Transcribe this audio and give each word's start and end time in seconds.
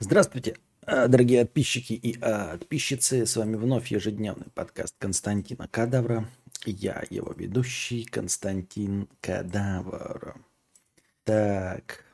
Здравствуйте, 0.00 0.56
э, 0.86 1.08
дорогие 1.08 1.44
подписчики 1.44 1.92
и 1.92 2.16
э, 2.20 2.58
подписчицы. 2.58 3.26
С 3.26 3.36
вами 3.36 3.56
вновь 3.56 3.90
ежедневный 3.90 4.46
подкаст 4.54 4.94
Константина 5.00 5.66
Кадавра. 5.66 6.30
Я 6.64 7.02
его 7.10 7.32
ведущий 7.32 8.04
Константин 8.04 9.08
Кадавр. 9.20 10.36
Так. 11.24 12.04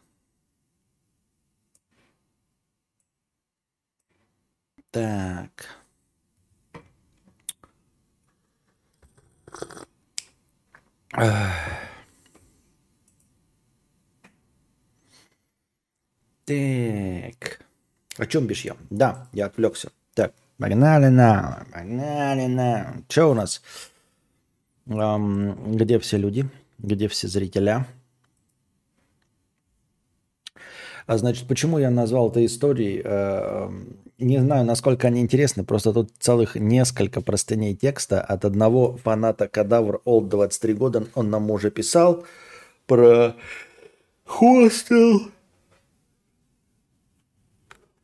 Так. 4.90 5.68
Так. 16.46 17.63
О 18.16 18.26
чем 18.26 18.46
бишь 18.46 18.64
я? 18.64 18.76
Да, 18.90 19.26
я 19.32 19.46
отвлекся. 19.46 19.90
Так, 20.14 20.32
погнали 20.58 21.08
на, 21.08 21.64
погнали 21.72 22.46
на. 22.46 22.94
Что 23.08 23.30
у 23.30 23.34
нас? 23.34 23.62
Эм, 24.86 25.76
где 25.76 25.98
все 25.98 26.16
люди? 26.16 26.48
Где 26.78 27.08
все 27.08 27.28
зрителя? 27.28 27.86
А 31.06 31.18
значит, 31.18 31.48
почему 31.48 31.78
я 31.78 31.90
назвал 31.90 32.30
это 32.30 32.44
историей? 32.44 33.02
Э, 33.04 33.68
не 34.18 34.38
знаю, 34.38 34.64
насколько 34.64 35.08
они 35.08 35.20
интересны, 35.20 35.64
просто 35.64 35.92
тут 35.92 36.12
целых 36.18 36.54
несколько 36.54 37.20
простыней 37.20 37.74
текста 37.74 38.20
от 38.20 38.44
одного 38.44 38.96
фаната 38.96 39.48
Кадавр 39.48 40.00
Олд 40.04 40.28
23 40.28 40.74
года. 40.74 41.06
Он 41.14 41.30
нам 41.30 41.50
уже 41.50 41.70
писал 41.70 42.24
про 42.86 43.34
хостел, 44.24 45.30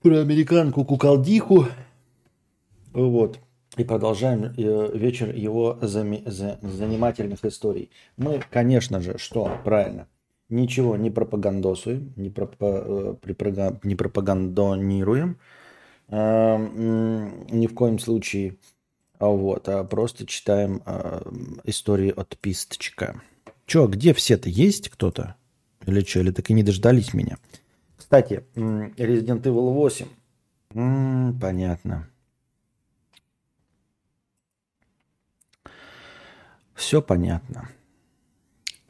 про 0.02 0.20
американку 0.20 0.84
Кукалдиху. 0.84 1.66
Вот. 2.92 3.38
И 3.76 3.84
продолжаем 3.84 4.44
э, 4.44 4.90
вечер 4.94 5.34
его 5.34 5.78
занимательных 5.80 7.44
историй. 7.44 7.90
Мы, 8.16 8.42
конечно 8.50 9.00
же, 9.00 9.16
что 9.18 9.58
правильно, 9.64 10.08
ничего 10.48 10.96
не 10.96 11.10
пропагандосуем, 11.10 12.12
не, 12.16 12.30
пропа- 12.30 13.16
э, 13.22 13.78
не 13.84 13.94
пропагандонируем, 13.94 15.38
э, 16.08 16.56
ни 16.58 17.66
в 17.66 17.74
коем 17.74 17.98
случае, 18.00 18.56
а 19.18 19.28
вот, 19.28 19.68
а 19.68 19.84
просто 19.84 20.26
читаем 20.26 20.82
э, 20.84 21.22
истории 21.64 22.12
от 22.14 22.36
писточка. 22.38 23.22
Че, 23.66 23.86
где 23.86 24.12
все-то? 24.14 24.48
Есть 24.48 24.88
кто-то? 24.88 25.36
Или 25.86 26.00
что, 26.00 26.20
или 26.20 26.32
так 26.32 26.50
и 26.50 26.54
не 26.54 26.64
дождались 26.64 27.14
меня? 27.14 27.36
Кстати, 28.10 28.42
Resident 28.56 29.42
Evil 29.42 29.72
8. 29.72 30.08
М-м, 30.74 31.38
понятно. 31.38 32.08
Все 36.74 37.00
понятно. 37.00 37.68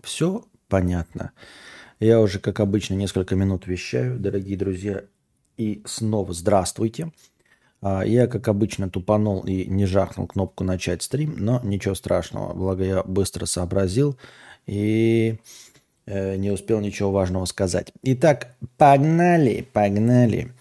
Все 0.02 0.46
понятно. 0.68 1.32
Я 1.98 2.18
уже, 2.22 2.38
как 2.38 2.60
обычно, 2.60 2.94
несколько 2.94 3.36
минут 3.36 3.66
вещаю, 3.66 4.18
дорогие 4.18 4.56
друзья. 4.56 5.04
И 5.58 5.82
снова 5.84 6.32
здравствуйте. 6.32 7.12
А, 7.82 8.02
я, 8.06 8.26
как 8.26 8.48
обычно, 8.48 8.88
тупанул 8.88 9.42
и 9.42 9.66
не 9.66 9.84
жахнул 9.84 10.28
кнопку 10.28 10.64
«Начать 10.64 11.02
стрим», 11.02 11.34
но 11.36 11.60
ничего 11.62 11.94
страшного. 11.94 12.54
Благо, 12.54 12.84
я 12.84 13.02
быстро 13.02 13.44
сообразил 13.44 14.18
и 14.64 15.40
не 16.06 16.50
успел 16.50 16.80
ничего 16.80 17.10
важного 17.10 17.44
сказать. 17.44 17.92
Итак, 18.02 18.54
погнали, 18.76 19.66
погнали. 19.72 20.52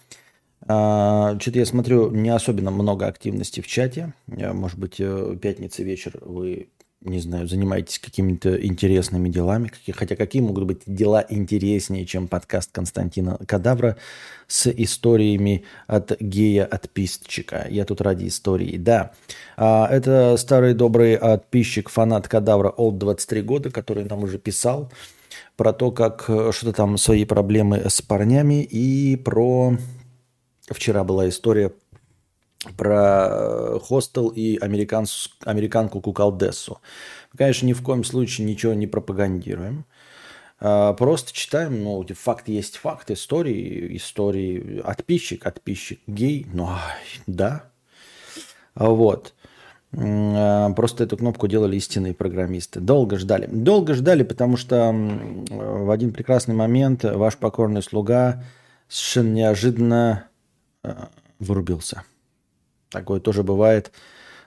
А, 0.72 1.36
Что-то 1.40 1.58
я 1.58 1.66
смотрю, 1.66 2.12
не 2.12 2.28
особенно 2.30 2.70
много 2.70 3.06
активности 3.06 3.60
в 3.60 3.66
чате. 3.66 4.12
Может 4.28 4.78
быть, 4.78 4.96
э, 5.00 5.36
пятница 5.42 5.82
вечер 5.82 6.12
вы, 6.20 6.68
не 7.00 7.18
знаю, 7.18 7.48
занимаетесь 7.48 7.98
какими-то 7.98 8.54
интересными 8.64 9.28
делами. 9.28 9.72
Хотя 9.92 10.14
какие 10.14 10.42
могут 10.42 10.64
быть 10.64 10.82
дела 10.86 11.26
интереснее, 11.28 12.06
чем 12.06 12.28
подкаст 12.28 12.70
Константина 12.70 13.36
Кадавра 13.48 13.96
с 14.46 14.70
историями 14.70 15.64
от 15.88 16.20
гея 16.20 16.66
отписчика. 16.66 17.66
Я 17.68 17.84
тут 17.84 18.00
ради 18.00 18.28
истории. 18.28 18.76
Да, 18.76 19.10
а, 19.56 19.88
это 19.90 20.36
старый 20.36 20.74
добрый 20.74 21.16
отписчик, 21.16 21.88
фанат 21.88 22.28
Кадавра 22.28 22.68
от 22.68 22.96
23 22.98 23.42
года, 23.42 23.70
который 23.70 24.04
нам 24.04 24.22
уже 24.22 24.38
писал 24.38 24.92
про 25.56 25.72
то, 25.72 25.90
как 25.90 26.24
э, 26.28 26.52
что-то 26.52 26.72
там 26.72 26.98
свои 26.98 27.24
проблемы 27.24 27.82
с 27.88 28.02
парнями 28.02 28.62
и 28.62 29.16
про... 29.16 29.76
Вчера 30.68 31.04
была 31.04 31.28
история 31.28 31.72
про 32.76 33.28
э, 33.30 33.78
хостел 33.82 34.28
и 34.28 34.58
американс... 34.58 35.30
американку 35.44 36.00
Кукалдессу. 36.00 36.80
Конечно, 37.36 37.66
ни 37.66 37.72
в 37.72 37.82
коем 37.82 38.04
случае 38.04 38.46
ничего 38.46 38.74
не 38.74 38.86
пропагандируем. 38.86 39.84
А, 40.60 40.92
просто 40.92 41.32
читаем, 41.32 41.82
ну, 41.82 42.06
факт 42.14 42.48
есть 42.48 42.76
факт, 42.76 43.10
истории, 43.10 43.96
истории, 43.96 44.80
отписчик, 44.84 45.46
отписчик, 45.46 46.00
гей, 46.06 46.46
ну, 46.52 46.68
да. 47.26 47.70
Вот. 48.74 49.34
А, 49.96 50.70
просто 50.72 51.04
эту 51.04 51.16
кнопку 51.16 51.48
делали 51.48 51.76
истинные 51.76 52.14
программисты. 52.14 52.80
Долго 52.80 53.16
ждали. 53.18 53.46
Долго 53.46 53.94
ждали, 53.94 54.22
потому 54.22 54.56
что 54.56 54.92
в 54.92 55.90
один 55.90 56.12
прекрасный 56.12 56.54
момент 56.54 57.04
ваш 57.04 57.36
покорный 57.36 57.82
слуга 57.82 58.44
совершенно 58.88 59.32
неожиданно 59.34 60.24
а, 60.82 61.08
вырубился. 61.38 62.04
Такое 62.90 63.20
тоже 63.20 63.42
бывает. 63.42 63.92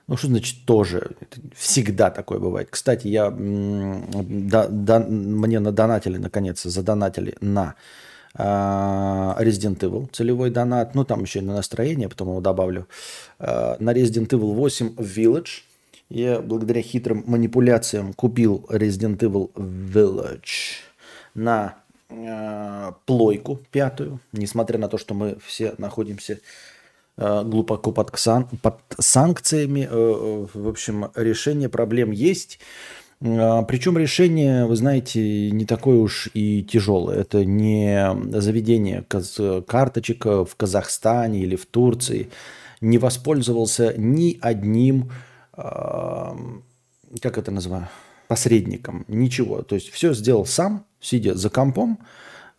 Ну, 0.08 0.18
что 0.18 0.28
значит 0.28 0.66
тоже? 0.66 1.12
всегда 1.56 2.10
такое 2.10 2.40
бывает. 2.40 2.68
Кстати, 2.70 3.08
я, 3.08 3.34
да, 3.34 4.68
да, 4.68 5.00
мне 5.00 5.60
надонатили, 5.60 6.18
наконец, 6.18 6.62
задонатили 6.64 7.38
на 7.40 7.76
Resident 8.36 9.78
Evil, 9.80 10.10
целевой 10.12 10.50
донат, 10.50 10.96
ну 10.96 11.04
там 11.06 11.22
еще 11.22 11.40
и 11.40 11.44
на 11.44 11.54
настроение, 11.54 12.10
потом 12.10 12.30
его 12.30 12.42
добавлю, 12.42 12.88
а, 13.40 13.78
на 13.80 13.94
Resident 13.94 14.28
Evil 14.30 14.54
8 14.54 14.96
Village. 14.96 15.62
Я 16.10 16.42
благодаря 16.42 16.82
хитрым 16.82 17.24
манипуляциям 17.28 18.14
купил 18.14 18.66
Resident 18.70 19.18
Evil 19.18 19.52
Village 19.54 20.82
на 21.34 21.76
э, 22.10 22.92
плойку 23.06 23.60
пятую, 23.72 24.20
несмотря 24.32 24.78
на 24.78 24.90
то, 24.90 24.98
что 24.98 25.14
мы 25.14 25.38
все 25.44 25.74
находимся 25.78 26.40
э, 27.18 27.44
глубоко 27.44 27.92
под, 27.92 28.12
ксан, 28.12 28.48
под 28.62 28.80
санкциями. 29.00 29.88
Э, 29.90 30.48
в 30.54 30.68
общем, 30.68 31.10
решение 31.16 31.70
проблем 31.70 32.12
есть. 32.12 32.60
А, 33.24 33.64
Причем 33.64 33.98
решение, 33.98 34.66
вы 34.66 34.76
знаете, 34.76 35.52
не 35.52 35.66
такое 35.66 35.98
уж 35.98 36.30
и 36.34 36.64
тяжелое. 36.64 37.22
Это 37.22 37.46
не 37.46 38.16
заведение 38.40 39.06
карточек 39.68 40.26
в 40.26 40.50
Казахстане 40.58 41.42
или 41.42 41.56
в 41.56 41.66
Турции. 41.66 42.30
Не 42.82 42.98
воспользовался 42.98 43.94
ни 43.98 44.38
одним, 44.42 45.12
а, 45.54 46.36
как 47.22 47.38
это 47.38 47.52
называю, 47.52 47.88
посредником. 48.28 49.06
Ничего. 49.08 49.62
То 49.62 49.76
есть 49.76 49.90
все 49.90 50.14
сделал 50.14 50.46
сам, 50.46 50.86
сидя 51.00 51.36
за 51.36 51.50
компом. 51.50 52.00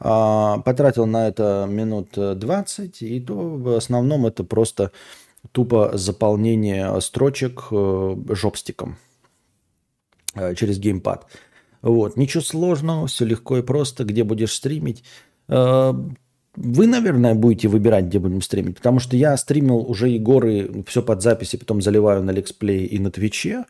А, 0.01 0.59
потратил 0.59 1.07
на 1.07 1.29
это 1.29 1.67
минут 1.69 2.09
20, 2.17 3.03
и 3.03 3.21
то 3.21 3.35
в 3.35 3.77
основном 3.77 4.27
это 4.27 4.45
просто 4.45 4.93
тупо 5.53 5.91
заполнение 5.95 7.01
строчек 7.03 7.67
э, 7.71 8.17
джойстиком. 8.31 8.97
Э, 10.34 10.55
через 10.55 10.78
геймпад. 10.78 11.27
Вот. 11.83 12.17
Ничего 12.17 12.43
сложного, 12.43 13.06
все 13.06 13.25
легко 13.25 13.59
и 13.59 13.62
просто. 13.62 14.05
Где 14.05 14.25
будешь 14.25 14.53
стримить? 14.53 15.05
Э, 15.49 15.93
вы, 16.57 16.86
наверное, 16.86 17.34
будете 17.34 17.69
выбирать, 17.69 18.07
где 18.07 18.19
будем 18.19 18.41
стримить, 18.41 18.77
потому 18.77 19.01
что 19.01 19.16
я 19.16 19.36
стримил 19.36 19.78
уже 19.78 20.10
и 20.13 20.19
горы, 20.19 20.84
все 20.86 21.03
под 21.03 21.21
записи, 21.21 21.57
потом 21.57 21.83
заливаю 21.83 22.22
на 22.22 22.31
Лексплей 22.31 22.84
и 22.86 22.98
на 23.01 23.10
Твиче, 23.10 23.65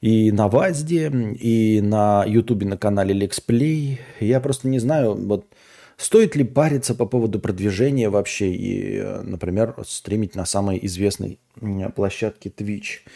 и 0.00 0.32
на 0.32 0.48
Вазде, 0.48 1.08
и 1.08 1.80
на 1.80 2.24
Ютубе 2.26 2.66
на 2.66 2.76
канале 2.76 3.14
Лексплей. 3.14 4.00
Я 4.18 4.40
просто 4.40 4.66
не 4.66 4.80
знаю, 4.80 5.14
вот 5.14 5.46
стоит 5.96 6.34
ли 6.34 6.42
париться 6.42 6.94
по 6.96 7.06
поводу 7.06 7.38
продвижения 7.38 8.10
вообще 8.10 8.52
и, 8.52 8.96
э, 8.96 9.22
например, 9.22 9.76
стримить 9.86 10.34
на 10.34 10.46
самой 10.46 10.80
известной 10.82 11.38
площадке 11.94 12.50
Twitch. 12.50 13.06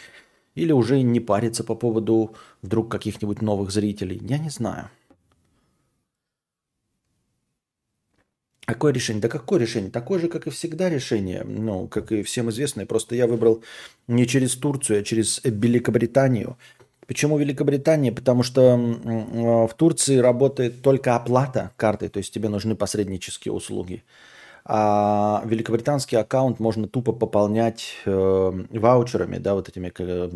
Или 0.55 0.71
уже 0.71 1.01
не 1.01 1.19
париться 1.19 1.63
по 1.63 1.75
поводу 1.75 2.35
вдруг 2.61 2.91
каких-нибудь 2.91 3.41
новых 3.41 3.71
зрителей. 3.71 4.19
Я 4.23 4.37
не 4.37 4.49
знаю. 4.49 4.89
Какое 8.65 8.93
решение? 8.93 9.21
Да 9.21 9.27
какое 9.27 9.59
решение? 9.59 9.91
Такое 9.91 10.19
же, 10.19 10.27
как 10.29 10.47
и 10.47 10.49
всегда 10.49 10.89
решение. 10.89 11.43
Ну, 11.43 11.87
как 11.87 12.11
и 12.11 12.23
всем 12.23 12.49
известное. 12.51 12.85
Просто 12.85 13.15
я 13.15 13.27
выбрал 13.27 13.63
не 14.07 14.25
через 14.27 14.55
Турцию, 14.55 14.99
а 14.99 15.03
через 15.03 15.41
Великобританию. 15.43 16.57
Почему 17.07 17.37
Великобритания? 17.37 18.11
Потому 18.11 18.43
что 18.43 18.77
в 18.77 19.73
Турции 19.75 20.17
работает 20.17 20.81
только 20.81 21.15
оплата 21.15 21.71
картой, 21.75 22.07
то 22.07 22.19
есть 22.19 22.33
тебе 22.33 22.47
нужны 22.47 22.75
посреднические 22.75 23.51
услуги. 23.51 24.03
а 24.63 25.41
великобританский 25.45 26.17
аккаунт 26.17 26.59
можно 26.59 26.87
тупо 26.87 27.11
пополнять 27.13 27.95
э, 28.05 28.51
ваучерами, 28.69 29.39
да, 29.39 29.55
вот 29.55 29.69
этими 29.69 29.91
э, 29.97 30.29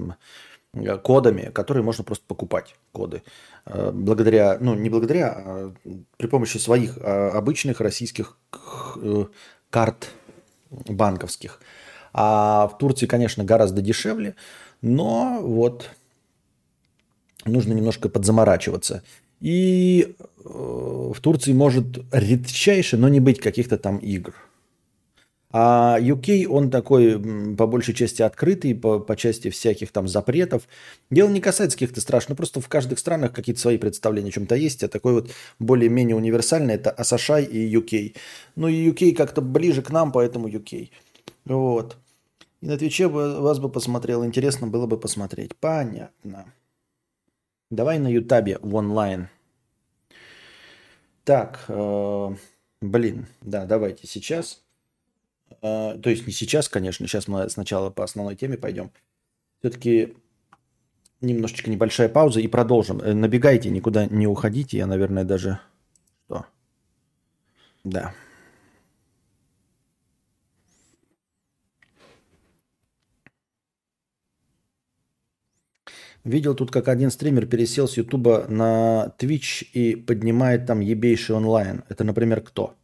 кодами, 1.03 1.51
которые 1.53 1.83
можно 1.83 2.03
просто 2.03 2.25
покупать, 2.27 2.75
коды. 2.91 3.23
Э, 3.65 3.91
благодаря, 3.93 4.57
ну 4.59 4.75
не 4.75 4.89
благодаря, 4.89 5.33
а 5.35 5.73
при 6.17 6.27
помощи 6.27 6.57
своих 6.57 6.97
э, 6.97 7.29
обычных 7.29 7.81
российских 7.81 8.37
э, 8.97 9.25
карт 9.69 10.09
банковских. 10.69 11.59
А 12.13 12.67
в 12.67 12.77
Турции, 12.77 13.07
конечно, 13.07 13.43
гораздо 13.43 13.81
дешевле, 13.81 14.35
но 14.81 15.39
вот 15.41 15.89
нужно 17.45 17.73
немножко 17.73 18.09
подзаморачиваться. 18.09 19.03
И 19.41 20.15
э, 20.17 20.49
в 20.49 21.19
Турции 21.21 21.53
может 21.53 21.85
редчайше, 22.11 22.97
но 22.97 23.09
не 23.09 23.19
быть 23.19 23.39
каких-то 23.39 23.77
там 23.77 23.97
игр. 23.97 24.33
А 25.57 25.97
UK, 26.01 26.47
он 26.47 26.69
такой 26.69 27.17
по 27.55 27.65
большей 27.65 27.93
части 27.93 28.21
открытый, 28.21 28.75
по, 28.75 28.99
по 28.99 29.15
части 29.15 29.49
всяких 29.49 29.89
там 29.93 30.05
запретов. 30.05 30.67
Дело 31.09 31.29
не 31.29 31.39
касается 31.39 31.77
каких-то 31.77 32.01
страшных, 32.01 32.31
но 32.31 32.35
просто 32.35 32.59
в 32.59 32.67
каждых 32.67 32.99
странах 32.99 33.31
какие-то 33.31 33.61
свои 33.61 33.77
представления 33.77 34.27
о 34.27 34.31
чем-то 34.33 34.53
есть. 34.55 34.83
А 34.83 34.89
такой 34.89 35.13
вот 35.13 35.31
более-менее 35.59 36.17
универсальный 36.17 36.73
это 36.73 36.93
США 37.01 37.39
и 37.39 37.73
UK. 37.73 38.17
Ну 38.57 38.67
и 38.67 38.89
UK 38.89 39.15
как-то 39.15 39.41
ближе 39.41 39.81
к 39.81 39.91
нам, 39.91 40.11
поэтому 40.11 40.49
UK. 40.49 40.89
Вот. 41.45 41.95
И 42.59 42.67
на 42.67 42.77
Твиче 42.77 43.07
вас 43.07 43.59
бы 43.59 43.69
посмотрел. 43.69 44.25
Интересно 44.25 44.67
было 44.67 44.87
бы 44.87 44.99
посмотреть. 44.99 45.55
Понятно. 45.55 46.51
Давай 47.71 47.97
на 47.97 48.09
Ютабе 48.09 48.59
в 48.61 48.75
онлайн. 48.75 49.29
Так, 51.23 51.63
э, 51.69 52.35
блин, 52.81 53.27
да, 53.39 53.63
давайте 53.63 54.05
сейчас. 54.05 54.64
Э, 55.61 55.97
то 56.01 56.09
есть 56.09 56.27
не 56.27 56.33
сейчас, 56.33 56.69
конечно, 56.69 57.07
сейчас 57.07 57.27
мы 57.27 57.49
сначала 57.49 57.89
по 57.89 58.03
основной 58.03 58.35
теме 58.35 58.57
пойдем. 58.57 58.91
Все-таки 59.59 60.15
немножечко 61.21 61.69
небольшая 61.69 62.09
пауза 62.09 62.39
и 62.39 62.47
продолжим. 62.47 62.99
Э, 63.01 63.13
набегайте, 63.13 63.69
никуда 63.69 64.05
не 64.05 64.27
уходите. 64.27 64.77
Я, 64.77 64.87
наверное, 64.87 65.23
даже... 65.23 65.59
Что? 66.27 66.45
Да. 67.83 68.13
Видел 76.23 76.55
тут, 76.55 76.71
как 76.71 76.87
один 76.87 77.11
стример 77.11 77.45
пересел 77.45 77.87
с 77.87 77.97
Ютуба 77.97 78.47
на 78.49 79.13
Twitch 79.19 79.63
и 79.73 79.95
поднимает 79.95 80.65
там 80.65 80.79
ебейший 80.79 81.35
онлайн. 81.35 81.83
Это, 81.87 82.03
например, 82.03 82.41
кто? 82.41 82.75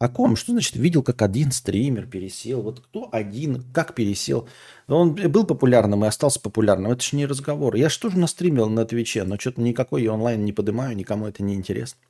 О 0.00 0.08
ком? 0.08 0.34
Что 0.34 0.52
значит 0.52 0.76
видел, 0.76 1.02
как 1.02 1.20
один 1.20 1.52
стример 1.52 2.06
пересел? 2.06 2.62
Вот 2.62 2.80
кто 2.80 3.10
один, 3.12 3.62
как 3.74 3.94
пересел? 3.94 4.48
Он 4.88 5.14
был 5.14 5.44
популярным 5.44 6.06
и 6.06 6.08
остался 6.08 6.40
популярным. 6.40 6.90
Это 6.90 7.02
же 7.02 7.16
не 7.16 7.26
разговор. 7.26 7.74
Я 7.74 7.90
же 7.90 8.18
настримил 8.18 8.70
на 8.70 8.86
Твиче, 8.86 9.24
но 9.24 9.38
что-то 9.38 9.60
никакой 9.60 10.02
я 10.02 10.14
онлайн 10.14 10.42
не 10.42 10.54
поднимаю, 10.54 10.96
никому 10.96 11.26
это 11.26 11.42
не 11.42 11.54
интересно. 11.54 12.00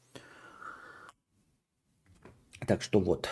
Так 2.64 2.80
что 2.80 3.00
вот. 3.00 3.28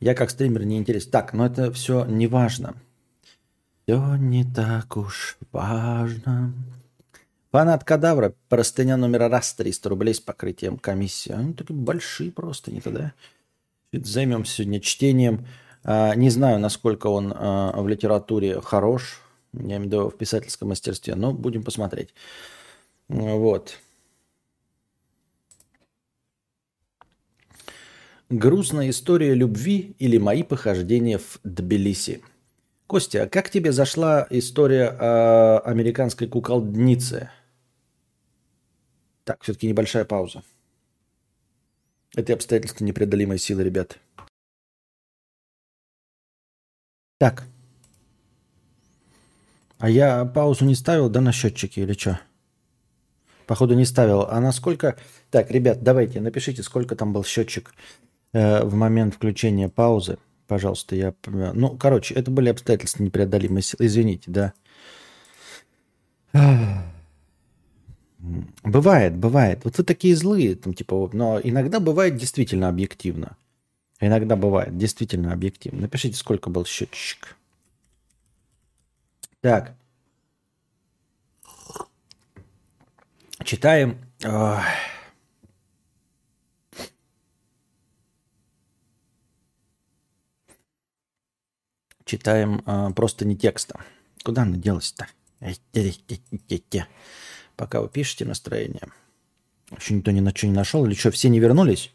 Я 0.00 0.14
как 0.14 0.30
стример 0.30 0.64
не 0.64 0.78
интересен. 0.78 1.10
Так, 1.10 1.34
но 1.34 1.44
это 1.44 1.70
все 1.70 2.06
не 2.06 2.26
важно. 2.26 2.74
Все 3.82 4.16
не 4.16 4.44
так 4.44 4.96
уж 4.96 5.36
важно. 5.52 6.54
Фанат 7.50 7.82
кадавра, 7.82 8.34
простыня 8.50 8.98
номер 8.98 9.30
раз 9.30 9.54
300 9.54 9.88
рублей 9.88 10.12
с 10.12 10.20
покрытием 10.20 10.76
комиссии. 10.76 11.32
Они 11.32 11.54
такие 11.54 11.74
большие 11.74 12.30
просто, 12.30 12.70
не 12.70 12.82
тогда. 12.82 13.14
Займемся 13.92 14.56
сегодня 14.56 14.80
чтением. 14.80 15.46
А, 15.82 16.14
не 16.14 16.28
знаю, 16.28 16.58
насколько 16.60 17.06
он 17.06 17.32
а, 17.34 17.72
в 17.80 17.88
литературе 17.88 18.60
хорош, 18.60 19.22
я 19.54 19.60
имею 19.62 19.80
в 19.80 19.84
виду 19.84 20.08
в 20.10 20.18
писательском 20.18 20.68
мастерстве, 20.68 21.14
но 21.14 21.32
будем 21.32 21.62
посмотреть. 21.62 22.12
Вот. 23.08 23.78
Грустная 28.28 28.90
история 28.90 29.32
любви 29.32 29.96
или 29.98 30.18
мои 30.18 30.42
похождения 30.42 31.16
в 31.16 31.40
Тбилиси– 31.44 32.22
Костя, 32.88 33.24
а 33.24 33.28
как 33.28 33.50
тебе 33.50 33.70
зашла 33.70 34.26
история 34.30 34.86
о 34.88 35.58
американской 35.58 36.26
куколднице? 36.26 37.30
Так, 39.28 39.42
все-таки 39.42 39.66
небольшая 39.66 40.06
пауза. 40.06 40.42
Это 42.16 42.32
обстоятельства 42.32 42.82
непреодолимой 42.82 43.38
силы, 43.38 43.62
ребят. 43.62 43.98
Так. 47.18 47.44
А 49.76 49.90
я 49.90 50.24
паузу 50.24 50.64
не 50.64 50.74
ставил, 50.74 51.10
да, 51.10 51.20
на 51.20 51.32
счетчике 51.32 51.82
или 51.82 51.92
что? 51.92 52.18
Походу 53.46 53.74
не 53.74 53.84
ставил. 53.84 54.22
А 54.22 54.40
насколько... 54.40 54.96
Так, 55.30 55.50
ребят, 55.50 55.82
давайте, 55.82 56.22
напишите, 56.22 56.62
сколько 56.62 56.96
там 56.96 57.12
был 57.12 57.22
счетчик 57.22 57.74
э, 58.32 58.64
в 58.64 58.72
момент 58.76 59.14
включения 59.14 59.68
паузы. 59.68 60.16
Пожалуйста, 60.46 60.96
я... 60.96 61.14
Ну, 61.26 61.76
короче, 61.76 62.14
это 62.14 62.30
были 62.30 62.48
обстоятельства 62.48 63.02
непреодолимые 63.02 63.62
силы. 63.62 63.84
Извините, 63.84 64.30
да. 64.30 64.54
Бывает, 68.18 69.16
бывает. 69.16 69.64
Вот 69.64 69.78
вы 69.78 69.84
такие 69.84 70.16
злые, 70.16 70.56
там, 70.56 70.74
типа, 70.74 71.10
но 71.12 71.40
иногда 71.42 71.78
бывает 71.78 72.16
действительно 72.16 72.68
объективно. 72.68 73.36
Иногда 74.00 74.36
бывает 74.36 74.76
действительно 74.76 75.32
объективно. 75.32 75.82
Напишите, 75.82 76.16
сколько 76.16 76.50
был 76.50 76.64
счетчик. 76.64 77.36
Так. 79.40 79.74
Читаем. 83.44 83.98
читаем 92.08 92.62
э, 92.66 92.90
просто 92.94 93.24
не 93.26 93.36
текста. 93.36 93.80
Куда 94.24 94.42
она 94.42 94.56
делась-то? 94.56 95.06
Пока 97.58 97.80
вы 97.80 97.88
пишете 97.88 98.24
настроение. 98.24 98.84
Еще 99.76 99.92
никто 99.92 100.12
ни 100.12 100.20
на 100.20 100.30
что 100.34 100.46
не 100.46 100.52
нашел. 100.52 100.86
Или 100.86 100.94
что, 100.94 101.10
все 101.10 101.28
не 101.28 101.40
вернулись? 101.40 101.92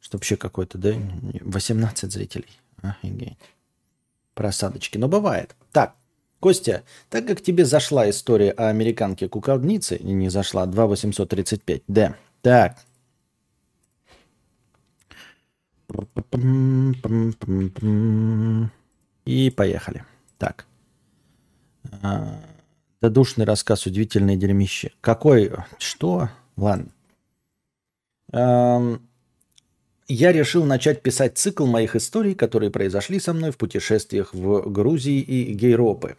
Что 0.00 0.18
вообще 0.18 0.36
какой-то, 0.36 0.76
да? 0.76 0.94
18 1.40 2.12
зрителей. 2.12 2.60
Офигеть. 2.82 3.38
Просадочки. 4.34 4.98
Но 4.98 5.08
бывает. 5.08 5.56
Так, 5.72 5.96
Костя, 6.40 6.84
так 7.08 7.26
как 7.26 7.40
тебе 7.40 7.64
зашла 7.64 8.08
история 8.10 8.50
о 8.50 8.68
американке-куколднице, 8.68 9.98
не 9.98 10.28
зашла, 10.28 10.66
2835, 10.66 11.82
да. 11.88 12.14
Так. 12.42 12.76
И 19.24 19.50
поехали. 19.50 20.04
Так. 20.36 20.66
А, 23.00 23.06
додушный 23.06 23.44
рассказ 23.44 23.86
«Удивительное 23.86 24.36
дерьмище». 24.36 24.92
Какой? 25.00 25.52
Что? 25.78 26.30
Ладно. 26.56 26.86
А, 28.32 28.98
я 30.08 30.32
решил 30.32 30.64
начать 30.64 31.02
писать 31.02 31.36
цикл 31.38 31.66
моих 31.66 31.96
историй, 31.96 32.34
которые 32.34 32.70
произошли 32.70 33.18
со 33.20 33.32
мной 33.32 33.50
в 33.50 33.56
путешествиях 33.56 34.34
в 34.34 34.70
Грузии 34.70 35.20
и 35.20 35.52
Гейропы. 35.52 36.16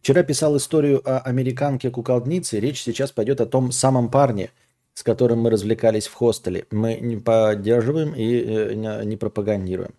Вчера 0.00 0.22
писал 0.22 0.56
историю 0.56 1.02
о 1.04 1.18
американке-куколднице. 1.20 2.58
Речь 2.58 2.82
сейчас 2.82 3.12
пойдет 3.12 3.40
о 3.40 3.46
том 3.46 3.70
самом 3.70 4.10
парне, 4.10 4.50
с 4.94 5.02
которым 5.02 5.40
мы 5.40 5.50
развлекались 5.50 6.06
в 6.06 6.14
хостеле. 6.14 6.66
Мы 6.70 6.98
не 7.00 7.16
поддерживаем 7.16 8.14
и 8.14 8.40
э, 8.40 9.04
не 9.04 9.16
пропагандируем. 9.16 9.94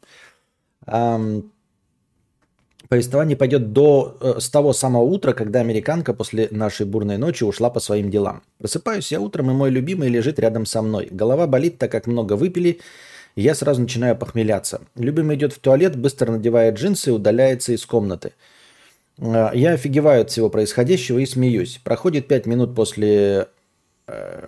Повествование 2.92 3.38
пойдет 3.38 3.72
до, 3.72 4.18
э, 4.20 4.42
с 4.42 4.50
того 4.50 4.74
самого 4.74 5.04
утра, 5.04 5.32
когда 5.32 5.62
американка 5.62 6.14
после 6.14 6.50
нашей 6.52 6.86
бурной 6.86 7.18
ночи 7.18 7.46
ушла 7.46 7.70
по 7.70 7.80
своим 7.80 8.12
делам. 8.12 8.44
Просыпаюсь 8.58 9.14
я 9.14 9.22
утром, 9.22 9.50
и 9.50 9.54
мой 9.54 9.70
любимый 9.70 10.10
лежит 10.10 10.40
рядом 10.40 10.66
со 10.66 10.82
мной. 10.82 11.08
Голова 11.10 11.48
болит, 11.48 11.78
так 11.78 11.90
как 11.90 12.06
много 12.06 12.34
выпили, 12.34 12.82
и 13.38 13.44
я 13.44 13.56
сразу 13.56 13.80
начинаю 13.80 14.18
похмеляться. 14.18 14.82
Любимый 14.98 15.38
идет 15.38 15.54
в 15.54 15.60
туалет, 15.60 15.96
быстро 15.96 16.34
надевает 16.34 16.76
джинсы 16.76 17.12
и 17.12 17.14
удаляется 17.14 17.72
из 17.72 17.86
комнаты. 17.86 18.34
Э, 19.20 19.52
я 19.54 19.72
офигеваю 19.72 20.24
от 20.24 20.32
всего 20.32 20.50
происходящего 20.50 21.20
и 21.20 21.26
смеюсь. 21.26 21.80
Проходит 21.82 22.28
пять 22.28 22.46
минут 22.46 22.76
после 22.76 23.48
э, 24.08 24.48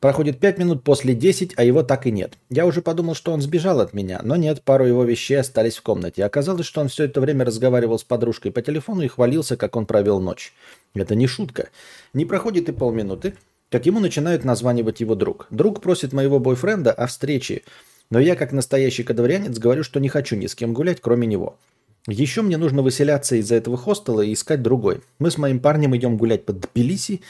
Проходит 0.00 0.38
5 0.38 0.58
минут 0.58 0.84
после 0.84 1.14
10, 1.14 1.54
а 1.56 1.64
его 1.64 1.82
так 1.82 2.06
и 2.06 2.10
нет. 2.10 2.34
Я 2.50 2.66
уже 2.66 2.82
подумал, 2.82 3.14
что 3.14 3.32
он 3.32 3.40
сбежал 3.40 3.80
от 3.80 3.94
меня, 3.94 4.20
но 4.22 4.36
нет, 4.36 4.62
пару 4.62 4.84
его 4.84 5.04
вещей 5.04 5.36
остались 5.36 5.76
в 5.76 5.82
комнате. 5.82 6.22
Оказалось, 6.24 6.66
что 6.66 6.82
он 6.82 6.88
все 6.88 7.04
это 7.04 7.20
время 7.20 7.46
разговаривал 7.46 7.98
с 7.98 8.04
подружкой 8.04 8.52
по 8.52 8.60
телефону 8.60 9.02
и 9.02 9.08
хвалился, 9.08 9.56
как 9.56 9.74
он 9.74 9.86
провел 9.86 10.20
ночь. 10.20 10.52
Это 10.94 11.14
не 11.14 11.26
шутка. 11.26 11.70
Не 12.12 12.26
проходит 12.26 12.68
и 12.68 12.72
полминуты, 12.72 13.36
как 13.70 13.86
ему 13.86 14.00
начинает 14.00 14.44
названивать 14.44 15.00
его 15.00 15.14
друг. 15.14 15.46
Друг 15.50 15.80
просит 15.80 16.12
моего 16.12 16.38
бойфренда 16.38 16.92
о 16.92 17.06
встрече, 17.06 17.62
но 18.10 18.20
я, 18.20 18.36
как 18.36 18.52
настоящий 18.52 19.02
кадаврианец, 19.02 19.58
говорю, 19.58 19.82
что 19.82 19.98
не 19.98 20.08
хочу 20.08 20.36
ни 20.36 20.46
с 20.46 20.54
кем 20.54 20.74
гулять, 20.74 21.00
кроме 21.00 21.26
него. 21.26 21.58
Еще 22.06 22.42
мне 22.42 22.56
нужно 22.56 22.82
выселяться 22.82 23.34
из 23.34 23.48
за 23.48 23.56
этого 23.56 23.76
хостела 23.76 24.20
и 24.20 24.32
искать 24.32 24.62
другой. 24.62 25.00
Мы 25.18 25.30
с 25.30 25.38
моим 25.38 25.58
парнем 25.58 25.96
идем 25.96 26.16
гулять 26.16 26.44
под 26.44 26.60
Тбилиси 26.60 27.22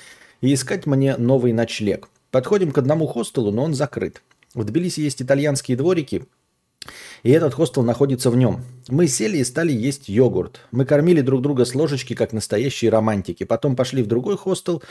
и 0.43 0.53
искать 0.53 0.85
мне 0.85 1.17
новый 1.17 1.53
ночлег. 1.53 2.09
Подходим 2.31 2.73
к 2.73 2.79
одному 2.79 3.07
хостелу, 3.07 3.51
но 3.51 3.65
он 3.65 3.75
закрыт. 3.75 4.23
В 4.55 4.65
Тбилиси 4.65 5.01
есть 5.01 5.23
итальянские 5.23 5.77
дворики, 5.77 6.27
и 7.23 7.31
этот 7.31 7.55
хостел 7.55 7.83
находится 7.83 8.31
в 8.31 8.37
нем. 8.37 8.63
Мы 8.89 9.09
сели 9.09 9.39
и 9.39 9.45
стали 9.45 9.73
есть 9.73 10.09
йогурт. 10.09 10.61
Мы 10.71 10.85
кормили 10.85 11.21
друг 11.21 11.43
друга 11.43 11.65
с 11.65 11.75
ложечки, 11.75 12.15
как 12.15 12.33
настоящие 12.33 12.91
романтики. 12.91 13.45
Потом 13.45 13.77
пошли 13.77 14.03
в 14.03 14.07
другой 14.07 14.37
хостел, 14.37 14.83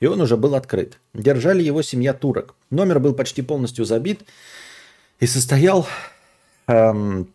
и 0.00 0.06
он 0.06 0.20
уже 0.20 0.36
был 0.36 0.54
открыт. 0.54 0.98
Держали 1.14 1.62
его 1.62 1.82
семья 1.82 2.12
турок. 2.12 2.54
Номер 2.70 3.00
был 3.00 3.14
почти 3.14 3.42
полностью 3.42 3.84
забит 3.84 4.20
и 5.20 5.26
состоял 5.26 5.86
эм, 6.66 7.32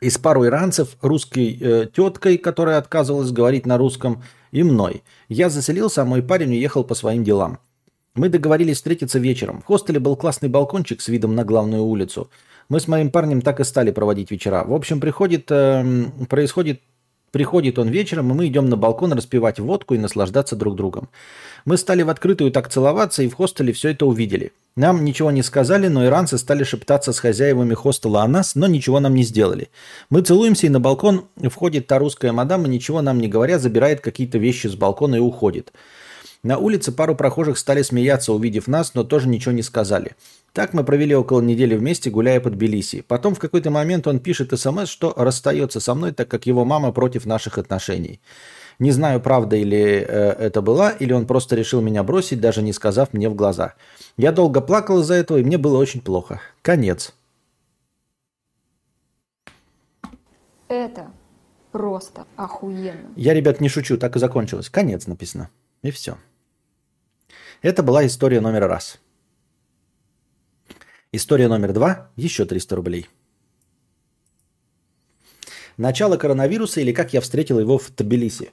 из 0.00 0.18
пару 0.18 0.46
иранцев, 0.46 0.96
русской 1.00 1.58
э, 1.60 1.86
теткой, 1.94 2.38
которая 2.38 2.78
отказывалась 2.78 3.32
говорить 3.32 3.66
на 3.66 3.78
русском, 3.78 4.22
и 4.52 4.62
мной. 4.62 5.02
Я 5.28 5.50
заселился, 5.50 6.02
а 6.02 6.04
мой 6.04 6.22
парень 6.22 6.50
уехал 6.50 6.84
по 6.84 6.94
своим 6.94 7.24
делам. 7.24 7.58
Мы 8.14 8.28
договорились 8.28 8.76
встретиться 8.76 9.18
вечером. 9.18 9.62
В 9.62 9.66
хостеле 9.66 10.00
был 10.00 10.16
классный 10.16 10.48
балкончик 10.48 11.00
с 11.00 11.08
видом 11.08 11.34
на 11.34 11.44
главную 11.44 11.84
улицу. 11.84 12.30
Мы 12.68 12.80
с 12.80 12.88
моим 12.88 13.10
парнем 13.10 13.40
так 13.40 13.60
и 13.60 13.64
стали 13.64 13.90
проводить 13.90 14.30
вечера. 14.30 14.64
В 14.64 14.72
общем, 14.72 15.00
приходит, 15.00 15.50
э, 15.50 16.04
происходит, 16.28 16.80
приходит 17.30 17.78
он 17.78 17.88
вечером, 17.88 18.30
и 18.30 18.34
мы 18.34 18.46
идем 18.46 18.68
на 18.68 18.76
балкон 18.76 19.12
распивать 19.12 19.58
водку 19.58 19.94
и 19.94 19.98
наслаждаться 19.98 20.56
друг 20.56 20.76
другом. 20.76 21.08
Мы 21.64 21.76
стали 21.76 22.02
в 22.02 22.10
открытую 22.10 22.50
так 22.50 22.68
целоваться, 22.68 23.22
и 23.22 23.28
в 23.28 23.34
хостеле 23.34 23.72
все 23.72 23.90
это 23.90 24.06
увидели. 24.06 24.52
Нам 24.76 25.04
ничего 25.04 25.30
не 25.30 25.42
сказали, 25.42 25.88
но 25.88 26.06
иранцы 26.06 26.38
стали 26.38 26.64
шептаться 26.64 27.12
с 27.12 27.18
хозяевами 27.18 27.74
хостела 27.74 28.22
о 28.22 28.28
нас, 28.28 28.54
но 28.54 28.66
ничего 28.66 29.00
нам 29.00 29.14
не 29.14 29.24
сделали. 29.24 29.68
Мы 30.08 30.22
целуемся, 30.22 30.66
и 30.66 30.70
на 30.70 30.80
балкон 30.80 31.26
входит 31.48 31.86
та 31.86 31.98
русская 31.98 32.32
мадам, 32.32 32.66
и 32.66 32.68
ничего 32.68 33.02
нам 33.02 33.18
не 33.18 33.28
говоря, 33.28 33.58
забирает 33.58 34.00
какие-то 34.00 34.38
вещи 34.38 34.68
с 34.68 34.76
балкона 34.76 35.16
и 35.16 35.20
уходит. 35.20 35.72
На 36.42 36.56
улице 36.56 36.90
пару 36.90 37.14
прохожих 37.14 37.58
стали 37.58 37.82
смеяться, 37.82 38.32
увидев 38.32 38.66
нас, 38.66 38.94
но 38.94 39.04
тоже 39.04 39.28
ничего 39.28 39.52
не 39.52 39.62
сказали. 39.62 40.12
Так 40.52 40.74
мы 40.74 40.82
провели 40.82 41.14
около 41.14 41.40
недели 41.40 41.76
вместе, 41.76 42.10
гуляя 42.10 42.40
под 42.40 42.54
Тбилиси. 42.54 43.02
Потом 43.02 43.34
в 43.34 43.38
какой-то 43.38 43.70
момент 43.70 44.06
он 44.06 44.18
пишет 44.18 44.58
смс, 44.58 44.88
что 44.88 45.14
расстается 45.16 45.78
со 45.80 45.94
мной, 45.94 46.12
так 46.12 46.28
как 46.28 46.46
его 46.46 46.64
мама 46.64 46.92
против 46.92 47.24
наших 47.24 47.58
отношений. 47.58 48.20
Не 48.80 48.90
знаю, 48.92 49.20
правда 49.20 49.56
или 49.56 49.78
э, 49.78 50.30
это 50.32 50.62
была, 50.62 50.90
или 50.90 51.12
он 51.12 51.26
просто 51.26 51.54
решил 51.54 51.82
меня 51.82 52.02
бросить, 52.02 52.40
даже 52.40 52.62
не 52.62 52.72
сказав 52.72 53.12
мне 53.12 53.28
в 53.28 53.34
глаза. 53.34 53.74
Я 54.16 54.32
долго 54.32 54.60
плакал 54.60 55.00
из-за 55.00 55.14
этого, 55.14 55.38
и 55.38 55.44
мне 55.44 55.58
было 55.58 55.78
очень 55.78 56.00
плохо. 56.00 56.40
Конец. 56.62 57.14
Это 60.66 61.10
просто 61.72 62.26
охуенно. 62.36 63.10
Я, 63.16 63.34
ребят, 63.34 63.60
не 63.60 63.68
шучу, 63.68 63.98
так 63.98 64.16
и 64.16 64.18
закончилось. 64.18 64.70
Конец 64.70 65.06
написано. 65.06 65.50
И 65.82 65.90
все. 65.90 66.16
Это 67.62 67.82
была 67.82 68.06
история 68.06 68.40
номер 68.40 68.66
раз. 68.66 68.98
История 71.12 71.48
номер 71.48 71.72
два– 71.72 72.10
еще 72.16 72.44
300 72.44 72.76
рублей. 72.76 73.08
Начало 75.76 76.16
коронавируса 76.16 76.80
или 76.80 76.92
как 76.92 77.12
я 77.12 77.20
встретил 77.20 77.58
его 77.58 77.78
в 77.78 77.90
Тбилиси. 77.96 78.52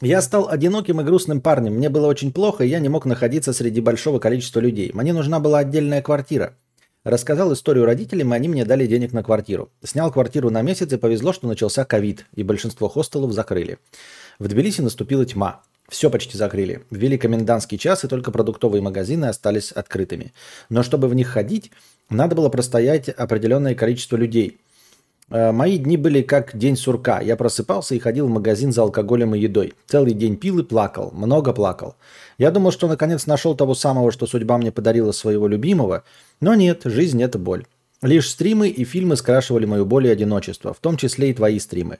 Я 0.00 0.22
стал 0.22 0.48
одиноким 0.48 1.00
и 1.00 1.04
грустным 1.04 1.42
парнем. 1.42 1.74
Мне 1.74 1.90
было 1.90 2.06
очень 2.06 2.32
плохо, 2.32 2.64
и 2.64 2.68
я 2.68 2.80
не 2.80 2.88
мог 2.88 3.04
находиться 3.04 3.52
среди 3.52 3.80
большого 3.82 4.18
количества 4.18 4.60
людей. 4.60 4.90
Мне 4.94 5.12
нужна 5.12 5.40
была 5.40 5.58
отдельная 5.58 6.00
квартира. 6.00 6.56
Рассказал 7.04 7.52
историю 7.52 7.84
родителям, 7.84 8.32
и 8.32 8.36
они 8.36 8.48
мне 8.48 8.64
дали 8.64 8.86
денег 8.86 9.12
на 9.12 9.24
квартиру. 9.24 9.70
Снял 9.82 10.12
квартиру 10.12 10.50
на 10.50 10.62
месяц, 10.62 10.92
и 10.92 10.96
повезло, 10.96 11.32
что 11.32 11.48
начался 11.48 11.84
ковид, 11.84 12.26
и 12.34 12.44
большинство 12.44 12.88
хостелов 12.88 13.32
закрыли. 13.32 13.78
В 14.38 14.46
Тбилиси 14.46 14.82
наступила 14.82 15.26
тьма. 15.26 15.62
Все 15.88 16.10
почти 16.10 16.38
закрыли. 16.38 16.84
Ввели 16.90 17.18
комендантский 17.18 17.76
час, 17.76 18.04
и 18.04 18.08
только 18.08 18.30
продуктовые 18.30 18.82
магазины 18.82 19.24
остались 19.24 19.72
открытыми. 19.72 20.32
Но 20.68 20.84
чтобы 20.84 21.08
в 21.08 21.14
них 21.14 21.26
ходить, 21.26 21.72
надо 22.08 22.36
было 22.36 22.48
простоять 22.48 23.08
определенное 23.08 23.74
количество 23.74 24.16
людей. 24.16 24.60
Э, 25.32 25.50
мои 25.50 25.78
дни 25.78 25.96
были 25.96 26.20
как 26.20 26.56
день 26.56 26.76
сурка. 26.76 27.20
Я 27.20 27.36
просыпался 27.36 27.94
и 27.94 27.98
ходил 27.98 28.26
в 28.26 28.30
магазин 28.30 28.70
за 28.70 28.82
алкоголем 28.82 29.34
и 29.34 29.40
едой. 29.40 29.72
Целый 29.86 30.12
день 30.12 30.36
пил 30.36 30.58
и 30.58 30.62
плакал. 30.62 31.10
Много 31.12 31.54
плакал. 31.54 31.96
Я 32.36 32.50
думал, 32.50 32.70
что 32.70 32.86
наконец 32.86 33.26
нашел 33.26 33.54
того 33.54 33.74
самого, 33.74 34.12
что 34.12 34.26
судьба 34.26 34.58
мне 34.58 34.70
подарила 34.70 35.12
своего 35.12 35.48
любимого, 35.48 36.04
но 36.40 36.54
нет, 36.54 36.82
жизнь– 36.84 37.22
это 37.24 37.38
боль. 37.38 37.64
Лишь 38.02 38.28
стримы 38.28 38.68
и 38.68 38.84
фильмы 38.84 39.16
скрашивали 39.16 39.64
мою 39.64 39.86
боль 39.86 40.08
и 40.08 40.10
одиночество, 40.10 40.74
в 40.74 40.80
том 40.80 40.96
числе 40.96 41.30
и 41.30 41.34
твои 41.34 41.58
стримы. 41.58 41.98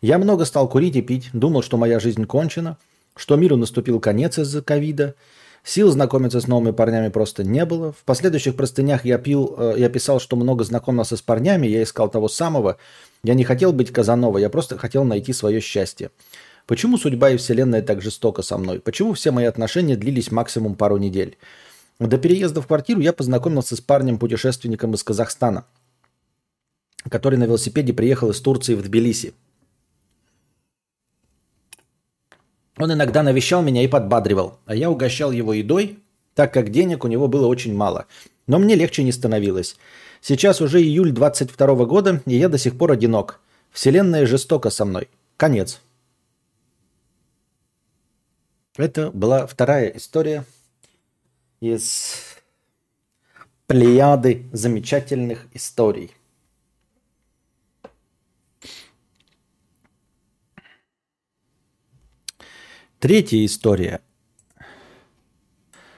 Я 0.00 0.18
много 0.18 0.44
стал 0.44 0.68
курить 0.68 0.96
и 0.96 1.02
пить, 1.02 1.28
думал, 1.32 1.62
что 1.62 1.76
моя 1.76 2.00
жизнь 2.00 2.24
кончена, 2.24 2.78
что 3.14 3.36
миру 3.36 3.56
наступил 3.56 4.00
конец 4.00 4.38
из-за 4.38 4.62
ковида. 4.62 5.14
Сил 5.64 5.90
знакомиться 5.90 6.40
с 6.40 6.48
новыми 6.48 6.72
парнями 6.72 7.08
просто 7.08 7.44
не 7.44 7.64
было. 7.64 7.92
В 7.92 8.04
последующих 8.04 8.56
простынях 8.56 9.04
я, 9.04 9.16
пил, 9.18 9.54
э, 9.56 9.74
я 9.78 9.88
писал, 9.88 10.18
что 10.18 10.34
много 10.34 10.64
знакомился 10.64 11.16
с 11.16 11.22
парнями, 11.22 11.68
я 11.68 11.84
искал 11.84 12.10
того 12.10 12.28
самого. 12.28 12.78
Я 13.22 13.34
не 13.34 13.44
хотел 13.44 13.72
быть 13.72 13.92
Казанова, 13.92 14.38
я 14.38 14.50
просто 14.50 14.76
хотел 14.76 15.04
найти 15.04 15.32
свое 15.32 15.60
счастье. 15.60 16.10
Почему 16.66 16.98
судьба 16.98 17.30
и 17.30 17.36
вселенная 17.36 17.82
так 17.82 18.02
жестоко 18.02 18.42
со 18.42 18.58
мной? 18.58 18.80
Почему 18.80 19.12
все 19.12 19.30
мои 19.30 19.44
отношения 19.44 19.96
длились 19.96 20.32
максимум 20.32 20.74
пару 20.74 20.96
недель? 20.96 21.36
До 22.00 22.18
переезда 22.18 22.60
в 22.60 22.66
квартиру 22.66 23.00
я 23.00 23.12
познакомился 23.12 23.76
с 23.76 23.80
парнем-путешественником 23.80 24.94
из 24.94 25.04
Казахстана, 25.04 25.64
который 27.08 27.38
на 27.38 27.44
велосипеде 27.44 27.92
приехал 27.92 28.30
из 28.30 28.40
Турции 28.40 28.74
в 28.74 28.82
Тбилиси. 28.82 29.34
Он 32.78 32.92
иногда 32.92 33.22
навещал 33.22 33.62
меня 33.62 33.82
и 33.82 33.88
подбадривал, 33.88 34.58
а 34.66 34.74
я 34.74 34.90
угощал 34.90 35.30
его 35.30 35.52
едой, 35.52 35.98
так 36.34 36.52
как 36.52 36.70
денег 36.70 37.04
у 37.04 37.08
него 37.08 37.28
было 37.28 37.46
очень 37.46 37.74
мало. 37.74 38.06
Но 38.46 38.58
мне 38.58 38.74
легче 38.74 39.02
не 39.02 39.12
становилось. 39.12 39.76
Сейчас 40.20 40.60
уже 40.60 40.80
июль 40.80 41.12
22 41.12 41.84
года, 41.84 42.22
и 42.26 42.36
я 42.36 42.48
до 42.48 42.58
сих 42.58 42.78
пор 42.78 42.92
одинок. 42.92 43.40
Вселенная 43.70 44.26
жестока 44.26 44.70
со 44.70 44.84
мной. 44.84 45.08
Конец. 45.36 45.80
Это 48.76 49.10
была 49.10 49.46
вторая 49.46 49.88
история 49.88 50.44
из 51.60 52.14
плеяды 53.66 54.46
замечательных 54.52 55.46
историй. 55.52 56.10
Третья 63.02 63.44
история. 63.44 64.00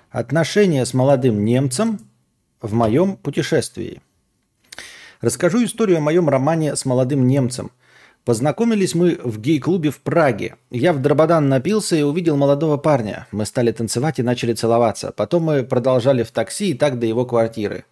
Отношения 0.08 0.86
с 0.86 0.94
молодым 0.94 1.44
немцем 1.44 2.00
в 2.62 2.72
моем 2.72 3.18
путешествии. 3.18 4.00
Расскажу 5.20 5.62
историю 5.66 5.98
о 5.98 6.00
моем 6.00 6.30
романе 6.30 6.74
с 6.74 6.86
молодым 6.86 7.26
немцем– 7.26 7.72
Познакомились 8.24 8.94
мы 8.94 9.18
в 9.22 9.38
гей-клубе 9.38 9.90
в 9.90 10.00
Праге. 10.00 10.56
Я 10.70 10.94
в 10.94 11.02
дрободан 11.02 11.50
напился 11.50 11.94
и 11.94 12.02
увидел 12.02 12.38
молодого 12.38 12.78
парня. 12.78 13.26
Мы 13.32 13.44
стали 13.44 13.70
танцевать 13.70 14.18
и 14.18 14.22
начали 14.22 14.54
целоваться. 14.54 15.12
Потом 15.12 15.42
мы 15.42 15.62
продолжали 15.62 16.22
в 16.22 16.30
такси 16.30 16.70
и 16.70 16.74
так 16.74 16.98
до 16.98 17.04
его 17.04 17.26
квартиры. 17.26 17.84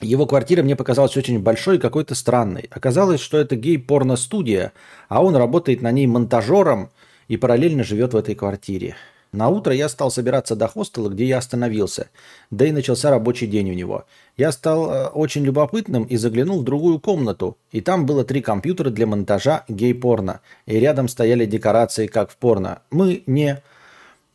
Его 0.00 0.26
квартира 0.26 0.62
мне 0.62 0.76
показалась 0.76 1.16
очень 1.16 1.40
большой 1.40 1.76
и 1.76 1.80
какой-то 1.80 2.14
странной. 2.14 2.68
Оказалось, 2.70 3.20
что 3.20 3.36
это 3.36 3.56
гей-порно-студия, 3.56 4.72
а 5.08 5.24
он 5.24 5.34
работает 5.34 5.82
на 5.82 5.90
ней 5.90 6.06
монтажером 6.06 6.90
и 7.26 7.36
параллельно 7.36 7.82
живет 7.82 8.14
в 8.14 8.16
этой 8.16 8.36
квартире. 8.36 8.94
На 9.32 9.48
утро 9.48 9.74
я 9.74 9.88
стал 9.88 10.10
собираться 10.10 10.56
до 10.56 10.68
хостела, 10.68 11.08
где 11.10 11.26
я 11.26 11.38
остановился. 11.38 12.08
Да 12.50 12.64
и 12.64 12.72
начался 12.72 13.10
рабочий 13.10 13.46
день 13.46 13.70
у 13.70 13.74
него. 13.74 14.06
Я 14.38 14.52
стал 14.52 14.90
э, 14.90 15.06
очень 15.08 15.44
любопытным 15.44 16.04
и 16.04 16.16
заглянул 16.16 16.60
в 16.60 16.64
другую 16.64 16.98
комнату. 16.98 17.58
И 17.70 17.82
там 17.82 18.06
было 18.06 18.24
три 18.24 18.40
компьютера 18.40 18.88
для 18.88 19.06
монтажа 19.06 19.64
гей-порно. 19.68 20.40
И 20.64 20.78
рядом 20.78 21.08
стояли 21.08 21.44
декорации, 21.44 22.06
как 22.06 22.30
в 22.30 22.36
порно. 22.36 22.80
Мы 22.90 23.22
не 23.26 23.60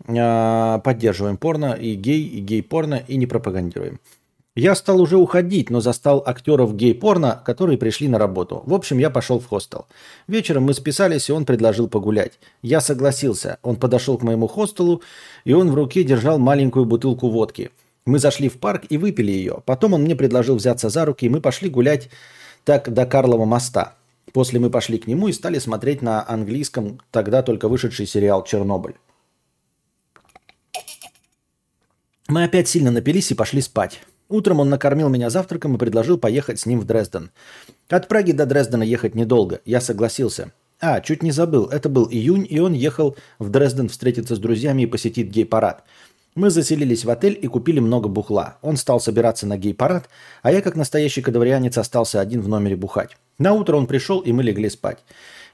э, 0.06 0.80
поддерживаем 0.84 1.38
порно 1.38 1.74
и 1.74 1.96
гей, 1.96 2.24
и 2.24 2.40
гей-порно, 2.42 3.02
и 3.08 3.16
не 3.16 3.26
пропагандируем. 3.26 4.00
Я 4.56 4.76
стал 4.76 5.02
уже 5.02 5.18
уходить, 5.18 5.72
но 5.72 5.82
застал 5.82 6.22
актеров 6.24 6.76
гей-порно, 6.76 7.42
которые 7.44 7.80
пришли 7.80 8.08
на 8.08 8.20
работу. 8.20 8.62
В 8.68 8.74
общем, 8.76 9.00
я 9.00 9.10
пошел 9.10 9.40
в 9.40 9.48
хостел. 9.48 9.88
Вечером 10.28 10.64
мы 10.64 10.76
списались, 10.76 11.28
и 11.28 11.34
он 11.34 11.46
предложил 11.46 11.88
погулять. 11.88 12.34
Я 12.62 12.80
согласился. 12.80 13.58
Он 13.64 13.78
подошел 13.78 14.16
к 14.16 14.22
моему 14.22 14.46
хостелу, 14.46 15.02
и 15.44 15.54
он 15.54 15.72
в 15.72 15.76
руке 15.76 16.04
держал 16.04 16.38
маленькую 16.38 16.86
бутылку 16.86 17.30
водки. 17.30 17.72
Мы 18.06 18.20
зашли 18.20 18.48
в 18.48 18.60
парк 18.60 18.84
и 18.90 18.98
выпили 18.98 19.32
ее. 19.32 19.64
Потом 19.66 19.94
он 19.94 20.04
мне 20.04 20.16
предложил 20.16 20.58
взяться 20.58 20.90
за 20.90 21.06
руки, 21.06 21.26
и 21.26 21.30
мы 21.30 21.42
пошли 21.42 21.70
гулять 21.70 22.10
так 22.64 22.94
до 22.94 23.08
Карлова 23.08 23.46
моста. 23.46 23.96
После 24.34 24.60
мы 24.60 24.70
пошли 24.70 25.00
к 25.00 25.08
нему 25.08 25.30
и 25.30 25.34
стали 25.34 25.58
смотреть 25.58 26.04
на 26.04 26.28
английском 26.28 27.00
тогда 27.10 27.42
только 27.42 27.68
вышедший 27.68 28.06
сериал 28.06 28.44
«Чернобыль». 28.44 28.96
Мы 32.28 32.44
опять 32.44 32.68
сильно 32.68 32.92
напились 32.92 33.32
и 33.32 33.36
пошли 33.36 33.62
спать. 33.62 34.02
Утром 34.30 34.60
он 34.60 34.70
накормил 34.70 35.10
меня 35.10 35.30
завтраком 35.30 35.76
и 35.76 35.78
предложил 35.78 36.18
поехать 36.18 36.60
с 36.60 36.66
ним 36.66 36.80
в 36.80 36.86
Дрезден. 36.86 37.32
От 37.90 38.08
Праги 38.08 38.32
до 38.32 38.46
Дрездена 38.46 38.84
ехать 38.84 39.16
недолго. 39.16 39.62
Я 39.66 39.82
согласился. 39.82 40.52
А, 40.80 41.02
чуть 41.02 41.24
не 41.24 41.32
забыл. 41.32 41.68
Это 41.68 41.90
был 41.90 42.08
июнь, 42.10 42.48
и 42.50 42.60
он 42.60 42.74
ехал 42.74 43.16
в 43.40 43.50
Дрезден 43.50 43.90
встретиться 43.90 44.36
с 44.36 44.40
друзьями 44.40 44.84
и 44.84 44.88
посетить 44.88 45.30
гей-парад. 45.30 45.84
Мы 46.36 46.50
заселились 46.50 47.06
в 47.06 47.10
отель 47.12 47.38
и 47.40 47.48
купили 47.48 47.80
много 47.80 48.10
бухла. 48.10 48.58
Он 48.64 48.76
стал 48.76 49.00
собираться 49.00 49.46
на 49.46 49.58
гей-парад, 49.58 50.10
а 50.42 50.52
я, 50.52 50.62
как 50.62 50.76
настоящий 50.76 51.22
кадаврианец, 51.22 51.78
остался 51.78 52.20
один 52.20 52.42
в 52.42 52.48
номере 52.48 52.76
бухать. 52.76 53.16
На 53.38 53.54
утро 53.54 53.78
он 53.78 53.86
пришел, 53.86 54.20
и 54.20 54.32
мы 54.32 54.42
легли 54.42 54.70
спать. 54.70 54.98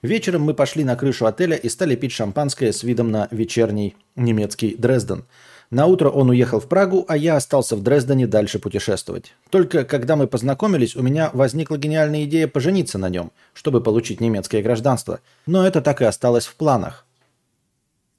Вечером 0.01 0.43
мы 0.43 0.53
пошли 0.53 0.85
на 0.85 0.95
крышу 0.95 1.25
отеля 1.25 1.57
и 1.57 1.67
стали 1.67 1.97
пить 1.97 2.13
шампанское 2.13 2.71
с 2.71 2.83
видом 2.83 3.11
на 3.11 3.27
вечерний 3.31 3.97
немецкий 4.15 4.75
Дрезден. 4.77 5.25
На 5.71 5.85
утро 5.85 6.09
он 6.09 6.29
уехал 6.29 6.59
в 6.59 6.67
Прагу, 6.67 7.05
а 7.07 7.15
я 7.15 7.35
остался 7.35 7.75
в 7.75 7.83
Дрездене 7.83 8.25
дальше 8.25 8.57
путешествовать. 8.57 9.35
Только 9.51 9.85
когда 9.85 10.15
мы 10.15 10.27
познакомились, 10.27 10.95
у 10.95 11.03
меня 11.03 11.29
возникла 11.33 11.77
гениальная 11.77 12.23
идея 12.23 12.47
пожениться 12.47 12.97
на 12.97 13.09
нем, 13.09 13.31
чтобы 13.53 13.81
получить 13.81 14.19
немецкое 14.19 14.63
гражданство. 14.63 15.19
Но 15.45 15.67
это 15.67 15.81
так 15.81 16.01
и 16.01 16.05
осталось 16.05 16.47
в 16.47 16.55
планах. 16.55 17.05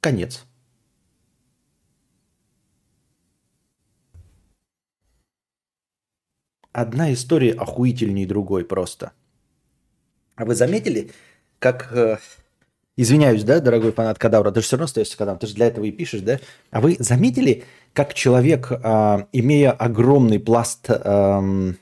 Конец. 0.00 0.45
Одна 6.73 7.12
история 7.12 7.52
охуительней 7.52 8.26
другой 8.26 8.64
просто. 8.64 9.11
А 10.37 10.45
вы 10.45 10.54
заметили, 10.54 11.11
как 11.59 11.92
э, 11.92 12.19
Извиняюсь, 13.00 13.45
да, 13.45 13.61
дорогой 13.61 13.92
фанат 13.92 14.19
Кадавра, 14.19 14.50
ты 14.50 14.61
же 14.61 14.66
все 14.66 14.76
равно 14.76 14.85
остаешься 14.85 15.16
кадавром, 15.16 15.38
ты 15.38 15.47
же 15.47 15.54
для 15.54 15.69
этого 15.69 15.87
и 15.87 15.90
пишешь, 15.90 16.21
да? 16.21 16.38
А 16.71 16.83
вы 16.83 16.97
заметили, 16.99 17.64
как 17.95 18.12
человек, 18.12 18.71
э, 18.71 19.25
имея 19.33 19.71
огромный 19.71 20.38
пласт 20.38 20.85
э, 20.90 21.73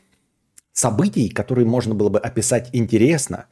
событий, 0.73 1.29
которые 1.29 1.67
можно 1.67 1.97
было 1.97 2.09
бы 2.09 2.21
описать 2.21 2.71
интересно, 2.73 3.47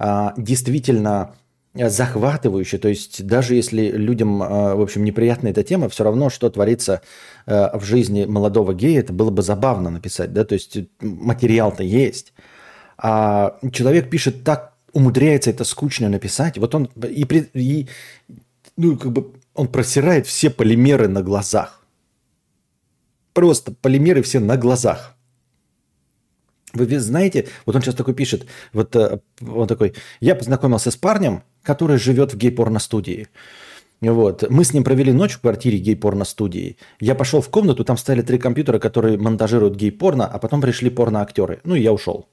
э, 0.00 0.30
действительно 0.36 1.36
захватывающе, 1.74 2.78
то 2.78 2.88
есть 2.88 3.24
даже 3.24 3.54
если 3.54 3.92
людям, 3.92 4.38
в 4.38 4.82
общем, 4.82 5.04
неприятна 5.04 5.46
эта 5.46 5.62
тема, 5.62 5.88
все 5.88 6.02
равно, 6.02 6.28
что 6.28 6.50
творится 6.50 7.02
в 7.46 7.82
жизни 7.82 8.24
молодого 8.24 8.74
гея, 8.74 9.00
это 9.00 9.12
было 9.12 9.30
бы 9.30 9.42
забавно 9.42 9.90
написать, 9.90 10.32
да, 10.32 10.44
то 10.44 10.54
есть 10.54 10.78
материал-то 11.00 11.84
есть. 11.84 12.32
А 12.96 13.58
человек 13.72 14.08
пишет 14.08 14.42
так 14.42 14.75
умудряется 14.96 15.50
это 15.50 15.64
скучно 15.64 16.08
написать. 16.08 16.56
Вот 16.56 16.74
он 16.74 16.88
и, 17.02 17.26
и 17.52 17.86
ну, 18.78 18.96
как 18.96 19.12
бы 19.12 19.32
он 19.54 19.68
просирает 19.68 20.26
все 20.26 20.48
полимеры 20.48 21.06
на 21.06 21.22
глазах. 21.22 21.84
Просто 23.34 23.72
полимеры 23.72 24.22
все 24.22 24.40
на 24.40 24.56
глазах. 24.56 25.14
Вы 26.72 26.98
знаете, 26.98 27.46
вот 27.66 27.76
он 27.76 27.82
сейчас 27.82 27.94
такой 27.94 28.14
пишет, 28.14 28.46
вот 28.72 28.96
э, 28.96 29.20
он 29.40 29.66
такой, 29.68 29.94
я 30.20 30.34
познакомился 30.34 30.90
с 30.90 30.96
парнем, 30.96 31.42
который 31.62 31.98
живет 31.98 32.32
в 32.32 32.38
гей-порно-студии. 32.38 33.28
Вот. 34.00 34.48
Мы 34.50 34.64
с 34.64 34.72
ним 34.72 34.82
провели 34.84 35.12
ночь 35.12 35.34
в 35.34 35.40
квартире 35.40 35.78
гей-порно-студии. 35.78 36.76
Я 37.00 37.14
пошел 37.14 37.42
в 37.42 37.50
комнату, 37.50 37.84
там 37.84 37.98
стояли 37.98 38.22
три 38.22 38.38
компьютера, 38.38 38.78
которые 38.78 39.18
монтажируют 39.18 39.76
гей-порно, 39.76 40.26
а 40.26 40.38
потом 40.38 40.60
пришли 40.62 40.88
порно-актеры. 40.88 41.60
Ну 41.64 41.74
и 41.74 41.82
я 41.82 41.92
ушел. 41.92 42.26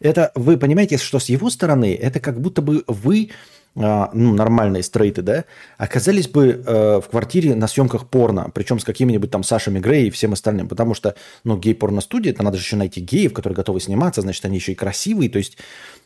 Это 0.00 0.32
вы 0.34 0.56
понимаете, 0.56 0.96
что 0.96 1.18
с 1.18 1.28
его 1.28 1.50
стороны 1.50 1.94
это 1.94 2.20
как 2.20 2.40
будто 2.40 2.62
бы 2.62 2.84
вы 2.86 3.30
а, 3.76 4.10
ну, 4.12 4.34
нормальные 4.34 4.82
стрейты, 4.82 5.22
да, 5.22 5.44
оказались 5.78 6.26
бы 6.26 6.60
э, 6.66 7.00
в 7.00 7.08
квартире 7.08 7.54
на 7.54 7.68
съемках 7.68 8.08
порно, 8.08 8.50
причем 8.52 8.80
с 8.80 8.84
какими-нибудь 8.84 9.30
там 9.30 9.44
Сашами 9.44 9.78
Грей 9.78 10.08
и 10.08 10.10
всем 10.10 10.32
остальным, 10.32 10.66
потому 10.66 10.92
что, 10.92 11.14
ну, 11.44 11.56
гей-порно-студия, 11.56 12.32
это 12.32 12.42
надо 12.42 12.56
же 12.56 12.64
еще 12.64 12.74
найти 12.74 13.00
геев, 13.00 13.32
которые 13.32 13.54
готовы 13.56 13.78
сниматься, 13.78 14.22
значит, 14.22 14.44
они 14.44 14.56
еще 14.56 14.72
и 14.72 14.74
красивые, 14.74 15.30
то 15.30 15.38
есть 15.38 15.56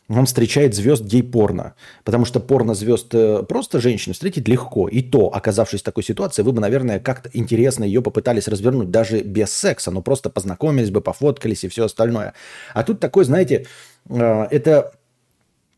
он 0.07 0.25
встречает 0.25 0.75
звезд 0.75 1.03
гей-порно, 1.03 1.73
потому 2.03 2.25
что 2.25 2.39
порно-звезд 2.39 3.07
э, 3.13 3.43
просто 3.47 3.79
женщин 3.79 4.13
встретить 4.13 4.47
легко, 4.47 4.87
и 4.87 5.01
то, 5.01 5.33
оказавшись 5.33 5.81
в 5.81 5.83
такой 5.83 6.03
ситуации, 6.03 6.43
вы 6.43 6.51
бы, 6.51 6.61
наверное, 6.61 6.99
как-то 6.99 7.29
интересно 7.33 7.83
ее 7.83 8.01
попытались 8.01 8.47
развернуть 8.47 8.91
даже 8.91 9.21
без 9.21 9.51
секса, 9.51 9.89
но 9.89 10.01
просто 10.01 10.29
познакомились 10.29 10.91
бы, 10.91 11.01
пофоткались 11.01 11.63
и 11.63 11.69
все 11.69 11.85
остальное. 11.85 12.33
А 12.73 12.83
тут 12.83 12.99
такой, 12.99 13.25
знаете, 13.25 13.65
э, 14.09 14.47
это 14.51 14.93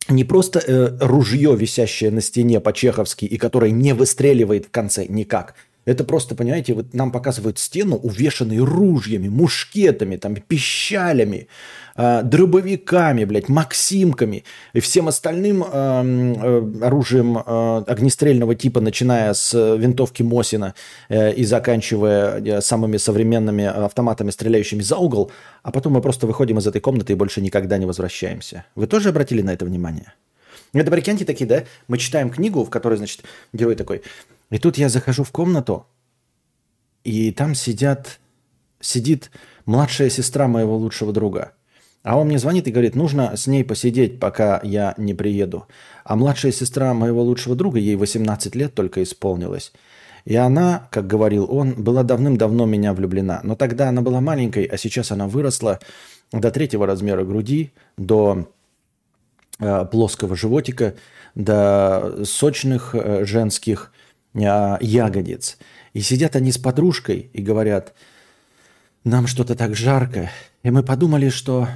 не 0.10 0.26
просто 0.26 0.60
э, 0.60 0.98
ружье, 1.00 1.56
висящее 1.56 2.12
на 2.12 2.22
стене 2.22 2.60
по-чеховски, 2.60 3.26
и 3.26 3.38
которое 3.38 3.72
не 3.72 3.94
выстреливает 3.94 4.66
в 4.66 4.72
конце 4.72 5.06
никак. 5.08 5.56
Это 5.88 6.04
просто, 6.04 6.36
понимаете, 6.36 6.74
вот 6.74 6.94
нам 6.94 7.13
показывают 7.13 7.60
стену, 7.60 7.96
увешанную 7.96 8.66
ружьями, 8.66 9.30
мушкетами, 9.30 10.18
там, 10.18 10.36
пищалями, 10.36 11.48
э, 11.97 12.21
дробовиками, 12.23 13.25
блядь, 13.25 13.49
максимками 13.49 14.43
и 14.73 14.79
всем 14.79 15.07
остальным 15.07 15.63
э, 15.63 15.67
э, 15.71 16.86
оружием 16.86 17.38
э, 17.38 17.83
огнестрельного 17.88 18.55
типа, 18.55 18.79
начиная 18.79 19.33
с 19.33 19.53
винтовки 19.53 20.23
Мосина 20.23 20.75
э, 21.10 21.33
и 21.33 21.43
заканчивая 21.43 22.39
э, 22.39 22.62
самыми 22.62 22.97
современными 22.97 23.65
автоматами, 23.65 24.29
стреляющими 24.29 24.81
за 24.81 24.97
угол, 24.97 25.31
а 25.63 25.71
потом 25.71 25.93
мы 25.93 26.01
просто 26.01 26.27
выходим 26.27 26.60
из 26.60 26.67
этой 26.67 26.79
комнаты 26.79 27.13
и 27.13 27.15
больше 27.15 27.41
никогда 27.41 27.77
не 27.77 27.86
возвращаемся. 27.86 28.65
Вы 28.75 28.88
тоже 28.88 29.10
обратили 29.10 29.41
на 29.41 29.51
это 29.51 29.65
внимание? 29.65 30.13
Это 30.73 30.91
прикиньте 30.91 31.25
такие, 31.25 31.47
да? 31.47 31.63
Мы 31.88 31.97
читаем 31.97 32.29
книгу, 32.29 32.63
в 32.63 32.69
которой, 32.69 32.97
значит, 32.97 33.23
герой 33.51 33.75
такой– 33.75 34.03
и 34.49 34.60
тут 34.60 34.77
я 34.77 34.89
захожу 34.89 35.23
в 35.23 35.31
комнату, 35.31 35.86
и 37.03 37.31
там 37.31 37.53
сидят, 37.53 38.19
сидит 38.79 39.31
младшая 39.65 40.10
сестра 40.10 40.47
моего 40.47 40.77
лучшего 40.77 41.12
друга. 41.12 41.53
А 42.08 42.17
он 42.17 42.28
мне 42.28 42.39
звонит 42.39 42.65
и 42.65 42.72
говорит, 42.72 42.96
нужно 42.96 43.36
с 43.36 43.48
ней 43.48 43.65
посидеть, 43.65 44.17
пока 44.17 44.62
я 44.63 44.93
не 44.98 45.13
приеду. 45.13 45.67
А 46.06 46.15
младшая 46.15 46.54
сестра 46.54 46.93
моего 46.93 47.22
лучшего 47.22 47.54
друга, 47.54 47.80
ей 47.80 47.98
18 47.98 48.56
лет 48.56 48.74
только 48.74 49.04
исполнилось. 49.04 49.74
И 50.24 50.34
она, 50.38 50.88
как 50.89 51.06
говорил 51.06 51.46
он, 51.52 51.74
была 51.74 52.04
давным-давно 52.04 52.65
меня 52.65 52.93
влюблена. 52.93 53.41
Но 53.43 53.58
тогда 53.58 53.89
она 53.89 54.02
была 54.02 54.22
маленькой, 54.22 54.63
а 54.63 54.78
сейчас 54.78 55.12
она 55.12 55.28
выросла 55.28 55.80
до 56.32 56.50
третьего 56.50 56.88
размера 56.88 57.26
груди, 57.26 57.74
до 57.98 58.54
э, 59.60 59.86
плоского 59.91 60.38
животика, 60.38 60.96
до 61.36 62.24
сочных 62.24 62.96
э, 62.96 63.26
женских 63.26 63.91
а, 64.34 64.78
ягодиц. 64.80 65.58
И 65.91 66.00
сидят 66.00 66.38
они 66.38 66.54
с 66.54 66.58
подружкой 66.58 67.30
и 67.34 67.41
говорят, 67.41 67.93
нам 69.04 69.28
что-то 69.28 69.56
так 69.56 69.76
жарко. 69.76 70.30
И 70.63 70.72
мы 70.72 70.84
подумали, 70.84 71.28
что 71.28 71.67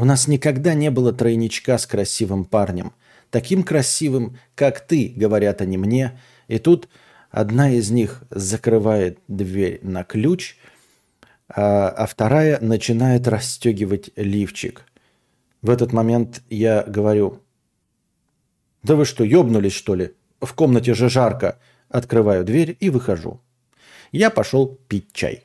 у 0.00 0.06
нас 0.06 0.28
никогда 0.28 0.72
не 0.72 0.90
было 0.90 1.12
тройничка 1.12 1.76
с 1.76 1.86
красивым 1.86 2.46
парнем. 2.46 2.94
Таким 3.28 3.62
красивым, 3.62 4.38
как 4.54 4.80
ты, 4.80 5.12
говорят 5.14 5.60
они 5.60 5.76
мне. 5.76 6.18
И 6.48 6.58
тут 6.58 6.88
одна 7.30 7.70
из 7.70 7.90
них 7.90 8.22
закрывает 8.30 9.18
дверь 9.28 9.78
на 9.82 10.02
ключ, 10.04 10.56
а, 11.50 11.90
а 11.90 12.06
вторая 12.06 12.58
начинает 12.62 13.28
расстегивать 13.28 14.08
лифчик. 14.16 14.86
В 15.60 15.68
этот 15.68 15.92
момент 15.92 16.40
я 16.48 16.82
говорю, 16.82 17.42
да 18.82 18.96
вы 18.96 19.04
что, 19.04 19.22
ёбнулись 19.22 19.74
что 19.74 19.94
ли? 19.94 20.14
В 20.40 20.54
комнате 20.54 20.94
же 20.94 21.10
жарко. 21.10 21.58
Открываю 21.90 22.42
дверь 22.46 22.74
и 22.80 22.88
выхожу. 22.88 23.42
Я 24.12 24.30
пошел 24.30 24.80
пить 24.88 25.12
чай. 25.12 25.44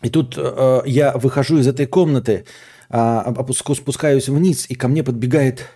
И 0.00 0.10
тут 0.10 0.34
э, 0.36 0.82
я 0.86 1.10
выхожу 1.16 1.58
из 1.58 1.66
этой 1.66 1.86
комнаты, 1.86 2.44
спускаюсь 3.74 4.28
вниз, 4.28 4.66
и 4.68 4.74
ко 4.74 4.88
мне 4.88 5.02
подбегает 5.02 5.68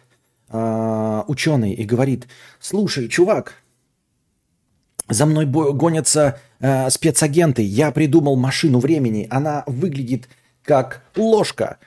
э, 0.49 1.23
ученый 1.27 1.73
и 1.73 1.85
говорит, 1.85 2.27
слушай, 2.61 3.09
чувак, 3.09 3.55
за 5.09 5.27
мной 5.27 5.47
гонятся 5.47 6.41
э, 6.61 6.89
спецагенты, 6.91 7.63
я 7.63 7.91
придумал 7.91 8.37
машину 8.37 8.79
времени, 8.79 9.27
она 9.31 9.65
выглядит 9.67 10.29
как 10.63 11.03
ложка. 11.17 11.79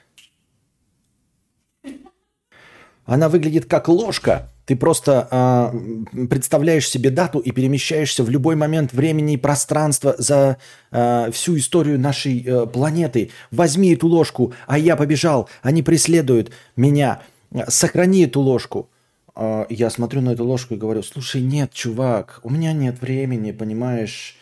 Она 3.04 3.28
выглядит 3.28 3.66
как 3.66 3.88
ложка, 3.88 4.50
ты 4.66 4.74
просто 4.74 5.28
э, 5.30 6.26
представляешь 6.26 6.90
себе 6.90 7.10
дату 7.10 7.38
и 7.38 7.52
перемещаешься 7.52 8.24
в 8.24 8.28
любой 8.28 8.56
момент 8.56 8.92
времени 8.92 9.34
и 9.34 9.36
пространства 9.36 10.16
за 10.18 10.58
э, 10.90 11.30
всю 11.32 11.56
историю 11.56 12.00
нашей 12.00 12.44
э, 12.44 12.66
планеты. 12.66 13.30
Возьми 13.52 13.94
эту 13.94 14.08
ложку, 14.08 14.52
а 14.66 14.76
я 14.76 14.96
побежал, 14.96 15.48
они 15.62 15.84
преследуют 15.84 16.50
меня. 16.74 17.22
Сохрани 17.68 18.24
эту 18.24 18.40
ложку. 18.40 18.90
Э, 19.36 19.66
я 19.70 19.88
смотрю 19.88 20.20
на 20.20 20.30
эту 20.30 20.44
ложку 20.44 20.74
и 20.74 20.78
говорю, 20.78 21.04
слушай, 21.04 21.40
нет, 21.40 21.72
чувак, 21.72 22.40
у 22.42 22.50
меня 22.50 22.72
нет 22.72 23.00
времени, 23.00 23.52
понимаешь? 23.52 24.36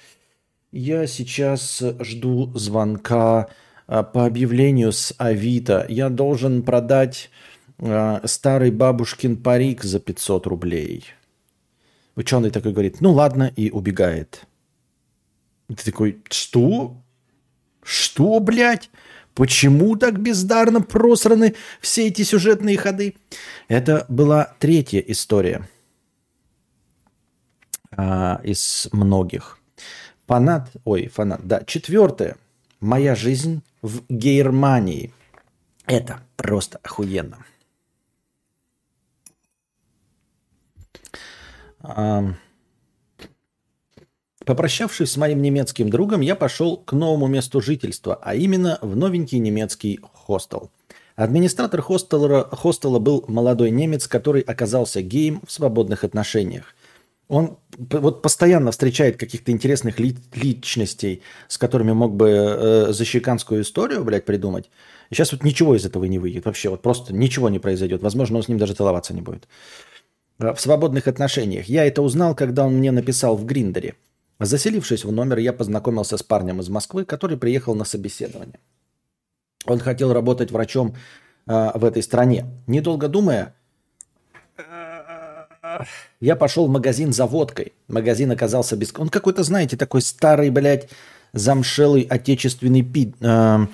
Я 0.72 1.06
сейчас 1.06 1.84
жду 2.00 2.50
звонка 2.54 3.48
по 3.86 4.24
объявлению 4.24 4.92
с 4.92 5.14
Авито. 5.18 5.84
Я 5.90 6.08
должен 6.08 6.62
продать 6.62 7.30
старый 7.78 8.70
бабушкин 8.70 9.36
парик 9.36 9.82
за 9.82 10.00
500 10.00 10.46
рублей. 10.46 11.04
Ученый 12.16 12.50
такой 12.50 12.72
говорит, 12.72 13.00
ну 13.00 13.12
ладно, 13.12 13.52
и 13.56 13.70
убегает. 13.70 14.46
Ты 15.68 15.84
такой, 15.84 16.22
что? 16.30 16.96
Что, 17.82 18.38
блядь? 18.40 18.90
Почему 19.34 19.96
так 19.96 20.20
бездарно 20.20 20.80
просраны 20.80 21.54
все 21.80 22.06
эти 22.06 22.22
сюжетные 22.22 22.78
ходы? 22.78 23.16
Это 23.66 24.06
была 24.08 24.54
третья 24.60 25.00
история 25.00 25.68
а, 27.90 28.40
из 28.44 28.88
многих. 28.92 29.58
Фанат, 30.28 30.70
ой, 30.84 31.08
фанат, 31.08 31.46
да. 31.46 31.64
Четвертое. 31.66 32.36
Моя 32.80 33.16
жизнь 33.16 33.62
в 33.82 34.02
Германии. 34.08 35.12
Это 35.86 36.20
просто 36.36 36.78
охуенно. 36.82 37.38
Попрощавшись 44.44 45.10
с 45.10 45.16
моим 45.16 45.40
немецким 45.40 45.88
другом, 45.88 46.20
я 46.20 46.36
пошел 46.36 46.76
к 46.76 46.92
новому 46.92 47.26
месту 47.28 47.60
жительства, 47.60 48.18
а 48.22 48.34
именно 48.34 48.78
в 48.82 48.94
новенький 48.94 49.38
немецкий 49.38 50.00
хостел. 50.12 50.70
Администратор 51.16 51.80
хостела, 51.80 52.48
хостела 52.50 52.98
был 52.98 53.24
молодой 53.28 53.70
немец, 53.70 54.08
который 54.08 54.42
оказался 54.42 55.00
геем 55.00 55.40
в 55.46 55.52
свободных 55.52 56.04
отношениях. 56.04 56.74
Он 57.28 57.56
вот 57.78 58.20
постоянно 58.20 58.70
встречает 58.70 59.16
каких-то 59.16 59.50
интересных 59.50 59.98
ли, 59.98 60.16
личностей, 60.34 61.22
с 61.48 61.56
которыми 61.56 61.92
мог 61.92 62.14
бы 62.14 62.28
э, 62.28 62.92
защеканскую 62.92 63.62
историю, 63.62 64.04
блядь, 64.04 64.26
придумать. 64.26 64.68
И 65.08 65.14
сейчас 65.14 65.32
вот 65.32 65.42
ничего 65.42 65.74
из 65.74 65.86
этого 65.86 66.04
не 66.04 66.18
выйдет. 66.18 66.44
Вообще 66.44 66.68
вот 66.68 66.82
просто 66.82 67.14
ничего 67.14 67.48
не 67.48 67.58
произойдет. 67.58 68.02
Возможно, 68.02 68.36
он 68.36 68.42
с 68.42 68.48
ним 68.48 68.58
даже 68.58 68.74
целоваться 68.74 69.14
не 69.14 69.22
будет. 69.22 69.48
В 70.38 70.56
свободных 70.56 71.06
отношениях. 71.06 71.66
Я 71.66 71.86
это 71.86 72.02
узнал, 72.02 72.34
когда 72.34 72.66
он 72.66 72.74
мне 72.74 72.90
написал 72.90 73.36
в 73.36 73.44
Гриндере. 73.44 73.94
Заселившись 74.40 75.04
в 75.04 75.12
номер, 75.12 75.38
я 75.38 75.52
познакомился 75.52 76.16
с 76.16 76.22
парнем 76.22 76.60
из 76.60 76.68
Москвы, 76.68 77.04
который 77.04 77.38
приехал 77.38 77.74
на 77.74 77.84
собеседование. 77.84 78.58
Он 79.64 79.78
хотел 79.78 80.12
работать 80.12 80.50
врачом 80.50 80.96
э, 81.46 81.70
в 81.74 81.84
этой 81.84 82.02
стране. 82.02 82.46
Недолго 82.66 83.08
думая, 83.08 83.54
я 86.20 86.36
пошел 86.36 86.66
в 86.66 86.70
магазин 86.70 87.12
за 87.12 87.26
водкой. 87.26 87.72
Магазин 87.88 88.30
оказался 88.30 88.76
без... 88.76 88.92
Он 88.96 89.08
какой-то, 89.08 89.42
знаете, 89.44 89.76
такой 89.76 90.02
старый, 90.02 90.50
блядь, 90.50 90.88
замшелый 91.32 92.02
отечественный 92.02 92.82
пид... 92.82 93.14
Э, 93.20 93.66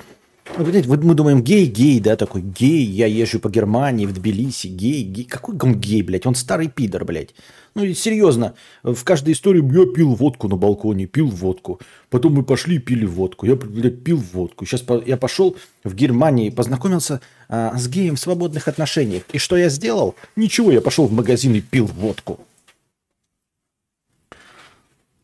ну, 0.59 0.65
понимаете, 0.65 0.89
мы 0.89 1.15
думаем, 1.15 1.43
гей, 1.43 1.67
гей, 1.67 2.01
да, 2.01 2.17
такой 2.17 2.43
гей, 2.43 2.85
я 2.85 3.07
езжу 3.07 3.41
по 3.41 3.49
Германии, 3.49 4.07
в 4.07 4.13
Тбилиси, 4.13 4.67
гей, 4.67 5.03
гей. 5.03 5.25
Какой 5.25 5.57
он 5.63 5.75
гей, 5.81 6.03
блядь? 6.03 6.27
Он 6.27 6.35
старый 6.35 6.69
пидор, 6.69 7.05
блядь. 7.05 7.35
Ну, 7.75 7.85
и 7.85 7.95
серьезно, 7.95 8.55
в 8.83 9.05
каждой 9.05 9.35
истории 9.35 9.63
я 9.63 9.93
пил 9.93 10.15
водку 10.15 10.49
на 10.49 10.57
балконе, 10.57 11.07
пил 11.07 11.29
водку. 11.29 11.81
Потом 12.09 12.35
мы 12.35 12.43
пошли 12.43 12.77
и 12.77 12.79
пили 12.79 13.05
водку. 13.07 13.47
Я, 13.47 13.55
блядь, 13.55 14.03
пил 14.03 14.19
водку. 14.19 14.67
Сейчас 14.67 14.85
я 15.07 15.17
пошел 15.17 15.57
в 15.85 15.95
Германии, 15.95 16.51
познакомился 16.51 17.21
а, 17.49 17.77
с 17.79 17.89
геем 17.89 18.17
в 18.17 18.21
свободных 18.21 18.67
отношениях. 18.67 19.23
И 19.33 19.39
что 19.39 19.57
я 19.57 19.69
сделал? 19.69 20.17
Ничего, 20.37 20.73
я 20.73 20.81
пошел 20.81 21.07
в 21.07 21.13
магазин 21.13 21.55
и 21.55 21.61
пил 21.61 21.87
водку. 21.87 22.41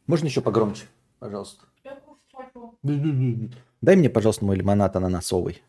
Можно 0.07 0.27
еще 0.27 0.41
погромче, 0.41 0.85
пожалуйста? 1.19 1.65
Дай 3.87 3.95
мне, 3.95 4.11
пожалуйста, 4.11 4.45
мой 4.45 4.57
лимонад 4.57 4.97
ананасовый. 4.97 5.63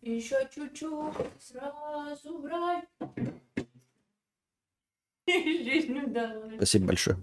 Еще 0.00 0.36
чуть-чуть, 0.54 1.26
сразу 1.40 2.38
брать. 2.38 2.84
Спасибо 6.56 6.86
большое. 6.86 7.16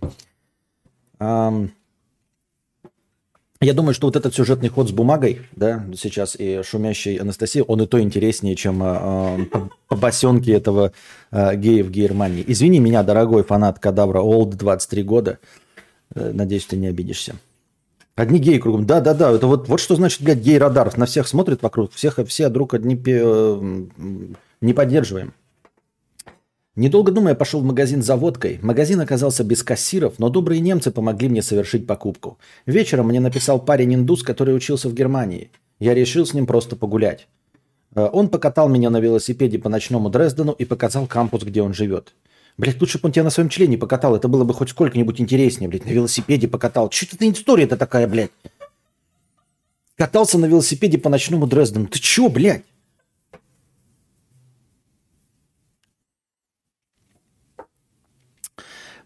Я 3.61 3.73
думаю, 3.73 3.93
что 3.93 4.07
вот 4.07 4.17
этот 4.17 4.35
сюжетный 4.35 4.67
ход 4.67 4.89
с 4.89 4.91
бумагой, 4.91 5.39
да, 5.55 5.85
сейчас 5.95 6.35
и 6.37 6.61
шумящей 6.63 7.15
Анастасии, 7.15 7.63
он 7.65 7.83
и 7.83 7.87
то 7.87 8.01
интереснее, 8.01 8.57
чем 8.57 8.83
э, 8.83 9.45
побосенки 9.87 10.49
этого 10.49 10.91
э, 11.31 11.55
гея 11.55 11.85
в 11.85 11.91
Германии. 11.91 12.43
Извини 12.45 12.79
меня, 12.79 13.03
дорогой 13.03 13.43
фанат 13.43 13.79
Кадавра 13.79 14.19
Олд, 14.19 14.57
23 14.57 15.03
года. 15.03 15.39
Э, 16.13 16.33
надеюсь, 16.33 16.65
ты 16.65 16.75
не 16.75 16.87
обидишься. 16.87 17.35
Одни 18.15 18.39
геи 18.39 18.57
кругом. 18.57 18.85
Да, 18.85 18.99
да, 18.99 19.13
да. 19.13 19.31
Это 19.31 19.47
вот, 19.47 19.67
вот 19.67 19.79
что 19.79 19.95
значит, 19.95 20.21
блядь, 20.21 20.39
гей-радар. 20.39 20.95
На 20.97 21.05
всех 21.05 21.27
смотрит 21.27 21.61
вокруг, 21.61 21.93
всех, 21.93 22.19
все 22.27 22.49
друг 22.49 22.73
одни 22.73 22.95
не 24.61 24.73
поддерживаем. 24.73 25.33
Недолго 26.75 27.11
думая, 27.11 27.35
пошел 27.35 27.59
в 27.59 27.65
магазин 27.65 28.01
за 28.01 28.15
водкой. 28.15 28.59
Магазин 28.61 29.01
оказался 29.01 29.43
без 29.43 29.61
кассиров, 29.61 30.19
но 30.19 30.29
добрые 30.29 30.61
немцы 30.61 30.89
помогли 30.89 31.27
мне 31.27 31.41
совершить 31.41 31.85
покупку. 31.85 32.37
Вечером 32.65 33.07
мне 33.07 33.19
написал 33.19 33.59
парень-индус, 33.59 34.23
который 34.23 34.55
учился 34.55 34.87
в 34.87 34.93
Германии. 34.93 35.51
Я 35.79 35.93
решил 35.93 36.25
с 36.25 36.33
ним 36.33 36.45
просто 36.45 36.77
погулять. 36.77 37.27
Э, 37.93 38.07
он 38.11 38.29
покатал 38.29 38.69
меня 38.69 38.89
на 38.89 39.01
велосипеде 39.01 39.59
по 39.59 39.67
ночному 39.67 40.09
Дрездену 40.09 40.53
и 40.53 40.63
показал 40.63 41.07
кампус, 41.07 41.43
где 41.43 41.61
он 41.61 41.73
живет. 41.73 42.13
Блять, 42.61 42.79
лучше 42.79 42.99
бы 42.99 43.07
он 43.07 43.11
тебя 43.11 43.23
на 43.23 43.31
своем 43.31 43.49
члене 43.49 43.75
покатал, 43.75 44.15
это 44.15 44.27
было 44.27 44.43
бы 44.43 44.53
хоть 44.53 44.69
сколько-нибудь 44.69 45.19
интереснее, 45.19 45.67
блядь, 45.67 45.83
на 45.83 45.89
велосипеде 45.89 46.47
покатал. 46.47 46.91
Что 46.91 47.15
это 47.15 47.27
история-то 47.31 47.75
такая, 47.75 48.07
блядь? 48.07 48.29
Катался 49.95 50.37
на 50.37 50.45
велосипеде 50.45 50.99
по 50.99 51.09
ночному 51.09 51.47
Дрездену. 51.47 51.87
Ты 51.87 51.97
чё, 51.97 52.29
блядь? 52.29 52.63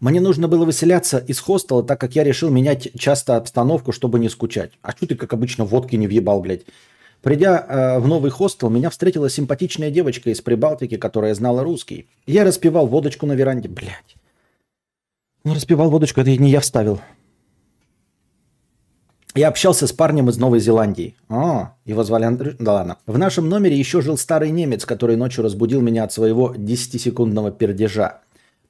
Мне 0.00 0.20
нужно 0.20 0.48
было 0.48 0.66
выселяться 0.66 1.16
из 1.16 1.40
хостела, 1.40 1.82
так 1.82 1.98
как 1.98 2.14
я 2.14 2.24
решил 2.24 2.50
менять 2.50 2.90
часто 2.98 3.38
обстановку, 3.38 3.92
чтобы 3.92 4.18
не 4.18 4.28
скучать. 4.28 4.72
А 4.82 4.92
что 4.92 5.06
ты, 5.06 5.14
как 5.14 5.32
обычно, 5.32 5.64
водки 5.64 5.96
не 5.96 6.06
въебал, 6.06 6.42
блядь? 6.42 6.66
Придя 7.22 7.66
э, 7.68 7.98
в 7.98 8.06
новый 8.06 8.30
хостел, 8.30 8.70
меня 8.70 8.90
встретила 8.90 9.28
симпатичная 9.28 9.90
девочка 9.90 10.30
из 10.30 10.40
Прибалтики, 10.40 10.96
которая 10.96 11.34
знала 11.34 11.64
русский. 11.64 12.08
Я 12.26 12.44
распивал 12.44 12.86
водочку 12.86 13.26
на 13.26 13.32
веранде. 13.32 13.68
Блядь. 13.68 14.16
Ну, 15.44 15.54
распивал 15.54 15.90
водочку, 15.90 16.20
это 16.20 16.36
не 16.36 16.50
я 16.50 16.60
вставил. 16.60 17.00
Я 19.34 19.48
общался 19.48 19.86
с 19.86 19.92
парнем 19.92 20.30
из 20.30 20.38
Новой 20.38 20.60
Зеландии. 20.60 21.14
О, 21.28 21.72
его 21.84 22.04
звали 22.04 22.24
Андрей. 22.24 22.54
Да 22.58 22.72
ладно. 22.72 22.98
В 23.06 23.18
нашем 23.18 23.48
номере 23.48 23.76
еще 23.76 24.00
жил 24.00 24.16
старый 24.16 24.50
немец, 24.50 24.86
который 24.86 25.16
ночью 25.16 25.44
разбудил 25.44 25.82
меня 25.82 26.04
от 26.04 26.12
своего 26.12 26.54
10-секундного 26.54 27.52
пердежа. 27.52 28.20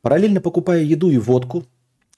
Параллельно 0.03 0.41
покупая 0.41 0.83
еду 0.83 1.09
и 1.11 1.19
водку, 1.19 1.65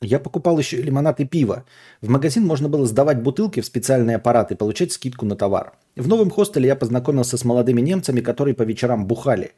я 0.01 0.21
покупал 0.21 0.59
еще 0.59 0.81
лимонад 0.81 1.19
и 1.21 1.25
пиво. 1.25 1.64
В 2.01 2.09
магазин 2.09 2.47
можно 2.47 2.69
было 2.69 2.87
сдавать 2.87 3.21
бутылки 3.21 3.61
в 3.61 3.67
специальный 3.67 4.14
аппарат 4.14 4.53
и 4.53 4.55
получать 4.55 4.93
скидку 4.93 5.27
на 5.27 5.35
товар. 5.35 5.73
В 5.99 6.07
новом 6.07 6.31
хостеле 6.31 6.69
я 6.69 6.77
познакомился 6.77 7.37
с 7.37 7.45
молодыми 7.45 7.81
немцами, 7.81 8.21
которые 8.21 8.55
по 8.55 8.63
вечерам 8.63 9.05
бухали. 9.05 9.51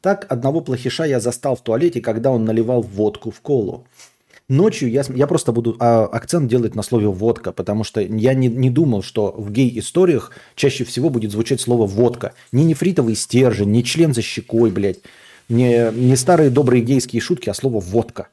Так, 0.00 0.26
одного 0.30 0.62
плохиша 0.62 1.04
я 1.04 1.20
застал 1.20 1.54
в 1.54 1.60
туалете, 1.60 2.00
когда 2.00 2.30
он 2.30 2.46
наливал 2.46 2.80
водку 2.80 3.30
в 3.30 3.40
колу. 3.42 3.84
Ночью 4.48 4.90
я, 4.90 5.04
я 5.14 5.26
просто 5.26 5.52
буду 5.52 5.76
а, 5.78 6.06
акцент 6.06 6.48
делать 6.48 6.74
на 6.74 6.82
слове 6.82 7.08
водка, 7.08 7.52
потому 7.52 7.84
что 7.84 8.00
я 8.00 8.32
не, 8.32 8.48
не 8.48 8.70
думал, 8.70 9.02
что 9.02 9.34
в 9.36 9.52
гей-историях 9.52 10.32
чаще 10.54 10.84
всего 10.84 11.10
будет 11.10 11.30
звучать 11.30 11.60
слово 11.60 11.86
водка. 11.86 12.32
Не 12.52 12.64
нефритовый 12.64 13.14
стержень, 13.14 13.70
не 13.70 13.84
член 13.84 14.14
за 14.14 14.22
щекой, 14.22 14.70
блядь. 14.70 15.00
Не, 15.50 15.92
не 15.92 16.16
старые 16.16 16.48
добрые 16.48 16.82
гейские 16.82 17.20
шутки, 17.20 17.50
а 17.50 17.54
слово 17.54 17.80
«водка». 17.80 18.28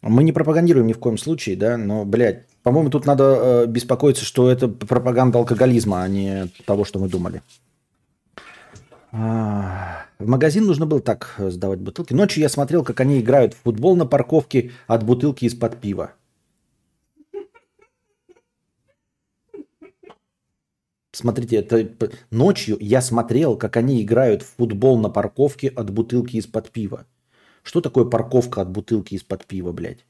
Мы 0.00 0.22
не 0.22 0.30
пропагандируем 0.30 0.86
ни 0.86 0.92
в 0.92 0.98
коем 0.98 1.18
случае, 1.18 1.56
да, 1.56 1.76
но, 1.76 2.04
блядь, 2.04 2.44
по-моему, 2.68 2.90
тут 2.90 3.06
надо 3.06 3.24
э, 3.24 3.66
беспокоиться, 3.66 4.26
что 4.26 4.50
это 4.50 4.68
пропаганда 4.68 5.38
алкоголизма, 5.38 6.02
а 6.02 6.08
не 6.08 6.48
того, 6.66 6.84
что 6.84 6.98
мы 6.98 7.08
думали. 7.08 7.40
А, 9.10 10.04
в 10.18 10.28
магазин 10.28 10.66
нужно 10.66 10.84
было 10.84 11.00
так 11.00 11.34
сдавать 11.38 11.78
бутылки. 11.78 12.12
Ночью 12.12 12.42
я 12.42 12.50
смотрел, 12.50 12.84
как 12.84 13.00
они 13.00 13.20
играют 13.20 13.54
в 13.54 13.62
футбол 13.62 13.96
на 13.96 14.04
парковке 14.04 14.72
от 14.86 15.02
бутылки 15.02 15.46
из-под 15.46 15.80
пива. 15.80 16.12
Смотрите, 21.12 21.56
это 21.56 21.88
ночью 22.30 22.76
я 22.80 23.00
смотрел, 23.00 23.56
как 23.56 23.78
они 23.78 24.02
играют 24.02 24.42
в 24.42 24.56
футбол 24.56 24.98
на 24.98 25.08
парковке 25.08 25.68
от 25.68 25.88
бутылки 25.88 26.36
из-под 26.36 26.70
пива. 26.70 27.06
Что 27.62 27.80
такое 27.80 28.04
парковка 28.04 28.60
от 28.60 28.68
бутылки 28.68 29.14
из-под 29.14 29.46
пива, 29.46 29.72
блядь? 29.72 30.04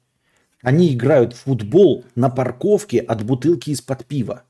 Они 0.62 0.92
играют 0.92 1.34
в 1.34 1.44
футбол 1.44 2.04
на 2.14 2.30
парковке 2.30 2.98
от 3.00 3.24
бутылки 3.24 3.70
из-под 3.70 4.04
пива. 4.04 4.42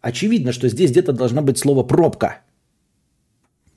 Очевидно, 0.00 0.52
что 0.52 0.68
здесь 0.68 0.90
где-то 0.90 1.12
должна 1.12 1.40
быть 1.40 1.58
слово 1.58 1.82
«пробка». 1.82 2.40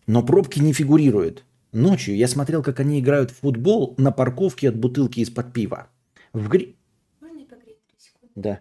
Но 0.07 0.23
пробки 0.23 0.60
не 0.60 0.73
фигурируют. 0.73 1.43
Ночью 1.71 2.15
я 2.15 2.27
смотрел, 2.27 2.63
как 2.63 2.79
они 2.79 2.99
играют 2.99 3.31
в 3.31 3.39
футбол 3.39 3.93
на 3.97 4.12
парковке 4.12 4.69
от 4.69 4.77
бутылки 4.77 5.19
из-под 5.19 5.53
пива. 5.53 5.88
В 6.33 6.47
гри... 6.49 6.75
Можно 7.21 7.45
погреть 7.45 7.77
3 7.88 7.97
секунды? 7.99 8.31
Да. 8.36 8.60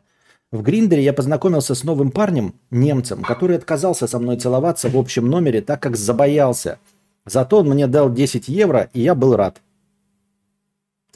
В 0.52 0.62
Гриндере 0.62 1.02
я 1.02 1.12
познакомился 1.12 1.74
с 1.74 1.82
новым 1.82 2.10
парнем, 2.12 2.54
немцем, 2.70 3.22
который 3.22 3.56
отказался 3.56 4.06
со 4.06 4.18
мной 4.20 4.38
целоваться 4.38 4.88
в 4.88 4.96
общем 4.96 5.26
номере, 5.26 5.60
так 5.60 5.82
как 5.82 5.96
забоялся. 5.96 6.78
Зато 7.24 7.58
он 7.58 7.68
мне 7.68 7.88
дал 7.88 8.12
10 8.12 8.48
евро, 8.48 8.88
и 8.92 9.00
я 9.00 9.16
был 9.16 9.34
рад. 9.34 9.60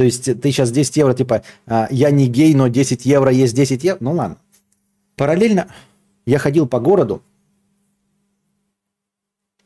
То 0.00 0.04
есть 0.04 0.40
ты 0.40 0.50
сейчас 0.50 0.70
10 0.70 0.96
евро, 0.96 1.12
типа, 1.12 1.42
а, 1.66 1.86
я 1.90 2.10
не 2.10 2.26
гей, 2.26 2.54
но 2.54 2.68
10 2.68 3.04
евро 3.04 3.30
есть 3.30 3.54
10 3.54 3.84
евро. 3.84 3.98
Ну 4.00 4.12
ладно. 4.12 4.38
Параллельно 5.14 5.68
я 6.24 6.38
ходил 6.38 6.66
по 6.66 6.80
городу, 6.80 7.20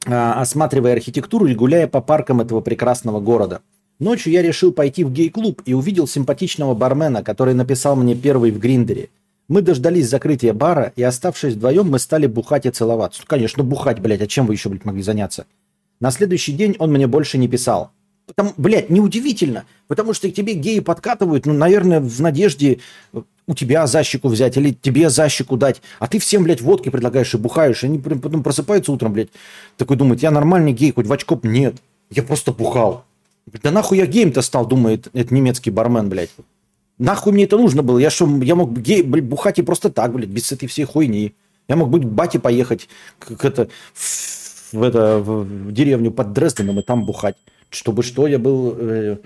а, 0.04 0.40
осматривая 0.40 0.94
архитектуру 0.94 1.46
и 1.46 1.54
гуляя 1.54 1.86
по 1.86 2.00
паркам 2.00 2.40
этого 2.40 2.62
прекрасного 2.62 3.20
города. 3.20 3.62
Ночью 4.00 4.32
я 4.32 4.42
решил 4.42 4.72
пойти 4.72 5.04
в 5.04 5.12
гей-клуб 5.12 5.62
и 5.66 5.72
увидел 5.72 6.08
симпатичного 6.08 6.74
бармена, 6.74 7.22
который 7.22 7.54
написал 7.54 7.94
мне 7.94 8.16
первый 8.16 8.50
в 8.50 8.58
Гриндере. 8.58 9.10
Мы 9.46 9.62
дождались 9.62 10.08
закрытия 10.08 10.52
бара, 10.52 10.92
и 10.96 11.02
оставшись 11.04 11.54
вдвоем, 11.54 11.88
мы 11.88 12.00
стали 12.00 12.26
бухать 12.26 12.66
и 12.66 12.70
целоваться. 12.70 13.20
Ну, 13.22 13.26
конечно, 13.28 13.62
бухать, 13.62 14.00
блядь, 14.00 14.22
а 14.22 14.26
чем 14.26 14.48
вы 14.48 14.54
еще, 14.54 14.68
блядь, 14.68 14.84
могли 14.84 15.04
заняться? 15.04 15.46
На 16.00 16.10
следующий 16.10 16.54
день 16.54 16.74
он 16.80 16.90
мне 16.90 17.06
больше 17.06 17.38
не 17.38 17.46
писал. 17.46 17.92
Потому, 18.26 18.54
блядь, 18.56 18.88
неудивительно, 18.88 19.64
потому 19.86 20.14
что 20.14 20.30
к 20.30 20.34
тебе 20.34 20.54
геи 20.54 20.80
подкатывают, 20.80 21.44
ну, 21.44 21.52
наверное, 21.52 22.00
в 22.00 22.20
надежде 22.22 22.80
э, 23.12 23.22
у 23.46 23.54
тебя 23.54 23.86
защику 23.86 24.28
взять 24.28 24.56
или 24.56 24.72
тебе 24.72 25.10
защику 25.10 25.58
дать, 25.58 25.82
а 25.98 26.06
ты 26.06 26.18
всем, 26.18 26.44
блядь, 26.44 26.62
водки 26.62 26.88
предлагаешь 26.88 27.34
и 27.34 27.36
бухаешь, 27.36 27.84
они 27.84 27.98
потом 27.98 28.42
просыпаются 28.42 28.92
утром, 28.92 29.12
блядь, 29.12 29.28
такой 29.76 29.98
думает, 29.98 30.22
я 30.22 30.30
нормальный 30.30 30.72
гей, 30.72 30.92
хоть 30.92 31.06
в 31.06 31.12
очко, 31.12 31.38
нет, 31.42 31.76
я 32.10 32.22
просто 32.22 32.52
бухал. 32.52 33.04
Да 33.62 33.70
нахуй 33.70 33.98
я 33.98 34.06
геем-то 34.06 34.40
стал, 34.40 34.66
думает 34.66 35.08
этот 35.12 35.30
немецкий 35.30 35.70
бармен, 35.70 36.08
блядь. 36.08 36.30
Нахуй 36.96 37.32
мне 37.32 37.44
это 37.44 37.58
нужно 37.58 37.82
было? 37.82 37.98
Я 37.98 38.08
что, 38.08 38.26
я 38.42 38.54
мог 38.54 38.72
гей, 38.78 39.02
блядь, 39.02 39.24
бухать 39.24 39.58
и 39.58 39.62
просто 39.62 39.90
так, 39.90 40.14
блядь, 40.14 40.30
без 40.30 40.50
этой 40.50 40.66
всей 40.66 40.84
хуйни. 40.84 41.34
Я 41.68 41.76
мог 41.76 41.90
быть 41.90 42.04
бате 42.04 42.38
поехать 42.38 42.88
как 43.18 43.44
это, 43.44 43.68
в, 43.94 44.82
это, 44.82 45.18
в, 45.18 45.44
в 45.44 45.72
деревню 45.72 46.10
под 46.10 46.32
Дрезденом 46.32 46.78
и 46.80 46.82
там 46.82 47.04
бухать. 47.04 47.36
Чтобы 47.70 48.02
что, 48.02 48.26
я 48.26 48.38
был 48.38 48.76
э, 48.78 49.18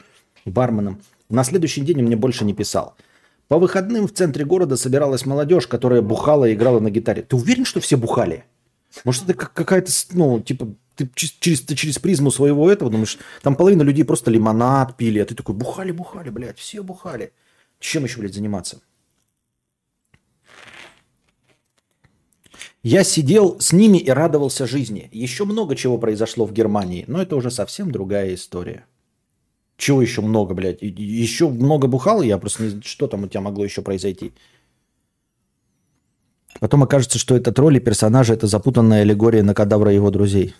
барменом. 0.44 1.01
На 1.29 1.44
следующий 1.44 1.83
день 1.83 1.98
он 1.98 2.07
мне 2.07 2.16
больше 2.16 2.44
не 2.44 2.55
писал. 2.55 2.94
По 3.48 3.59
выходным 3.59 4.07
в 4.07 4.12
центре 4.12 4.44
города 4.44 4.77
собиралась 4.77 5.24
молодежь, 5.27 5.66
которая 5.66 6.03
бухала 6.03 6.44
и 6.44 6.55
играла 6.55 6.81
на 6.81 6.90
гитаре. 6.90 7.22
Ты 7.22 7.37
уверен, 7.37 7.64
что 7.64 7.81
все 7.81 7.96
бухали? 7.96 8.44
Может, 9.05 9.24
это 9.24 9.35
какая-то, 9.35 9.90
ну, 10.12 10.40
типа, 10.40 10.68
ты 10.96 11.09
через, 11.14 11.62
ты 11.62 11.74
через 11.74 11.98
призму 11.98 12.31
своего 12.31 12.70
этого 12.70 12.90
думаешь, 12.90 13.18
там 13.42 13.55
половина 13.55 13.83
людей 13.83 14.05
просто 14.05 14.31
лимонад 14.31 14.96
пили, 14.96 15.18
а 15.20 15.24
ты 15.24 15.35
такой, 15.35 15.55
бухали, 15.55 15.92
бухали, 15.92 16.31
блядь, 16.31 16.59
все 16.59 16.83
бухали. 16.83 17.33
Чем 17.79 18.05
еще, 18.05 18.18
блядь, 18.20 18.35
заниматься? 18.35 18.81
Я 22.82 23.02
сидел 23.02 23.58
с 23.60 23.72
ними 23.72 23.98
и 23.98 24.10
радовался 24.10 24.66
жизни. 24.66 25.08
Еще 25.12 25.44
много 25.44 25.74
чего 25.74 25.98
произошло 25.98 26.46
в 26.46 26.52
Германии, 26.52 27.04
но 27.08 27.20
это 27.20 27.34
уже 27.34 27.50
совсем 27.50 27.90
другая 27.90 28.34
история. 28.34 28.84
Чего 29.76 30.00
еще 30.02 30.22
много, 30.22 30.54
блядь? 30.54 30.82
Еще 30.82 31.48
много 31.48 31.86
бухал, 31.86 32.22
я 32.22 32.38
просто 32.38 32.62
не 32.64 32.68
знаю, 32.70 32.82
что 32.84 33.06
там 33.06 33.24
у 33.24 33.28
тебя 33.28 33.40
могло 33.40 33.64
еще 33.64 33.82
произойти. 33.82 34.32
Потом 36.60 36.82
окажется, 36.82 37.18
что 37.18 37.36
это 37.36 37.52
тролли 37.52 37.78
персонажа, 37.78 38.34
это 38.34 38.46
запутанная 38.46 39.02
аллегория 39.02 39.42
на 39.42 39.54
кадавра 39.54 39.92
его 39.92 40.10
друзей. 40.10 40.54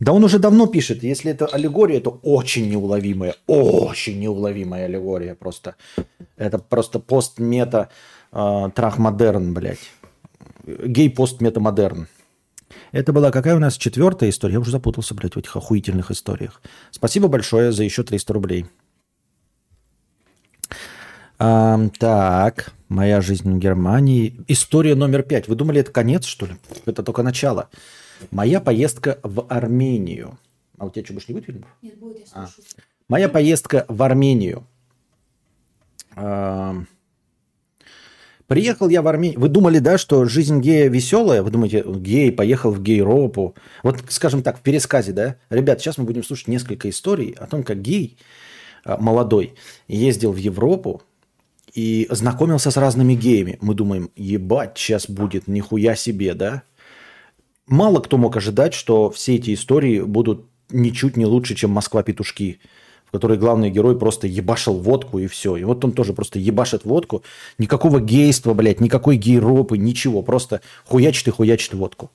Да 0.00 0.12
он 0.12 0.24
уже 0.24 0.38
давно 0.38 0.66
пишет, 0.66 1.02
если 1.02 1.30
это 1.30 1.46
аллегория, 1.46 1.98
это 1.98 2.08
очень 2.08 2.70
неуловимая, 2.70 3.34
очень 3.46 4.18
неуловимая 4.18 4.86
аллегория 4.86 5.34
просто. 5.34 5.76
Это 6.36 6.58
просто 6.58 6.98
пост-мета 6.98 7.90
э, 8.32 8.70
трах-модерн, 8.74 9.52
блядь. 9.52 9.90
Гей-пост-мета-модерн. 10.66 12.08
Это 12.92 13.12
была 13.12 13.30
какая 13.30 13.56
у 13.56 13.58
нас 13.58 13.76
четвертая 13.76 14.30
история? 14.30 14.54
Я 14.54 14.60
уже 14.60 14.70
запутался, 14.70 15.14
блядь, 15.14 15.34
в 15.34 15.38
этих 15.38 15.56
охуительных 15.56 16.10
историях. 16.10 16.60
Спасибо 16.90 17.28
большое 17.28 17.72
за 17.72 17.84
еще 17.84 18.02
300 18.02 18.32
рублей. 18.32 18.66
А, 21.38 21.80
так, 21.98 22.72
моя 22.88 23.20
жизнь 23.20 23.50
в 23.50 23.58
Германии. 23.58 24.36
История 24.46 24.94
номер 24.94 25.22
пять. 25.22 25.48
Вы 25.48 25.56
думали, 25.56 25.80
это 25.80 25.90
конец, 25.90 26.24
что 26.24 26.46
ли? 26.46 26.52
Это 26.86 27.02
только 27.02 27.22
начало. 27.22 27.70
Моя 28.30 28.60
поездка 28.60 29.18
в 29.22 29.46
Армению. 29.48 30.38
А 30.78 30.86
у 30.86 30.90
тебя 30.90 31.04
что, 31.04 31.14
больше 31.14 31.28
не 31.28 31.34
будет 31.34 31.46
фильмов? 31.46 31.68
Нет, 31.82 31.98
будет, 31.98 32.18
я 32.18 32.24
А. 32.34 32.46
слушаю. 32.46 32.64
Моя 33.08 33.28
поездка 33.28 33.86
в 33.88 34.02
Армению. 34.02 34.66
А, 36.14 36.76
Приехал 38.50 38.88
я 38.88 39.00
в 39.00 39.06
Армению. 39.06 39.38
Вы 39.38 39.48
думали, 39.48 39.78
да, 39.78 39.96
что 39.96 40.24
жизнь 40.24 40.58
гея 40.58 40.88
веселая? 40.88 41.44
Вы 41.44 41.52
думаете, 41.52 41.84
гей 41.86 42.32
поехал 42.32 42.72
в 42.72 42.82
гейропу? 42.82 43.54
Вот, 43.84 44.02
скажем 44.08 44.42
так, 44.42 44.58
в 44.58 44.60
пересказе, 44.60 45.12
да? 45.12 45.36
Ребят, 45.50 45.80
сейчас 45.80 45.98
мы 45.98 46.04
будем 46.04 46.24
слушать 46.24 46.48
несколько 46.48 46.90
историй 46.90 47.36
о 47.38 47.46
том, 47.46 47.62
как 47.62 47.80
гей 47.80 48.18
а, 48.84 48.96
молодой 48.96 49.54
ездил 49.86 50.32
в 50.32 50.36
Европу 50.36 51.00
и 51.74 52.08
знакомился 52.10 52.72
с 52.72 52.76
разными 52.76 53.14
геями. 53.14 53.56
Мы 53.60 53.74
думаем, 53.74 54.10
ебать, 54.16 54.76
сейчас 54.76 55.08
будет, 55.08 55.46
нихуя 55.46 55.94
себе, 55.94 56.34
да? 56.34 56.64
Мало 57.68 58.00
кто 58.00 58.18
мог 58.18 58.36
ожидать, 58.36 58.74
что 58.74 59.10
все 59.10 59.36
эти 59.36 59.54
истории 59.54 60.00
будут 60.00 60.46
ничуть 60.70 61.16
не 61.16 61.24
лучше, 61.24 61.54
чем 61.54 61.70
«Москва-петушки», 61.70 62.58
в 63.10 63.12
которой 63.12 63.38
главный 63.38 63.70
герой 63.70 63.98
просто 63.98 64.28
ебашил 64.28 64.74
водку 64.74 65.18
и 65.18 65.26
все. 65.26 65.56
И 65.56 65.64
вот 65.64 65.84
он 65.84 65.90
тоже 65.90 66.12
просто 66.12 66.38
ебашит 66.38 66.84
водку. 66.84 67.24
Никакого 67.58 68.00
гейства, 68.00 68.54
блядь, 68.54 68.80
никакой 68.80 69.16
гейропы, 69.16 69.76
ничего. 69.78 70.22
Просто 70.22 70.60
хуячит 70.84 71.26
и 71.26 71.30
хуячит 71.32 71.74
водку. 71.74 72.12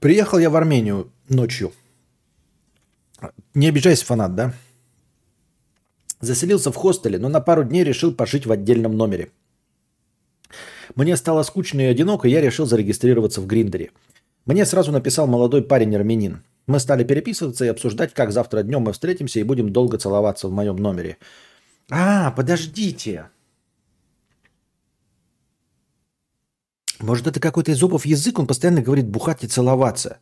Приехал 0.00 0.38
я 0.38 0.50
в 0.50 0.56
Армению 0.56 1.12
ночью. 1.28 1.72
Не 3.54 3.68
обижайся, 3.68 4.04
фанат, 4.04 4.34
да? 4.34 4.54
Заселился 6.18 6.72
в 6.72 6.76
хостеле, 6.76 7.20
но 7.20 7.28
на 7.28 7.40
пару 7.40 7.62
дней 7.62 7.84
решил 7.84 8.12
пожить 8.12 8.44
в 8.44 8.50
отдельном 8.50 8.96
номере. 8.96 9.30
Мне 10.94 11.16
стало 11.16 11.42
скучно 11.42 11.80
и 11.80 11.84
одиноко, 11.84 12.28
и 12.28 12.30
я 12.30 12.40
решил 12.40 12.66
зарегистрироваться 12.66 13.40
в 13.40 13.46
Гриндере. 13.46 13.90
Мне 14.44 14.66
сразу 14.66 14.92
написал 14.92 15.26
молодой 15.26 15.62
парень 15.62 15.94
армянин. 15.96 16.42
Мы 16.66 16.78
стали 16.80 17.04
переписываться 17.04 17.64
и 17.64 17.68
обсуждать, 17.68 18.12
как 18.12 18.32
завтра 18.32 18.62
днем 18.62 18.82
мы 18.82 18.92
встретимся 18.92 19.40
и 19.40 19.44
будем 19.44 19.72
долго 19.72 19.98
целоваться 19.98 20.48
в 20.48 20.52
моем 20.52 20.76
номере. 20.76 21.16
А, 21.90 22.30
подождите. 22.32 23.30
Может, 27.00 27.26
это 27.26 27.40
какой-то 27.40 27.72
изопов 27.72 28.06
язык, 28.06 28.38
он 28.38 28.46
постоянно 28.46 28.80
говорит 28.80 29.08
бухать 29.08 29.42
и 29.42 29.48
целоваться. 29.48 30.18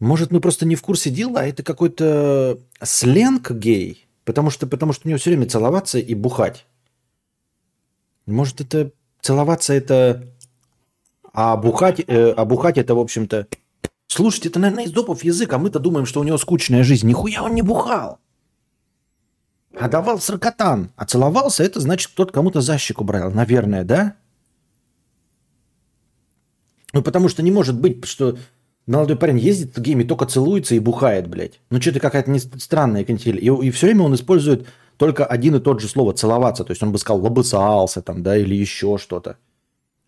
Может, 0.00 0.32
мы 0.32 0.40
просто 0.40 0.66
не 0.66 0.74
в 0.74 0.82
курсе 0.82 1.10
дела, 1.10 1.40
а 1.40 1.46
это 1.46 1.62
какой-то 1.62 2.58
сленг 2.82 3.50
гей, 3.52 4.08
потому 4.24 4.50
что, 4.50 4.66
потому 4.66 4.92
что 4.92 5.06
у 5.06 5.10
него 5.10 5.18
все 5.18 5.30
время 5.30 5.46
целоваться 5.46 5.98
и 5.98 6.14
бухать. 6.14 6.66
Может, 8.26 8.60
это 8.60 8.92
целоваться 9.22 9.72
это... 9.72 10.26
А 11.32 11.56
бухать, 11.56 12.00
э, 12.06 12.30
а 12.30 12.44
бухать 12.44 12.78
это, 12.78 12.94
в 12.94 12.98
общем-то... 12.98 13.46
Слушайте, 14.08 14.48
это, 14.48 14.58
наверное, 14.58 14.86
изопов 14.86 15.22
язык, 15.22 15.52
а 15.52 15.58
мы-то 15.58 15.78
думаем, 15.78 16.04
что 16.04 16.20
у 16.20 16.24
него 16.24 16.36
скучная 16.36 16.82
жизнь. 16.82 17.06
Нихуя 17.06 17.44
он 17.44 17.54
не 17.54 17.62
бухал. 17.62 18.18
А 19.78 19.88
давал 19.88 20.18
сракотан. 20.18 20.90
А 20.96 21.04
целовался, 21.04 21.62
это 21.62 21.78
значит, 21.78 22.10
кто-то 22.12 22.32
кому-то 22.32 22.60
за 22.60 22.76
щеку 22.76 23.04
брал. 23.04 23.30
Наверное, 23.30 23.84
да? 23.84 24.16
Ну, 26.92 27.02
потому 27.02 27.28
что 27.28 27.42
не 27.42 27.52
может 27.52 27.78
быть, 27.78 28.04
что 28.04 28.36
молодой 28.86 29.16
парень 29.16 29.38
ездит 29.38 29.76
в 29.76 29.80
гейме, 29.80 30.04
только 30.04 30.26
целуется 30.26 30.74
и 30.74 30.80
бухает, 30.80 31.28
блядь. 31.28 31.60
Ну, 31.70 31.80
что-то 31.80 32.00
какая-то 32.00 32.30
не 32.30 32.40
странная 32.40 33.04
канитель. 33.04 33.38
И, 33.38 33.46
и 33.46 33.70
все 33.70 33.86
время 33.86 34.02
он 34.02 34.14
использует 34.14 34.66
только 35.00 35.24
один 35.24 35.56
и 35.56 35.60
тот 35.60 35.80
же 35.80 35.88
слово 35.88 36.12
«целоваться». 36.12 36.62
То 36.62 36.72
есть 36.72 36.82
он 36.82 36.92
бы 36.92 36.98
сказал 36.98 37.22
«лобысался» 37.22 38.02
там, 38.02 38.22
да, 38.22 38.36
или 38.36 38.54
еще 38.54 38.98
что-то. 38.98 39.38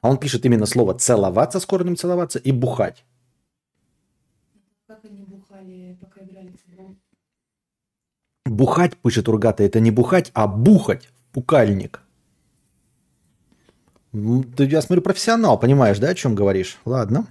А 0.03 0.11
он 0.11 0.19
пишет 0.19 0.45
именно 0.45 0.67
слово 0.67 0.93
«целоваться» 0.93 1.61
с 1.61 1.65
корнем 1.65 1.97
«целоваться» 1.97 2.39
и 2.39 2.53
«бухать». 2.53 3.03
Как 4.87 5.03
они 5.07 5.23
бухали, 5.23 5.97
пока 5.99 6.21
играли 6.21 6.51
в? 6.51 8.51
Бухать, 8.51 8.99
пишет 8.99 9.31
Ургата, 9.31 9.65
это 9.65 9.81
не 9.81 9.91
бухать, 9.91 10.31
а 10.35 10.47
бухать. 10.47 11.09
Пукальник. 11.33 12.03
М, 14.13 14.43
Ты, 14.43 14.65
я 14.65 14.83
смотрю, 14.83 15.01
профессионал, 15.01 15.59
понимаешь, 15.59 16.01
да, 16.01 16.11
о 16.11 16.15
чем 16.15 16.35
говоришь? 16.35 16.77
Ладно. 16.85 17.29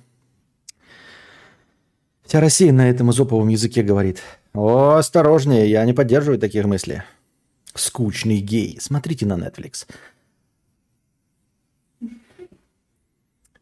Вся 2.23 2.39
Россия 2.39 2.73
на 2.73 2.89
этом 2.89 3.11
изоповом 3.11 3.49
языке 3.49 3.83
говорит. 3.83 4.23
О, 4.55 4.95
осторожнее, 4.95 5.69
я 5.69 5.85
не 5.85 5.93
поддерживаю 5.93 6.39
таких 6.39 6.65
мыслей. 6.65 7.03
Скучный 7.73 8.39
гей. 8.39 8.77
Смотрите 8.79 9.25
на 9.25 9.33
Netflix. 9.33 9.87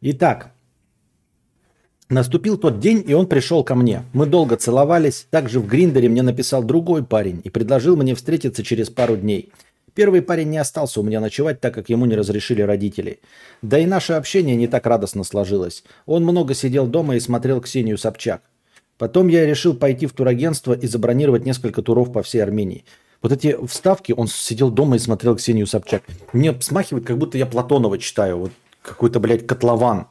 Итак, 0.00 0.52
Наступил 2.10 2.58
тот 2.58 2.80
день, 2.80 3.04
и 3.06 3.14
он 3.14 3.28
пришел 3.28 3.62
ко 3.62 3.76
мне. 3.76 4.02
Мы 4.12 4.26
долго 4.26 4.56
целовались. 4.56 5.28
Также 5.30 5.60
в 5.60 5.68
Гриндере 5.68 6.08
мне 6.08 6.22
написал 6.22 6.64
другой 6.64 7.04
парень 7.04 7.40
и 7.44 7.50
предложил 7.50 7.96
мне 7.96 8.16
встретиться 8.16 8.64
через 8.64 8.90
пару 8.90 9.16
дней. 9.16 9.52
Первый 9.94 10.20
парень 10.20 10.50
не 10.50 10.58
остался 10.58 10.98
у 10.98 11.02
меня 11.04 11.20
ночевать, 11.20 11.60
так 11.60 11.72
как 11.72 11.88
ему 11.88 12.06
не 12.06 12.16
разрешили 12.16 12.62
родители. 12.62 13.20
Да 13.62 13.78
и 13.78 13.86
наше 13.86 14.14
общение 14.14 14.56
не 14.56 14.66
так 14.66 14.86
радостно 14.86 15.22
сложилось. 15.22 15.84
Он 16.04 16.24
много 16.24 16.54
сидел 16.54 16.88
дома 16.88 17.14
и 17.14 17.20
смотрел 17.20 17.60
Ксению 17.60 17.96
Собчак. 17.96 18.42
Потом 18.98 19.28
я 19.28 19.46
решил 19.46 19.74
пойти 19.74 20.06
в 20.06 20.12
турагентство 20.12 20.72
и 20.72 20.88
забронировать 20.88 21.44
несколько 21.44 21.80
туров 21.80 22.12
по 22.12 22.24
всей 22.24 22.42
Армении. 22.42 22.84
Вот 23.22 23.32
эти 23.32 23.56
вставки, 23.66 24.12
он 24.16 24.28
сидел 24.28 24.70
дома 24.70 24.96
и 24.96 24.98
смотрел 24.98 25.36
Ксению 25.36 25.66
Собчак. 25.66 26.02
Мне 26.32 26.58
смахивает, 26.60 27.06
как 27.06 27.18
будто 27.18 27.36
я 27.36 27.46
Платонова 27.46 27.98
читаю. 27.98 28.38
Вот 28.38 28.52
какой-то, 28.82 29.20
блядь, 29.20 29.46
котлован. 29.46 30.06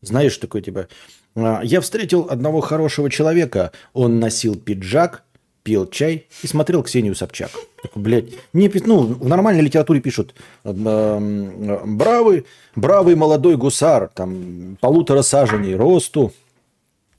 Знаешь, 0.00 0.36
такой 0.38 0.62
типа... 0.62 0.88
«А, 1.36 1.60
Я 1.62 1.80
встретил 1.80 2.26
одного 2.28 2.60
хорошего 2.60 3.08
человека. 3.10 3.72
Он 3.92 4.18
носил 4.20 4.56
пиджак, 4.56 5.22
пил 5.62 5.86
чай 5.86 6.26
и 6.42 6.46
смотрел 6.46 6.82
Ксению 6.82 7.14
Собчак. 7.14 7.50
Такой, 7.82 8.02
блядь, 8.02 8.26
не, 8.52 8.70
ну, 8.84 9.02
в 9.02 9.28
нормальной 9.28 9.62
литературе 9.62 10.00
пишут 10.00 10.34
эм, 10.64 11.96
бравый, 11.96 12.44
бравый 12.76 13.14
молодой 13.14 13.56
гусар, 13.56 14.10
там, 14.14 14.76
полутора 14.80 15.22
саженей 15.22 15.74
росту, 15.74 16.32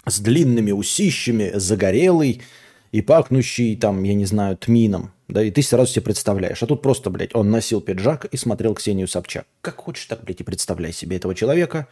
с 0.05 0.19
длинными 0.19 0.71
усищами, 0.71 1.51
загорелый 1.55 2.41
и 2.95 3.01
пахнущий, 3.01 3.75
там, 3.75 4.03
я 4.03 4.13
не 4.13 4.25
знаю, 4.25 4.55
тмином. 4.55 5.11
Да, 5.27 5.43
и 5.43 5.51
ты 5.51 5.61
сразу 5.61 5.91
себе 5.91 6.03
представляешь. 6.03 6.63
А 6.63 6.65
тут 6.65 6.81
просто, 6.81 7.09
блядь, 7.09 7.35
он 7.35 7.51
носил 7.51 7.81
пиджак 7.81 8.23
и 8.23 8.37
смотрел 8.37 8.73
Ксению 8.73 9.09
Собчак. 9.09 9.45
Как 9.59 9.75
хочешь, 9.75 10.05
так, 10.05 10.23
блядь, 10.23 10.39
и 10.39 10.45
представляй 10.45 10.93
себе 10.93 11.17
этого 11.17 11.35
человека. 11.35 11.89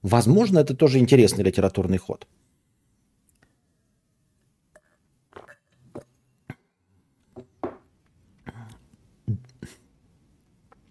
Возможно, 0.00 0.58
это 0.60 0.74
тоже 0.74 1.00
интересный 1.00 1.44
литературный 1.44 1.98
ход. 1.98 2.26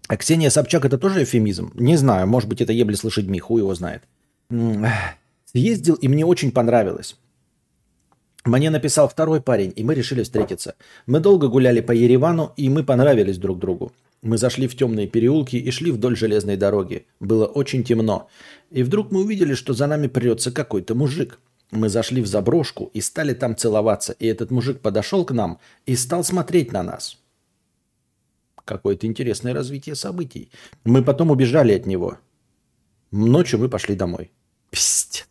А 0.08 0.17
Ксения 0.17 0.52
Собчак 0.52 0.86
это 0.86 1.00
тоже 1.00 1.24
эфемизм? 1.24 1.72
Не 1.74 1.98
знаю, 1.98 2.28
может 2.28 2.48
быть, 2.48 2.62
это 2.62 2.74
ебли 2.74 2.93
с 2.93 3.04
лошадьми, 3.04 3.39
хуй 3.39 3.62
его 3.62 3.74
знает. 3.74 4.04
Съездил, 5.45 5.95
и 5.95 6.08
мне 6.08 6.28
очень 6.28 6.52
понравилось. 6.52 7.17
Мне 8.49 8.71
написал 8.71 9.07
второй 9.07 9.41
парень, 9.41 9.71
и 9.75 9.83
мы 9.83 9.93
решили 9.93 10.23
встретиться. 10.23 10.73
Мы 11.05 11.19
долго 11.19 11.49
гуляли 11.49 11.81
по 11.81 11.91
Еревану, 11.91 12.51
и 12.57 12.67
мы 12.67 12.83
понравились 12.83 13.38
друг 13.38 13.59
другу. 13.59 13.91
Мы 14.23 14.39
зашли 14.39 14.67
в 14.67 14.75
темные 14.75 15.05
переулки 15.07 15.55
и 15.55 15.69
шли 15.69 15.91
вдоль 15.91 16.17
железной 16.17 16.57
дороги. 16.57 17.05
Было 17.19 17.45
очень 17.45 17.83
темно. 17.83 18.27
И 18.71 18.81
вдруг 18.81 19.12
мы 19.12 19.21
увидели, 19.21 19.53
что 19.53 19.73
за 19.73 19.85
нами 19.85 20.07
прется 20.07 20.51
какой-то 20.51 20.95
мужик. 20.95 21.39
Мы 21.69 21.89
зашли 21.89 22.23
в 22.23 22.25
заброшку 22.25 22.89
и 22.95 23.01
стали 23.01 23.35
там 23.35 23.55
целоваться. 23.55 24.13
И 24.13 24.25
этот 24.25 24.49
мужик 24.49 24.79
подошел 24.79 25.25
к 25.25 25.31
нам 25.31 25.59
и 25.85 25.95
стал 25.95 26.23
смотреть 26.23 26.71
на 26.71 26.81
нас. 26.81 27.19
Какое-то 28.65 29.05
интересное 29.05 29.53
развитие 29.53 29.93
событий. 29.93 30.49
Мы 30.83 31.03
потом 31.03 31.29
убежали 31.29 31.73
от 31.73 31.85
него. 31.85 32.17
Ночью 33.12 33.59
мы 33.59 33.69
пошли 33.69 33.93
домой. 33.93 34.31
Пиздец. 34.71 35.27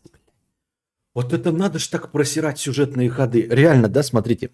Вот 1.19 1.33
это 1.33 1.51
надо 1.51 1.81
ж 1.81 1.89
так 1.89 2.13
просирать 2.13 2.61
сюжетные 2.61 3.11
ходы. 3.11 3.49
Реально, 3.51 3.89
да, 3.89 4.05
смотрите. 4.05 4.51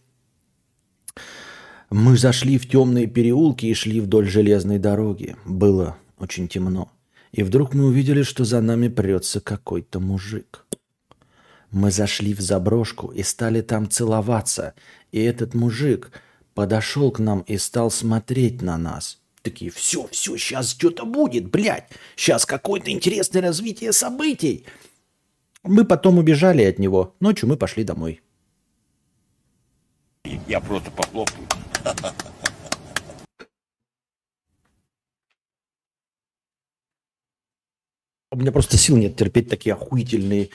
Мы 1.90 2.16
зашли 2.16 2.56
в 2.56 2.66
темные 2.66 3.06
переулки 3.06 3.66
и 3.66 3.74
шли 3.74 4.00
вдоль 4.00 4.26
железной 4.26 4.78
дороги. 4.78 5.36
Было 5.44 5.98
очень 6.16 6.48
темно. 6.48 6.90
И 7.32 7.42
вдруг 7.42 7.74
мы 7.74 7.84
увидели, 7.84 8.22
что 8.22 8.44
за 8.44 8.62
нами 8.62 8.88
прется 8.88 9.42
какой-то 9.42 10.00
мужик. 10.00 10.64
Мы 11.70 11.90
зашли 11.90 12.32
в 12.32 12.40
заброшку 12.40 13.08
и 13.08 13.22
стали 13.22 13.60
там 13.60 13.86
целоваться. 13.86 14.72
И 15.12 15.20
этот 15.20 15.52
мужик 15.52 16.12
подошел 16.54 17.10
к 17.10 17.18
нам 17.18 17.40
и 17.40 17.58
стал 17.58 17.90
смотреть 17.90 18.62
на 18.62 18.78
нас. 18.78 19.18
Такие, 19.42 19.70
все, 19.70 20.08
все, 20.10 20.38
сейчас 20.38 20.70
что-то 20.70 21.04
будет, 21.04 21.50
блядь. 21.50 21.90
Сейчас 22.16 22.46
какое-то 22.46 22.90
интересное 22.90 23.42
развитие 23.42 23.92
событий. 23.92 24.64
Мы 25.64 25.86
потом 25.86 26.18
убежали 26.18 26.62
от 26.62 26.78
него. 26.78 27.14
Ночью 27.20 27.48
мы 27.48 27.56
пошли 27.56 27.84
домой. 27.84 28.20
Я 30.46 30.60
просто 30.60 30.90
похлопаю. 30.90 31.48
У 38.30 38.36
меня 38.36 38.52
просто 38.52 38.76
сил 38.76 38.96
нет 38.96 39.16
терпеть 39.16 39.48
такие 39.48 39.74
охуительные 39.74 40.50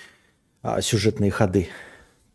а, 0.62 0.82
сюжетные 0.82 1.32
ходы. 1.32 1.70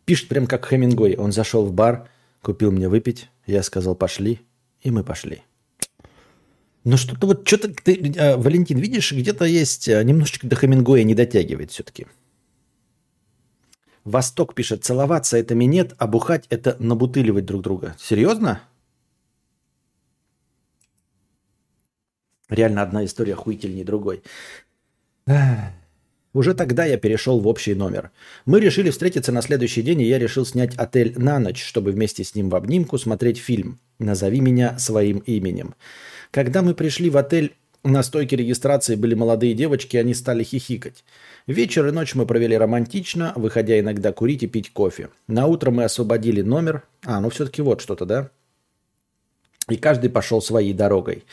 Пишет 0.03 0.27
прям 0.27 0.45
как 0.45 0.65
Хемингуэй. 0.65 1.15
Он 1.15 1.31
зашел 1.31 1.65
в 1.65 1.71
бар, 1.71 2.09
купил 2.41 2.71
мне 2.71 2.89
выпить. 2.89 3.29
Я 3.45 3.63
сказал, 3.63 3.95
пошли. 3.95 4.41
И 4.81 4.91
мы 4.91 5.03
пошли. 5.03 5.43
Ну 6.83 6.97
что-то 6.97 7.27
вот, 7.27 7.47
что-то 7.47 7.69
ты, 7.69 8.13
а, 8.17 8.37
Валентин, 8.37 8.79
видишь, 8.79 9.13
где-то 9.13 9.45
есть 9.45 9.87
а, 9.87 10.03
немножечко 10.03 10.47
до 10.47 10.55
Хемингуэя 10.55 11.03
не 11.03 11.15
дотягивает 11.15 11.71
все-таки. 11.71 12.07
Восток 14.05 14.53
пишет, 14.53 14.85
целоваться 14.85 15.35
это 15.35 15.55
минет, 15.55 15.95
а 15.97 16.05
бухать 16.05 16.45
это 16.49 16.75
набутыливать 16.79 17.45
друг 17.45 17.63
друга. 17.63 17.95
Серьезно? 17.99 18.61
Реально 22.47 22.83
одна 22.83 23.03
история 23.03 23.33
охуительнее 23.33 23.83
другой. 23.83 24.21
Уже 26.33 26.53
тогда 26.53 26.85
я 26.85 26.97
перешел 26.97 27.39
в 27.39 27.47
общий 27.47 27.73
номер. 27.73 28.11
Мы 28.45 28.59
решили 28.59 28.91
встретиться 28.91 29.31
на 29.31 29.41
следующий 29.41 29.81
день, 29.81 30.01
и 30.01 30.07
я 30.07 30.19
решил 30.19 30.45
снять 30.45 30.75
отель 30.75 31.17
на 31.17 31.39
ночь, 31.39 31.63
чтобы 31.63 31.91
вместе 31.91 32.23
с 32.23 32.35
ним 32.35 32.49
в 32.49 32.55
обнимку 32.55 32.99
смотреть 32.99 33.39
фильм 33.39 33.79
«Назови 33.97 34.39
меня 34.41 34.77
своим 34.77 35.19
именем». 35.19 35.73
Когда 36.31 36.61
мы 36.61 36.75
пришли 36.75 37.09
в 37.09 37.17
отель, 37.17 37.55
на 37.83 38.03
стойке 38.03 38.35
регистрации 38.35 38.95
были 38.95 39.13
молодые 39.13 39.53
девочки, 39.53 39.95
они 39.95 40.13
стали 40.13 40.43
хихикать. 40.43 41.05
Вечер 41.47 41.85
и 41.85 41.91
ночь 41.91 42.15
мы 42.15 42.25
провели 42.25 42.57
романтично, 42.57 43.31
выходя 43.35 43.79
иногда 43.79 44.11
курить 44.11 44.41
и 44.41 44.47
пить 44.47 44.73
кофе. 44.73 45.09
На 45.27 45.45
утро 45.45 45.69
мы 45.69 45.83
освободили 45.83 46.41
номер. 46.41 46.81
А, 47.03 47.19
ну 47.19 47.29
все-таки 47.29 47.61
вот 47.61 47.81
что-то, 47.81 48.05
да? 48.07 48.31
И 49.69 49.75
каждый 49.75 50.09
пошел 50.09 50.41
своей 50.41 50.73
дорогой. 50.73 51.23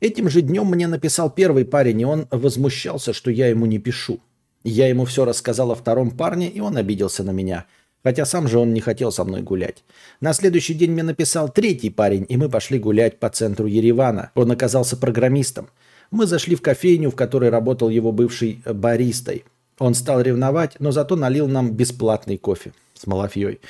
Этим 0.00 0.30
же 0.30 0.40
днем 0.40 0.64
мне 0.64 0.86
написал 0.86 1.28
первый 1.28 1.66
парень, 1.66 2.00
и 2.00 2.06
он 2.06 2.26
возмущался, 2.30 3.12
что 3.12 3.30
я 3.30 3.48
ему 3.48 3.66
не 3.66 3.78
пишу. 3.78 4.18
Я 4.64 4.88
ему 4.88 5.04
все 5.04 5.26
рассказал 5.26 5.72
о 5.72 5.74
втором 5.74 6.10
парне, 6.10 6.48
и 6.48 6.60
он 6.60 6.78
обиделся 6.78 7.22
на 7.22 7.30
меня. 7.30 7.66
Хотя 8.02 8.24
сам 8.24 8.48
же 8.48 8.58
он 8.58 8.72
не 8.72 8.80
хотел 8.80 9.12
со 9.12 9.24
мной 9.24 9.42
гулять. 9.42 9.84
На 10.22 10.32
следующий 10.32 10.72
день 10.72 10.92
мне 10.92 11.02
написал 11.02 11.50
третий 11.50 11.90
парень, 11.90 12.24
и 12.30 12.38
мы 12.38 12.48
пошли 12.48 12.78
гулять 12.78 13.18
по 13.18 13.28
центру 13.28 13.66
Еревана. 13.66 14.30
Он 14.34 14.50
оказался 14.50 14.96
программистом. 14.96 15.68
Мы 16.10 16.26
зашли 16.26 16.56
в 16.56 16.62
кофейню, 16.62 17.10
в 17.10 17.16
которой 17.16 17.50
работал 17.50 17.88
его 17.88 18.10
бывший 18.10 18.62
баристой. 18.66 19.44
Он 19.78 19.94
стал 19.94 20.20
ревновать, 20.20 20.76
но 20.78 20.90
зато 20.90 21.16
налил 21.16 21.48
нам 21.48 21.72
бесплатный 21.72 22.36
кофе 22.36 22.72
с 22.94 23.06
малафьей. 23.06 23.60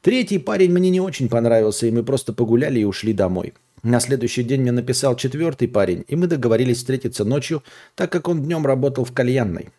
Третий 0.00 0.38
парень 0.38 0.72
мне 0.72 0.90
не 0.90 1.00
очень 1.00 1.28
понравился, 1.28 1.86
и 1.86 1.90
мы 1.90 2.02
просто 2.02 2.32
погуляли 2.32 2.80
и 2.80 2.84
ушли 2.84 3.12
домой. 3.12 3.54
На 3.82 3.98
следующий 3.98 4.44
день 4.44 4.62
мне 4.62 4.72
написал 4.72 5.16
четвертый 5.16 5.66
парень, 5.66 6.04
и 6.06 6.14
мы 6.14 6.28
договорились 6.28 6.78
встретиться 6.78 7.24
ночью, 7.24 7.64
так 7.96 8.12
как 8.12 8.28
он 8.28 8.42
днем 8.42 8.64
работал 8.64 9.04
в 9.04 9.12
кальянной. 9.12 9.70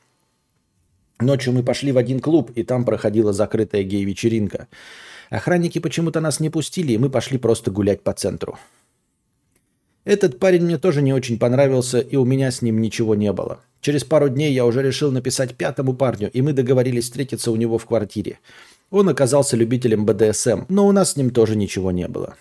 Ночью 1.20 1.54
мы 1.54 1.64
пошли 1.64 1.94
в 1.94 1.98
один 1.98 2.20
клуб, 2.20 2.52
и 2.56 2.64
там 2.64 2.84
проходила 2.84 3.32
закрытая 3.32 3.84
гей-вечеринка. 3.84 4.68
Охранники 5.30 5.80
почему-то 5.80 6.20
нас 6.20 6.42
не 6.42 6.50
пустили, 6.50 6.92
и 6.92 6.98
мы 6.98 7.10
пошли 7.10 7.38
просто 7.38 7.72
гулять 7.72 8.02
по 8.02 8.14
центру. 8.14 8.60
Этот 10.06 10.38
парень 10.40 10.64
мне 10.64 10.78
тоже 10.78 11.02
не 11.02 11.14
очень 11.14 11.40
понравился, 11.40 12.00
и 12.00 12.16
у 12.18 12.26
меня 12.26 12.52
с 12.52 12.62
ним 12.62 12.82
ничего 12.82 13.16
не 13.16 13.32
было. 13.32 13.62
Через 13.80 14.04
пару 14.04 14.30
дней 14.30 14.54
я 14.54 14.66
уже 14.66 14.82
решил 14.82 15.12
написать 15.12 15.56
пятому 15.56 15.94
парню, 15.94 16.30
и 16.32 16.42
мы 16.42 16.54
договорились 16.54 17.06
встретиться 17.06 17.52
у 17.52 17.56
него 17.56 17.78
в 17.78 17.86
квартире. 17.86 18.40
Он 18.90 19.10
оказался 19.10 19.58
любителем 19.58 20.06
БДСМ, 20.06 20.66
но 20.70 20.88
у 20.88 20.92
нас 20.92 21.14
с 21.14 21.16
ним 21.16 21.32
тоже 21.32 21.56
ничего 21.56 21.92
не 21.92 22.08
было. 22.08 22.36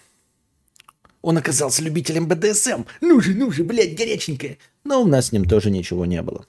Он 1.22 1.39
оказался 1.39 1.82
любителем 1.82 2.26
БДСМ. 2.26 2.84
Ну 3.01 3.20
же, 3.20 3.34
ну 3.34 3.51
же, 3.53 3.62
блядь, 3.62 3.97
горяченькая. 3.97 4.59
Но 4.84 5.01
у 5.01 5.07
нас 5.07 5.28
с 5.28 5.32
ним 5.32 5.45
тоже 5.45 5.70
ничего 5.70 6.05
не 6.05 6.20
было. 6.20 6.47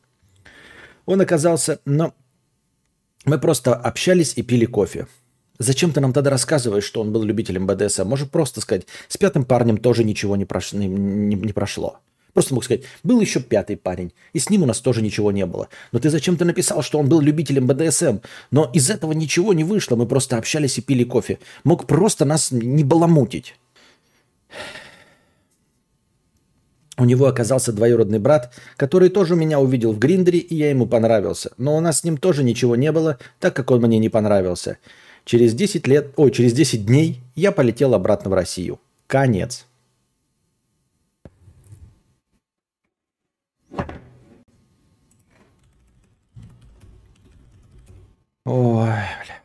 Он 1.05 1.21
оказался, 1.21 1.79
но 1.85 2.13
мы 3.25 3.37
просто 3.37 3.75
общались 3.75 4.33
и 4.35 4.41
пили 4.41 4.65
кофе. 4.65 5.07
Зачем 5.59 5.91
ты 5.91 6.01
нам 6.01 6.13
тогда 6.13 6.31
рассказываешь, 6.31 6.83
что 6.83 7.01
он 7.01 7.11
был 7.11 7.23
любителем 7.23 7.67
БДСМ? 7.67 8.05
Может 8.05 8.31
просто 8.31 8.59
сказать, 8.61 8.87
с 9.07 9.17
пятым 9.17 9.45
парнем 9.45 9.77
тоже 9.77 10.03
ничего 10.03 10.35
не, 10.35 10.45
прош... 10.45 10.73
не, 10.73 10.87
не- 10.87 11.35
не 11.35 11.53
прошло. 11.53 11.99
Просто 12.33 12.55
мог 12.55 12.63
сказать, 12.63 12.83
был 13.03 13.21
еще 13.21 13.39
пятый 13.39 13.77
парень, 13.77 14.11
и 14.33 14.39
с 14.39 14.49
ним 14.49 14.63
у 14.63 14.65
нас 14.65 14.79
тоже 14.79 15.03
ничего 15.03 15.31
не 15.31 15.45
было. 15.45 15.69
Но 15.91 15.99
ты 15.99 16.09
зачем-то 16.09 16.45
написал, 16.45 16.81
что 16.81 16.97
он 16.97 17.07
был 17.07 17.21
любителем 17.21 17.67
БДСМ. 17.67 18.17
Но 18.49 18.69
из 18.73 18.89
этого 18.89 19.11
ничего 19.11 19.53
не 19.53 19.63
вышло, 19.63 19.95
мы 19.95 20.07
просто 20.07 20.37
общались 20.37 20.79
и 20.79 20.81
пили 20.81 21.03
кофе. 21.03 21.37
Мог 21.63 21.85
просто 21.85 22.25
нас 22.25 22.51
не 22.51 22.83
баламутить. 22.83 23.55
У 26.97 27.05
него 27.05 27.27
оказался 27.27 27.71
двоюродный 27.71 28.19
брат, 28.19 28.53
который 28.77 29.09
тоже 29.09 29.35
меня 29.35 29.59
увидел 29.59 29.93
в 29.93 29.99
Гриндере, 29.99 30.39
и 30.39 30.55
я 30.55 30.69
ему 30.69 30.87
понравился. 30.87 31.51
Но 31.57 31.75
у 31.75 31.79
нас 31.79 31.99
с 31.99 32.03
ним 32.03 32.17
тоже 32.17 32.43
ничего 32.43 32.75
не 32.75 32.91
было, 32.91 33.19
так 33.39 33.55
как 33.55 33.71
он 33.71 33.81
мне 33.81 33.99
не 33.99 34.09
понравился. 34.09 34.77
Через 35.25 35.53
10 35.53 35.87
лет, 35.87 36.13
ой, 36.17 36.31
через 36.31 36.53
10 36.53 36.85
дней 36.85 37.21
я 37.35 37.51
полетел 37.51 37.93
обратно 37.93 38.29
в 38.29 38.33
Россию. 38.33 38.79
Конец. 39.07 39.65
Ой, 48.45 48.85
бля. 48.85 49.41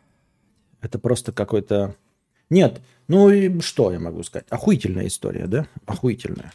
Это 0.80 0.98
просто 0.98 1.32
какой-то... 1.32 1.94
Нет, 2.50 2.80
ну 3.06 3.30
и 3.30 3.60
что 3.60 3.92
я 3.92 4.00
могу 4.00 4.22
сказать? 4.22 4.46
Охуительная 4.50 5.06
история, 5.06 5.46
да? 5.46 5.66
Охуительная. 5.86 6.52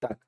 Так. 0.00 0.18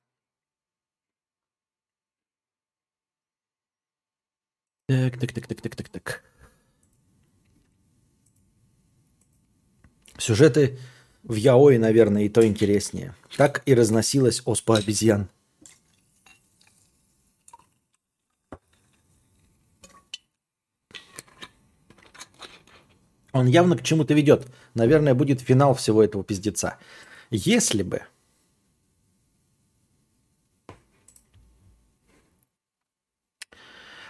Так, 4.87 5.17
так, 5.17 5.33
так, 5.33 5.47
так, 5.47 5.61
так, 5.61 5.75
так, 5.75 5.89
так. 5.89 6.23
Сюжеты 10.17 10.79
в 11.23 11.35
Яое, 11.35 11.77
наверное, 11.77 12.23
и 12.23 12.29
то 12.29 12.45
интереснее. 12.47 13.13
Так 13.35 13.63
и 13.65 13.75
разносилась 13.75 14.41
оспа 14.45 14.77
обезьян. 14.77 15.27
Он 23.33 23.45
явно 23.45 23.77
к 23.77 23.83
чему-то 23.83 24.13
ведет. 24.13 24.47
Наверное, 24.73 25.13
будет 25.13 25.41
финал 25.41 25.75
всего 25.75 26.01
этого 26.01 26.23
пиздеца. 26.23 26.77
Если 27.29 27.83
бы 27.83 28.03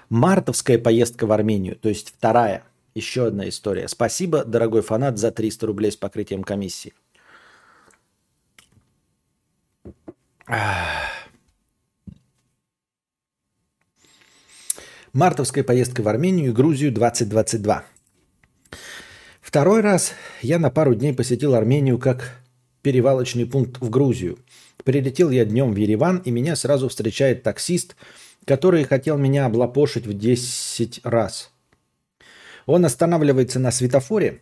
Мартовская 0.09 0.77
поездка 0.77 1.25
в 1.25 1.31
Армению, 1.31 1.75
то 1.75 1.89
есть 1.89 2.13
вторая, 2.17 2.63
еще 2.95 3.27
одна 3.27 3.49
история. 3.49 3.87
Спасибо, 3.87 4.45
дорогой 4.45 4.81
фанат, 4.81 5.17
за 5.17 5.31
300 5.31 5.67
рублей 5.67 5.91
с 5.91 5.97
покрытием 5.97 6.43
комиссии. 6.43 6.93
Мартовская 15.11 15.63
поездка 15.63 16.01
в 16.01 16.07
Армению 16.07 16.51
и 16.51 16.53
Грузию 16.53 16.93
2022. 16.93 17.83
Второй 19.41 19.81
раз 19.81 20.13
я 20.41 20.59
на 20.59 20.69
пару 20.69 20.95
дней 20.95 21.13
посетил 21.13 21.55
Армению 21.55 21.97
как 21.99 22.39
перевалочный 22.81 23.45
пункт 23.45 23.81
в 23.81 23.89
Грузию. 23.89 24.39
Прилетел 24.83 25.31
я 25.31 25.43
днем 25.43 25.73
в 25.73 25.75
Ереван, 25.75 26.19
и 26.19 26.31
меня 26.31 26.55
сразу 26.55 26.87
встречает 26.87 27.43
таксист, 27.43 27.95
который 28.47 28.85
хотел 28.85 29.17
меня 29.17 29.45
облапошить 29.45 30.07
в 30.07 30.13
10 30.13 31.01
раз. 31.03 31.51
Он 32.65 32.85
останавливается 32.85 33.59
на 33.59 33.71
светофоре. 33.71 34.39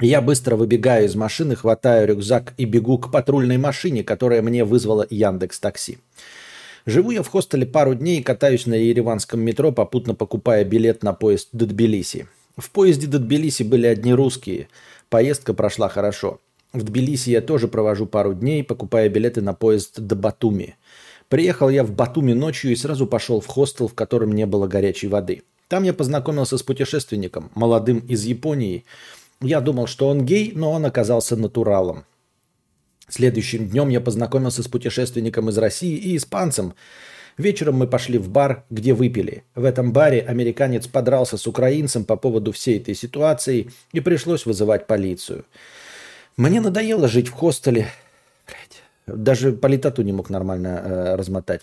Я 0.00 0.22
быстро 0.22 0.54
выбегаю 0.54 1.06
из 1.06 1.16
машины, 1.16 1.56
хватаю 1.56 2.06
рюкзак 2.06 2.54
и 2.56 2.64
бегу 2.64 2.98
к 2.98 3.10
патрульной 3.10 3.58
машине, 3.58 4.04
которая 4.04 4.40
мне 4.40 4.64
вызвала 4.64 5.04
Яндекс 5.10 5.58
Такси. 5.58 5.98
Живу 6.86 7.10
я 7.10 7.22
в 7.24 7.28
хостеле 7.28 7.66
пару 7.66 7.94
дней 7.94 8.20
и 8.20 8.22
катаюсь 8.22 8.66
на 8.66 8.74
ереванском 8.74 9.40
метро, 9.40 9.72
попутно 9.72 10.14
покупая 10.14 10.64
билет 10.64 11.02
на 11.02 11.12
поезд 11.12 11.48
до 11.52 11.66
Тбилиси. 11.66 12.28
В 12.56 12.70
поезде 12.70 13.08
до 13.08 13.18
Тбилиси 13.18 13.64
были 13.64 13.88
одни 13.88 14.14
русские. 14.14 14.68
Поездка 15.08 15.54
прошла 15.54 15.88
хорошо. 15.88 16.40
В 16.72 16.82
Тбилиси 16.82 17.30
я 17.30 17.40
тоже 17.40 17.66
провожу 17.66 18.06
пару 18.06 18.34
дней, 18.34 18.62
покупая 18.62 19.08
билеты 19.08 19.40
на 19.40 19.54
поезд 19.54 19.98
до 19.98 20.14
Батуми. 20.14 20.76
Приехал 21.28 21.68
я 21.68 21.84
в 21.84 21.92
Батуми 21.92 22.32
ночью 22.32 22.72
и 22.72 22.76
сразу 22.76 23.06
пошел 23.06 23.40
в 23.40 23.46
хостел, 23.46 23.88
в 23.88 23.94
котором 23.94 24.32
не 24.32 24.46
было 24.46 24.66
горячей 24.66 25.08
воды. 25.08 25.42
Там 25.68 25.82
я 25.82 25.94
познакомился 25.94 26.58
с 26.58 26.62
путешественником, 26.62 27.50
молодым 27.54 27.98
из 28.00 28.24
Японии. 28.24 28.84
Я 29.40 29.60
думал, 29.60 29.86
что 29.86 30.08
он 30.08 30.24
гей, 30.24 30.52
но 30.54 30.72
он 30.72 30.84
оказался 30.84 31.36
натуралом. 31.36 32.04
Следующим 33.08 33.68
днем 33.68 33.88
я 33.88 34.00
познакомился 34.00 34.62
с 34.62 34.68
путешественником 34.68 35.50
из 35.50 35.58
России 35.58 35.96
и 35.96 36.16
испанцем. 36.16 36.74
Вечером 37.36 37.76
мы 37.76 37.86
пошли 37.86 38.18
в 38.18 38.28
бар, 38.28 38.64
где 38.70 38.94
выпили. 38.94 39.44
В 39.54 39.64
этом 39.64 39.92
баре 39.92 40.20
американец 40.20 40.86
подрался 40.86 41.36
с 41.36 41.46
украинцем 41.46 42.04
по 42.04 42.16
поводу 42.16 42.52
всей 42.52 42.78
этой 42.78 42.94
ситуации 42.94 43.70
и 43.92 44.00
пришлось 44.00 44.46
вызывать 44.46 44.86
полицию. 44.86 45.44
Мне 46.36 46.60
надоело 46.60 47.08
жить 47.08 47.28
в 47.28 47.32
хостеле. 47.32 47.88
Даже 49.06 49.52
политоту 49.52 50.02
не 50.02 50.12
мог 50.12 50.30
нормально 50.30 50.68
э, 50.68 51.14
размотать. 51.16 51.62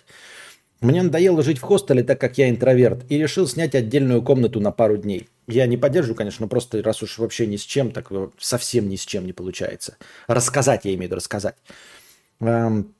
Мне 0.81 1.03
надоело 1.03 1.43
жить 1.43 1.59
в 1.59 1.61
хостеле, 1.61 2.03
так 2.03 2.19
как 2.19 2.39
я 2.39 2.49
интроверт, 2.49 3.05
и 3.09 3.17
решил 3.19 3.47
снять 3.47 3.75
отдельную 3.75 4.23
комнату 4.23 4.59
на 4.59 4.71
пару 4.71 4.97
дней. 4.97 5.29
Я 5.47 5.67
не 5.67 5.77
поддерживаю, 5.77 6.17
конечно, 6.17 6.45
но 6.45 6.49
просто 6.49 6.81
раз 6.81 7.03
уж 7.03 7.19
вообще 7.19 7.45
ни 7.45 7.55
с 7.55 7.61
чем, 7.61 7.91
так 7.91 8.09
совсем 8.39 8.89
ни 8.89 8.95
с 8.95 9.05
чем 9.05 9.25
не 9.25 9.33
получается. 9.33 9.97
Рассказать, 10.27 10.85
я 10.85 10.91
имею 10.91 11.01
в 11.01 11.05
виду 11.05 11.15
рассказать. 11.17 11.55
Эм, 12.39 12.95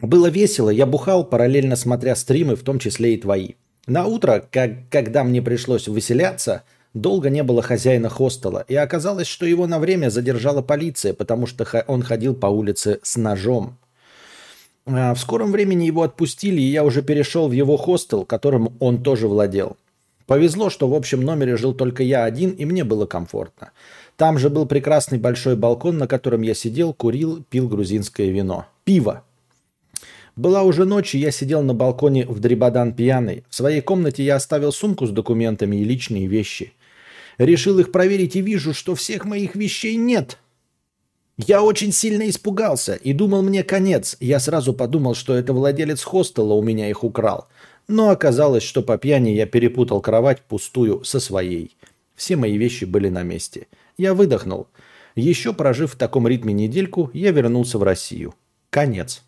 было 0.00 0.28
весело, 0.28 0.70
я 0.70 0.86
бухал, 0.86 1.24
параллельно 1.24 1.76
смотря 1.76 2.16
стримы, 2.16 2.56
в 2.56 2.62
том 2.62 2.78
числе 2.78 3.14
и 3.14 3.20
твои. 3.20 3.52
На 3.86 4.06
утро, 4.06 4.46
как, 4.50 4.88
когда 4.90 5.24
мне 5.24 5.42
пришлось 5.42 5.88
выселяться, 5.88 6.62
долго 6.94 7.30
не 7.30 7.42
было 7.42 7.62
хозяина 7.62 8.08
хостела, 8.08 8.64
и 8.68 8.74
оказалось, 8.74 9.26
что 9.26 9.46
его 9.46 9.66
на 9.66 9.78
время 9.78 10.10
задержала 10.10 10.62
полиция, 10.62 11.14
потому 11.14 11.46
что 11.46 11.84
он 11.86 12.02
ходил 12.02 12.34
по 12.34 12.46
улице 12.46 13.00
с 13.02 13.16
ножом. 13.16 13.78
А, 14.84 15.14
в 15.14 15.18
скором 15.18 15.52
времени 15.52 15.84
его 15.84 16.02
отпустили, 16.02 16.60
и 16.60 16.70
я 16.70 16.84
уже 16.84 17.02
перешел 17.02 17.48
в 17.48 17.52
его 17.52 17.76
хостел, 17.76 18.24
которым 18.24 18.76
он 18.80 19.02
тоже 19.02 19.28
владел. 19.28 19.76
Повезло, 20.26 20.70
что 20.70 20.88
в 20.88 20.94
общем 20.94 21.22
номере 21.22 21.56
жил 21.56 21.74
только 21.74 22.02
я 22.02 22.24
один, 22.24 22.50
и 22.50 22.64
мне 22.64 22.84
было 22.84 23.06
комфортно. 23.06 23.72
Там 24.16 24.38
же 24.38 24.50
был 24.50 24.66
прекрасный 24.66 25.18
большой 25.18 25.56
балкон, 25.56 25.98
на 25.98 26.06
котором 26.06 26.42
я 26.42 26.54
сидел, 26.54 26.92
курил, 26.92 27.44
пил 27.48 27.68
грузинское 27.68 28.28
вино. 28.28 28.66
Пиво. 28.84 29.24
Была 30.36 30.62
уже 30.62 30.84
ночь, 30.84 31.14
и 31.14 31.18
я 31.18 31.30
сидел 31.30 31.62
на 31.62 31.74
балконе 31.74 32.24
в 32.26 32.40
Дрибадан 32.40 32.94
пьяный. 32.94 33.44
В 33.50 33.54
своей 33.54 33.82
комнате 33.82 34.24
я 34.24 34.36
оставил 34.36 34.72
сумку 34.72 35.06
с 35.06 35.10
документами 35.10 35.76
и 35.76 35.84
личные 35.84 36.26
вещи. 36.26 36.72
Решил 37.38 37.78
их 37.78 37.92
проверить 37.92 38.36
и 38.36 38.42
вижу, 38.42 38.74
что 38.74 38.94
всех 38.94 39.24
моих 39.24 39.54
вещей 39.54 39.96
нет. 39.96 40.38
Я 41.38 41.62
очень 41.62 41.92
сильно 41.92 42.28
испугался 42.28 42.94
и 42.94 43.12
думал 43.12 43.42
мне 43.42 43.64
конец. 43.64 44.16
Я 44.20 44.38
сразу 44.38 44.74
подумал, 44.74 45.14
что 45.14 45.34
это 45.34 45.52
владелец 45.52 46.02
хостела 46.02 46.52
у 46.52 46.62
меня 46.62 46.88
их 46.88 47.04
украл. 47.04 47.48
Но 47.88 48.10
оказалось, 48.10 48.62
что 48.62 48.82
по 48.82 48.98
пьяни 48.98 49.30
я 49.30 49.46
перепутал 49.46 50.00
кровать 50.00 50.42
пустую 50.42 51.04
со 51.04 51.20
своей. 51.20 51.76
Все 52.14 52.36
мои 52.36 52.56
вещи 52.56 52.84
были 52.84 53.08
на 53.08 53.22
месте. 53.22 53.66
Я 53.96 54.14
выдохнул. 54.14 54.68
Еще 55.14 55.52
прожив 55.52 55.94
в 55.94 55.96
таком 55.96 56.28
ритме 56.28 56.54
недельку, 56.54 57.10
я 57.12 57.32
вернулся 57.32 57.78
в 57.78 57.82
Россию. 57.82 58.34
Конец. 58.70 59.22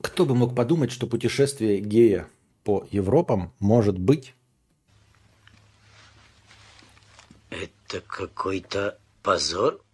Кто 0.00 0.26
бы 0.26 0.34
мог 0.34 0.54
подумать, 0.54 0.92
что 0.92 1.06
путешествие 1.06 1.80
гея 1.80 2.28
по 2.62 2.86
Европам 2.90 3.52
может 3.58 3.98
быть? 3.98 4.34
Это 7.86 8.00
какой-то 8.00 8.98
позор? 9.22 9.84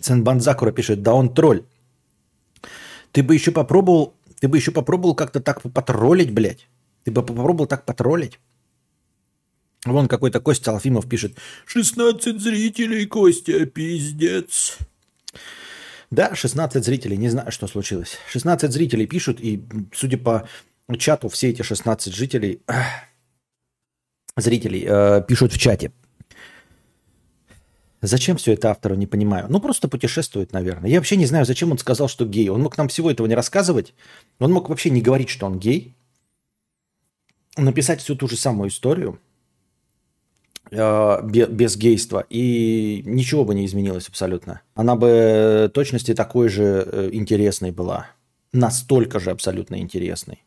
Сенбанзакура 0.00 0.72
пишет, 0.72 1.02
да 1.02 1.14
он 1.14 1.32
тролль. 1.32 1.64
Ты 3.12 3.22
бы 3.22 3.34
еще 3.34 3.52
попробовал, 3.52 4.14
ты 4.40 4.48
бы 4.48 4.56
еще 4.56 4.70
попробовал 4.70 5.14
как-то 5.14 5.40
так 5.40 5.62
потроллить, 5.62 6.32
блядь. 6.32 6.68
Ты 7.04 7.10
бы 7.10 7.22
попробовал 7.24 7.66
так 7.66 7.86
потроллить. 7.86 8.38
Вон 9.84 10.08
какой-то 10.08 10.40
Костя 10.40 10.72
Алфимов 10.72 11.08
пишет. 11.08 11.36
16 11.66 12.40
зрителей, 12.40 13.06
Костя, 13.06 13.66
пиздец. 13.66 14.78
Да, 16.10 16.34
16 16.34 16.84
зрителей, 16.84 17.16
не 17.16 17.28
знаю, 17.28 17.50
что 17.52 17.66
случилось. 17.66 18.18
16 18.28 18.72
зрителей 18.72 19.06
пишут, 19.06 19.40
и, 19.40 19.62
судя 19.92 20.16
по 20.16 20.48
чату, 20.98 21.28
все 21.28 21.50
эти 21.50 21.62
16 21.62 22.14
жителей, 22.14 22.62
зрителей 24.36 24.84
э, 24.86 25.22
пишут 25.26 25.52
в 25.52 25.58
чате. 25.58 25.92
Зачем 28.02 28.36
все 28.36 28.52
это 28.52 28.70
автору, 28.70 28.96
не 28.96 29.06
понимаю. 29.06 29.46
Ну, 29.48 29.60
просто 29.60 29.88
путешествует, 29.88 30.52
наверное. 30.52 30.90
Я 30.90 30.98
вообще 30.98 31.16
не 31.16 31.24
знаю, 31.26 31.46
зачем 31.46 31.70
он 31.72 31.78
сказал, 31.78 32.06
что 32.08 32.26
гей. 32.26 32.50
Он 32.50 32.60
мог 32.62 32.76
нам 32.76 32.88
всего 32.88 33.10
этого 33.10 33.26
не 33.26 33.34
рассказывать. 33.34 33.94
Он 34.40 34.52
мог 34.52 34.68
вообще 34.68 34.90
не 34.90 35.00
говорить, 35.00 35.30
что 35.30 35.46
он 35.46 35.58
гей. 35.58 35.94
Написать 37.56 38.00
всю 38.02 38.14
ту 38.16 38.28
же 38.28 38.36
самую 38.36 38.68
историю. 38.68 39.18
э, 40.70 41.20
бе- 41.24 41.46
без 41.46 41.76
гейства, 41.76 42.26
и 42.30 43.02
ничего 43.06 43.44
бы 43.44 43.54
не 43.54 43.64
изменилось 43.66 44.08
абсолютно. 44.08 44.62
Она 44.74 44.96
бы 44.96 45.70
точности 45.72 46.14
такой 46.14 46.48
же 46.48 46.88
э, 46.90 47.10
интересной 47.12 47.70
была. 47.70 48.08
Настолько 48.52 49.20
же 49.20 49.30
абсолютно 49.30 49.78
интересной. 49.78 50.42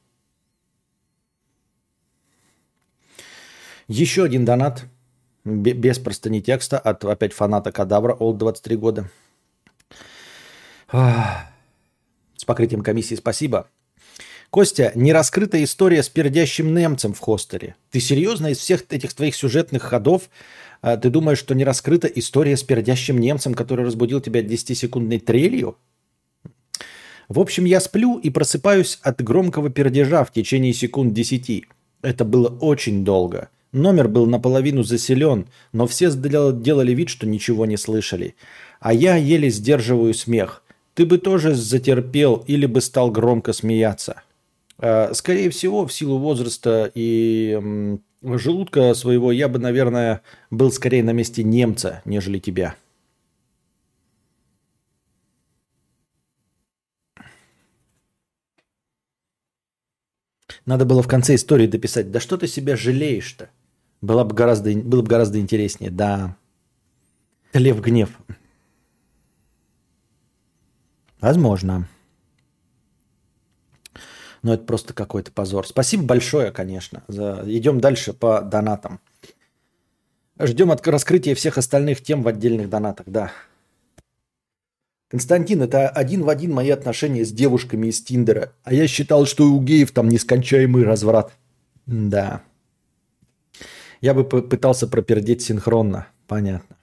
Еще 3.87 4.23
один 4.23 4.45
донат 4.45 4.85
бе- 5.45 5.73
без 5.73 5.99
простыни 5.99 6.41
текста 6.41 6.77
от 6.77 7.03
опять 7.05 7.33
фаната 7.33 7.71
Кадавра, 7.71 8.13
Олд 8.13 8.37
23 8.37 8.75
года. 8.75 9.09
С 10.91 12.45
покрытием 12.45 12.81
комиссии 12.81 13.15
спасибо. 13.15 13.67
Костя, 14.49 14.93
нераскрытая 14.95 15.63
история 15.63 16.01
с 16.01 16.09
пердящим 16.09 16.73
немцем 16.73 17.13
в 17.13 17.19
хостере. 17.19 17.75
Ты 17.91 17.99
серьезно 17.99 18.47
из 18.47 18.59
всех 18.59 18.85
этих 18.89 19.13
твоих 19.13 19.35
сюжетных 19.35 19.83
ходов 19.83 20.29
а, 20.81 20.97
ты 20.97 21.09
думаешь, 21.09 21.39
что 21.39 21.55
не 21.55 21.63
раскрыта 21.63 22.07
история 22.07 22.55
с 22.55 22.63
пердящим 22.63 23.17
немцем, 23.19 23.53
который 23.53 23.85
разбудил 23.85 24.21
тебя 24.21 24.41
10-секундной 24.41 25.19
трелью? 25.19 25.77
В 27.27 27.39
общем, 27.39 27.65
я 27.65 27.79
сплю 27.81 28.17
и 28.17 28.29
просыпаюсь 28.29 28.99
от 29.01 29.21
громкого 29.21 29.69
пердежа 29.69 30.23
в 30.23 30.31
течение 30.31 30.73
секунд 30.73 31.13
10. 31.13 31.65
Это 32.01 32.25
было 32.25 32.47
очень 32.47 33.03
долго. 33.03 33.49
Номер 33.71 34.07
был 34.07 34.25
наполовину 34.25 34.83
заселен, 34.83 35.47
но 35.73 35.87
все 35.87 36.09
делали 36.11 36.93
вид, 36.93 37.09
что 37.09 37.27
ничего 37.27 37.65
не 37.65 37.77
слышали. 37.77 38.35
А 38.79 38.93
я 38.93 39.15
еле 39.15 39.49
сдерживаю 39.49 40.13
смех. 40.13 40.63
Ты 40.93 41.05
бы 41.05 41.17
тоже 41.17 41.53
затерпел 41.53 42.43
или 42.47 42.65
бы 42.65 42.81
стал 42.81 43.11
громко 43.11 43.53
смеяться. 43.53 44.23
Э, 44.79 45.13
Скорее 45.13 45.49
всего, 45.49 45.85
в 45.85 45.93
силу 45.93 46.17
возраста 46.17 46.89
и 46.93 47.59
желудка 48.23 48.93
своего, 48.93 49.31
я 49.31 49.47
бы, 49.47 49.59
наверное, 49.59 50.21
был 50.49 50.71
скорее 50.71 51.03
на 51.03 51.11
месте 51.11 51.43
немца, 51.43 52.01
нежели 52.05 52.39
тебя. 52.39 52.75
Надо 60.65 60.85
было 60.85 61.01
в 61.01 61.07
конце 61.07 61.35
истории 61.35 61.67
дописать, 61.67 62.11
да 62.11 62.19
что 62.19 62.37
ты 62.37 62.47
себя 62.47 62.75
жалеешь-то? 62.75 63.49
Было 64.01 64.23
бы 64.23 64.35
гораздо, 64.35 64.73
было 64.73 65.01
бы 65.01 65.07
гораздо 65.07 65.39
интереснее, 65.39 65.91
да. 65.91 66.35
Лев 67.53 67.81
гнев. 67.81 68.09
Возможно. 71.19 71.87
Но 74.43 74.53
это 74.53 74.63
просто 74.63 74.93
какой-то 74.93 75.31
позор. 75.31 75.67
Спасибо 75.67 76.03
большое, 76.03 76.51
конечно. 76.51 77.03
За... 77.07 77.43
Идем 77.45 77.79
дальше 77.79 78.13
по 78.13 78.41
донатам. 78.41 78.99
Ждем 80.39 80.71
от 80.71 80.87
раскрытия 80.87 81.33
всех 81.33 81.57
остальных 81.57 82.03
тем 82.03 82.21
в 82.21 82.27
отдельных 82.27 82.69
донатах, 82.69 83.07
да. 83.07 83.31
Константин, 85.09 85.61
это 85.63 85.89
один 85.89 86.23
в 86.23 86.29
один 86.29 86.53
мои 86.53 86.69
отношения 86.69 87.25
с 87.25 87.31
девушками 87.31 87.87
из 87.87 88.03
Тиндера. 88.03 88.53
А 88.63 88.73
я 88.73 88.87
считал, 88.87 89.25
что 89.25 89.49
у 89.49 89.61
геев 89.61 89.91
там 89.91 90.09
нескончаемый 90.09 90.83
разврат. 90.83 91.33
Да. 91.85 92.43
Я 94.01 94.13
бы 94.13 94.23
пытался 94.23 94.87
пропердеть 94.87 95.41
синхронно. 95.41 96.07
Понятно. 96.27 96.77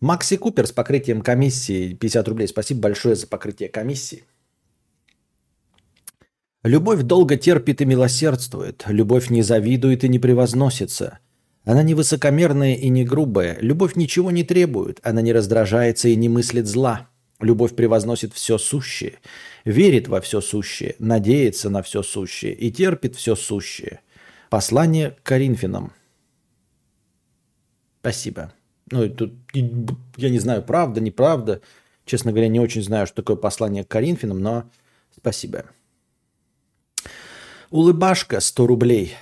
Макси 0.00 0.36
Купер 0.36 0.66
с 0.66 0.72
покрытием 0.72 1.22
комиссии 1.22 1.94
50 1.94 2.28
рублей. 2.28 2.48
Спасибо 2.48 2.82
большое 2.82 3.16
за 3.16 3.26
покрытие 3.26 3.68
комиссии. 3.68 4.24
Любовь 6.62 7.02
долго 7.02 7.36
терпит 7.36 7.80
и 7.80 7.84
милосердствует. 7.84 8.84
Любовь 8.88 9.30
не 9.30 9.42
завидует 9.42 10.04
и 10.04 10.08
не 10.08 10.18
превозносится. 10.18 11.18
Она 11.64 11.82
не 11.82 11.94
высокомерная 11.94 12.74
и 12.74 12.88
не 12.88 13.04
грубая. 13.04 13.58
Любовь 13.60 13.96
ничего 13.96 14.30
не 14.30 14.44
требует. 14.44 15.00
Она 15.02 15.20
не 15.20 15.32
раздражается 15.32 16.08
и 16.08 16.16
не 16.16 16.28
мыслит 16.28 16.66
зла. 16.66 17.08
Любовь 17.40 17.76
превозносит 17.76 18.34
все 18.34 18.58
сущее, 18.58 19.14
верит 19.64 20.08
во 20.08 20.20
все 20.20 20.40
сущее, 20.40 20.96
надеется 20.98 21.70
на 21.70 21.82
все 21.82 22.02
сущее 22.02 22.52
и 22.52 22.72
терпит 22.72 23.14
все 23.14 23.36
сущее. 23.36 24.00
Послание 24.50 25.12
к 25.12 25.22
Коринфянам. 25.22 25.92
Спасибо. 28.00 28.52
Ну, 28.90 29.08
тут 29.08 29.34
я 30.16 30.30
не 30.30 30.38
знаю, 30.38 30.62
правда, 30.62 31.00
неправда. 31.00 31.60
Честно 32.04 32.32
говоря, 32.32 32.48
не 32.48 32.60
очень 32.60 32.82
знаю, 32.82 33.06
что 33.06 33.16
такое 33.16 33.36
послание 33.36 33.84
к 33.84 33.88
Коринфянам, 33.88 34.40
но 34.40 34.70
спасибо. 35.14 35.64
Улыбашка 37.70 38.40
100 38.40 38.66
рублей 38.66 39.14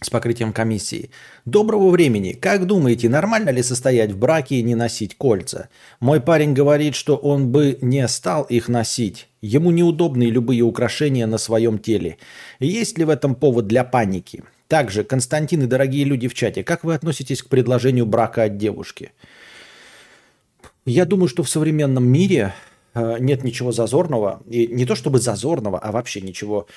с 0.00 0.10
покрытием 0.10 0.52
комиссии. 0.52 1.10
Доброго 1.44 1.90
времени. 1.90 2.32
Как 2.32 2.66
думаете, 2.66 3.08
нормально 3.08 3.50
ли 3.50 3.62
состоять 3.62 4.12
в 4.12 4.18
браке 4.18 4.56
и 4.56 4.62
не 4.62 4.74
носить 4.74 5.16
кольца? 5.16 5.68
Мой 6.00 6.20
парень 6.20 6.54
говорит, 6.54 6.94
что 6.94 7.16
он 7.16 7.50
бы 7.50 7.78
не 7.80 8.06
стал 8.08 8.44
их 8.44 8.68
носить. 8.68 9.28
Ему 9.40 9.70
неудобны 9.70 10.24
любые 10.24 10.62
украшения 10.62 11.26
на 11.26 11.38
своем 11.38 11.78
теле. 11.78 12.18
Есть 12.60 12.98
ли 12.98 13.04
в 13.04 13.10
этом 13.10 13.34
повод 13.34 13.66
для 13.66 13.82
паники? 13.84 14.44
Также, 14.72 15.04
Константин 15.04 15.64
и 15.64 15.66
дорогие 15.66 16.02
люди 16.04 16.28
в 16.28 16.32
чате, 16.32 16.64
как 16.64 16.82
вы 16.82 16.94
относитесь 16.94 17.42
к 17.42 17.48
предложению 17.48 18.06
брака 18.06 18.44
от 18.44 18.56
девушки? 18.56 19.12
Я 20.86 21.04
думаю, 21.04 21.28
что 21.28 21.42
в 21.42 21.50
современном 21.50 22.08
мире 22.08 22.54
э, 22.94 23.18
нет 23.18 23.44
ничего 23.44 23.70
зазорного. 23.70 24.42
И 24.48 24.66
не 24.68 24.86
то 24.86 24.94
чтобы 24.94 25.18
зазорного, 25.18 25.78
а 25.78 25.92
вообще 25.92 26.22
ничего 26.22 26.68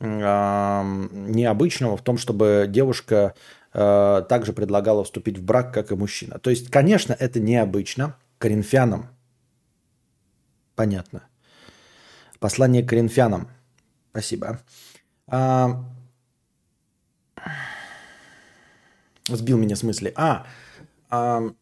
м, 0.00 1.30
необычного 1.30 1.98
в 1.98 2.00
том, 2.00 2.16
чтобы 2.16 2.64
девушка 2.70 3.34
э, 3.74 4.22
также 4.30 4.54
предлагала 4.54 5.04
вступить 5.04 5.36
в 5.36 5.42
брак, 5.42 5.74
как 5.74 5.92
и 5.92 5.94
мужчина. 5.94 6.38
То 6.38 6.48
есть, 6.48 6.70
конечно, 6.70 7.14
это 7.18 7.38
необычно. 7.38 8.16
Коринфянам. 8.38 9.10
Понятно. 10.74 11.24
Послание 12.40 12.82
к 12.82 12.88
коринфянам. 12.88 13.50
Спасибо. 14.10 14.58
А, 15.26 15.84
Сбил 19.28 19.58
меня 19.58 19.76
с 19.76 19.82
мысли. 19.82 20.12
А, 20.16 20.46
а, 21.10 21.52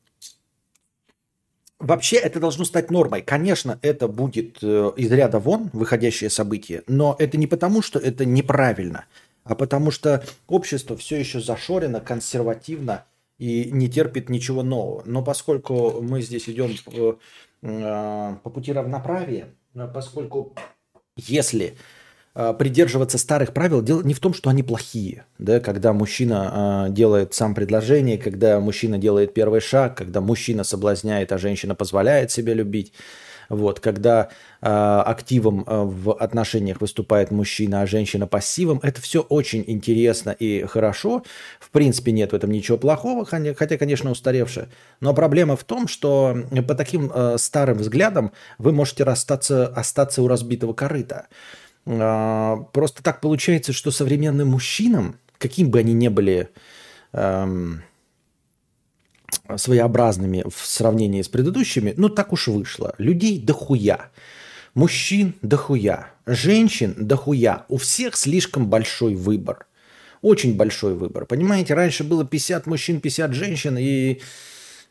Вообще 1.81 2.16
это 2.16 2.41
должно 2.41 2.64
стать 2.64 2.91
нормой. 2.91 3.22
Конечно, 3.22 3.78
это 3.81 4.07
будет 4.07 4.59
э, 4.62 4.93
из 4.99 5.11
ряда 5.11 5.39
вон 5.39 5.70
выходящее 5.72 6.28
событие, 6.28 6.83
но 6.87 7.16
это 7.18 7.39
не 7.39 7.47
потому, 7.47 7.81
что 7.81 7.99
это 7.99 8.26
неправильно, 8.26 9.07
а 9.45 9.55
потому 9.55 9.91
что 9.91 10.22
общество 10.47 10.95
все 10.95 11.18
еще 11.18 11.41
зашорено, 11.41 12.01
консервативно 12.01 13.07
и 13.39 13.70
не 13.72 13.89
терпит 13.89 14.28
ничего 14.28 14.62
нового. 14.62 15.03
Но 15.07 15.24
поскольку 15.24 16.03
мы 16.03 16.20
здесь 16.20 16.51
идем 16.51 16.76
по, 16.85 17.18
э, 17.62 18.37
по 18.43 18.51
пути 18.51 18.74
равноправия, 18.74 19.49
э, 19.74 19.89
поскольку 19.89 20.55
если 21.16 21.68
э, 21.68 21.72
придерживаться 22.59 23.18
старых 23.18 23.53
правил, 23.53 23.82
дело 23.82 24.03
не 24.03 24.14
в 24.14 24.20
том, 24.20 24.34
что 24.34 24.51
они 24.51 24.62
плохие, 24.62 25.24
да, 25.38 25.61
когда 25.61 25.93
мужчина 25.93 26.86
э, 26.88 26.93
делает 26.93 27.34
сам 27.34 27.55
предложение, 27.55 28.18
когда 28.18 28.61
мужчина 28.61 28.99
делает 28.99 29.34
первый 29.34 29.61
шаг, 29.61 29.97
когда 29.97 30.20
мужчина 30.20 30.64
соблазняет, 30.64 31.32
а 31.32 31.38
женщина 31.38 31.74
позволяет 31.74 32.30
себя 32.30 32.55
любить, 32.55 32.93
вот, 33.51 33.80
когда 33.80 34.28
э, 34.62 34.66
активом 34.68 35.64
э, 35.66 35.82
в 35.82 36.12
отношениях 36.12 36.80
выступает 36.80 37.32
мужчина, 37.32 37.82
а 37.82 37.86
женщина 37.86 38.28
пассивом, 38.28 38.78
это 38.82 39.03
все 39.03 39.22
очень 39.22 39.64
интересно 39.66 40.30
и 40.30 40.62
хорошо. 40.62 41.24
В 41.59 41.70
принципе, 41.70 42.12
нет 42.12 42.30
в 42.30 42.36
этом 42.36 42.53
ничего 42.53 42.78
плохого, 42.78 43.26
хотя, 43.26 43.76
конечно, 43.76 44.12
устаревшее. 44.12 44.68
Но 45.01 45.14
проблема 45.14 45.57
в 45.57 45.64
том, 45.64 45.88
что 45.88 46.36
по 46.66 46.76
таким 46.76 47.11
э, 47.12 47.38
старым 47.38 47.78
взглядам 47.78 48.30
вы 48.59 48.72
можете 48.72 49.03
расстаться, 49.03 49.66
остаться 49.66 50.22
у 50.22 50.28
разбитого 50.28 50.72
корыта. 50.72 51.26
А, 51.99 52.57
Просто 52.72 53.03
так 53.03 53.20
получается, 53.20 53.72
что 53.72 53.91
современным 53.91 54.49
мужчинам, 54.49 55.16
каким 55.38 55.70
бы 55.70 55.80
они 55.80 55.93
ни 55.93 56.09
были 56.09 56.51
эм, 57.12 57.82
своеобразными 59.57 60.45
в 60.49 60.66
сравнении 60.66 61.22
с 61.22 61.28
предыдущими, 61.28 61.95
ну 61.97 62.09
так 62.09 62.32
уж 62.32 62.49
вышло. 62.49 62.95
Людей 62.99 63.41
дохуя. 63.41 64.11
Мужчин 64.74 65.34
дохуя. 65.43 66.12
Женщин 66.26 66.95
дохуя. 66.97 67.64
У 67.68 67.76
всех 67.76 68.16
слишком 68.16 68.68
большой 68.68 69.14
выбор. 69.14 69.66
Очень 70.22 70.57
большой 70.57 70.95
выбор. 70.95 71.24
Понимаете, 71.24 71.74
раньше 71.74 72.05
было 72.05 72.24
50 72.24 72.66
мужчин, 72.66 73.01
50 73.01 73.32
женщин, 73.32 73.76
и 73.78 74.20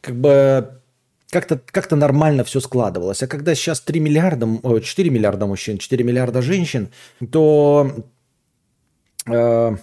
как 0.01 0.15
бы 0.15 0.81
как-то 1.29 1.59
как 1.65 1.89
нормально 1.91 2.43
все 2.43 2.59
складывалось. 2.59 3.23
А 3.23 3.27
когда 3.27 3.55
сейчас 3.55 3.81
3 3.81 3.99
миллиарда, 3.99 4.47
о, 4.63 4.79
4 4.79 5.09
миллиарда 5.09 5.45
мужчин, 5.45 5.77
4 5.77 6.03
миллиарда 6.03 6.41
женщин, 6.41 6.89
то 7.31 7.91
э, 9.27 9.75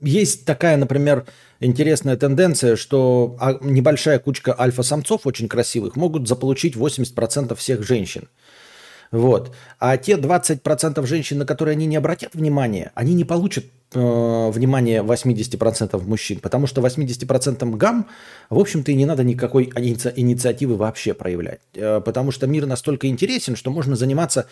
есть 0.00 0.44
такая, 0.44 0.76
например, 0.76 1.26
интересная 1.60 2.16
тенденция, 2.16 2.76
что 2.76 3.36
а, 3.40 3.58
небольшая 3.60 4.18
кучка 4.18 4.54
альфа-самцов 4.58 5.26
очень 5.26 5.48
красивых 5.48 5.96
могут 5.96 6.28
заполучить 6.28 6.76
80% 6.76 7.54
всех 7.54 7.82
женщин. 7.82 8.28
Вот. 9.12 9.54
А 9.78 9.98
те 9.98 10.16
20% 10.16 11.06
женщин, 11.06 11.38
на 11.38 11.46
которые 11.46 11.74
они 11.74 11.86
не 11.86 11.96
обратят 11.96 12.34
внимания, 12.34 12.90
они 12.94 13.12
не 13.12 13.24
получат 13.24 13.66
э, 13.92 14.50
внимание 14.50 15.02
80% 15.02 16.02
мужчин. 16.08 16.40
Потому 16.40 16.66
что 16.66 16.80
80% 16.80 17.76
гам, 17.76 18.06
в 18.48 18.58
общем-то, 18.58 18.90
и 18.90 18.94
не 18.94 19.04
надо 19.04 19.22
никакой 19.22 19.66
иници- 19.66 20.14
инициативы 20.16 20.76
вообще 20.76 21.12
проявлять. 21.12 21.60
Э, 21.74 22.00
потому 22.00 22.30
что 22.30 22.46
мир 22.46 22.64
настолько 22.64 23.06
интересен, 23.06 23.54
что 23.54 23.70
можно 23.70 23.96
заниматься 23.96 24.46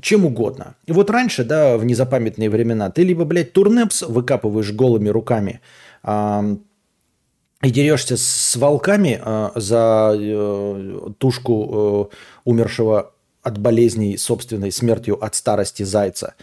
чем 0.00 0.24
угодно. 0.24 0.76
И 0.86 0.92
вот 0.92 1.10
раньше, 1.10 1.44
да, 1.44 1.76
в 1.76 1.84
незапамятные 1.84 2.48
времена, 2.48 2.90
ты 2.90 3.02
либо, 3.02 3.24
блядь, 3.24 3.52
турнепс 3.52 4.02
выкапываешь 4.02 4.72
голыми 4.72 5.08
руками, 5.08 5.60
э, 6.04 6.56
и 7.64 7.70
дерешься 7.70 8.16
с 8.16 8.56
волками 8.56 9.20
э, 9.24 9.50
за 9.56 10.14
э, 10.16 11.10
тушку 11.18 12.10
э, 12.12 12.16
умершего 12.44 13.13
от 13.44 13.58
болезней 13.58 14.16
собственной 14.16 14.72
смертью 14.72 15.22
от 15.22 15.34
старости 15.34 15.82
зайца. 15.82 16.34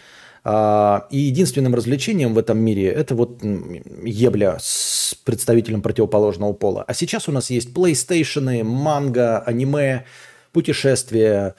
А, 0.44 1.06
и 1.10 1.18
единственным 1.18 1.74
развлечением 1.74 2.34
в 2.34 2.38
этом 2.38 2.58
мире 2.58 2.88
это 2.88 3.14
вот 3.14 3.42
ебля 3.42 4.56
с 4.60 5.14
представителем 5.24 5.82
противоположного 5.82 6.52
пола. 6.52 6.84
А 6.86 6.94
сейчас 6.94 7.28
у 7.28 7.32
нас 7.32 7.50
есть 7.50 7.70
PlayStation, 7.70 8.64
манго, 8.64 9.38
аниме, 9.38 10.04
путешествия, 10.52 11.54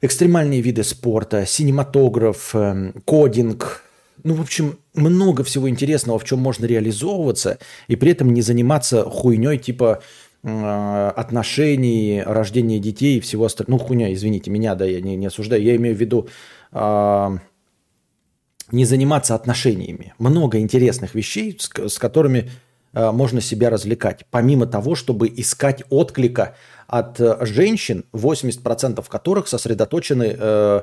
экстремальные 0.00 0.60
виды 0.60 0.82
спорта, 0.82 1.46
синематограф, 1.46 2.54
эм, 2.54 2.94
кодинг. 3.04 3.82
Ну, 4.24 4.34
в 4.34 4.40
общем, 4.40 4.78
много 4.94 5.44
всего 5.44 5.68
интересного, 5.68 6.18
в 6.18 6.24
чем 6.24 6.40
можно 6.40 6.66
реализовываться, 6.66 7.58
и 7.86 7.96
при 7.96 8.10
этом 8.10 8.32
не 8.32 8.42
заниматься 8.42 9.04
хуйней 9.04 9.58
типа 9.58 10.02
отношений, 10.46 12.22
рождения 12.24 12.78
детей 12.78 13.18
и 13.18 13.20
всего 13.20 13.46
остального. 13.46 13.80
Ну, 13.80 13.86
хуйня, 13.86 14.12
извините 14.12 14.50
меня, 14.50 14.74
да, 14.76 14.84
я 14.84 15.00
не, 15.00 15.16
не 15.16 15.26
осуждаю. 15.26 15.62
Я 15.62 15.74
имею 15.74 15.96
в 15.96 15.98
виду 15.98 16.28
э, 16.72 17.38
не 18.70 18.84
заниматься 18.84 19.34
отношениями. 19.34 20.14
Много 20.18 20.60
интересных 20.60 21.16
вещей, 21.16 21.56
с, 21.58 21.68
с 21.88 21.98
которыми 21.98 22.50
э, 22.92 23.10
можно 23.10 23.40
себя 23.40 23.70
развлекать. 23.70 24.24
Помимо 24.30 24.66
того, 24.66 24.94
чтобы 24.94 25.28
искать 25.28 25.82
отклика 25.90 26.54
от 26.86 27.20
э, 27.20 27.44
женщин, 27.44 28.04
80% 28.12 29.04
которых 29.08 29.48
сосредоточены, 29.48 30.36
э, 30.38 30.82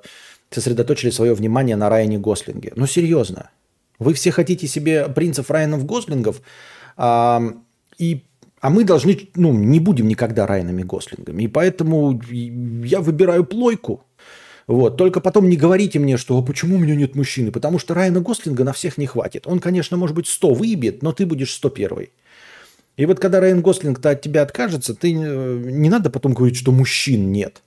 сосредоточили 0.51 1.09
свое 1.09 1.33
внимание 1.33 1.77
на 1.77 1.87
Райане 1.89 2.19
Гослинге. 2.19 2.73
Ну, 2.75 2.85
серьезно. 2.85 3.49
Вы 3.97 4.13
все 4.13 4.31
хотите 4.31 4.67
себе 4.67 5.07
принцев 5.07 5.49
Райанов 5.49 5.85
Гослингов, 5.85 6.41
э, 6.97 7.39
и 7.97 8.23
а 8.63 8.69
мы 8.69 8.85
должны, 8.85 9.29
ну, 9.35 9.51
не 9.51 9.81
будем 9.81 10.07
никогда 10.07 10.47
Райанами 10.47 10.83
Гослингами. 10.83 11.43
И 11.43 11.47
поэтому 11.49 12.21
я 12.31 13.01
выбираю 13.01 13.43
плойку. 13.43 14.05
Вот. 14.67 14.95
Только 14.95 15.19
потом 15.19 15.49
не 15.49 15.57
говорите 15.57 15.99
мне, 15.99 16.15
что 16.15 16.37
а 16.37 16.41
почему 16.41 16.77
у 16.77 16.79
меня 16.79 16.95
нет 16.95 17.13
мужчины? 17.13 17.51
Потому 17.51 17.77
что 17.77 17.93
Райана 17.93 18.21
Гослинга 18.21 18.63
на 18.63 18.71
всех 18.71 18.97
не 18.97 19.05
хватит. 19.05 19.47
Он, 19.47 19.59
конечно, 19.59 19.97
может 19.97 20.15
быть 20.15 20.27
100 20.27 20.53
выебет, 20.53 21.03
но 21.03 21.11
ты 21.11 21.25
будешь 21.25 21.53
101. 21.53 22.07
И 22.95 23.05
вот 23.05 23.19
когда 23.19 23.41
Райан 23.41 23.61
Гослинг-то 23.61 24.11
от 24.11 24.21
тебя 24.21 24.43
откажется, 24.43 24.95
ты 24.95 25.13
э, 25.13 25.63
не 25.65 25.89
надо 25.89 26.09
потом 26.09 26.33
говорить, 26.33 26.55
что 26.55 26.71
мужчин 26.71 27.33
нет. 27.33 27.63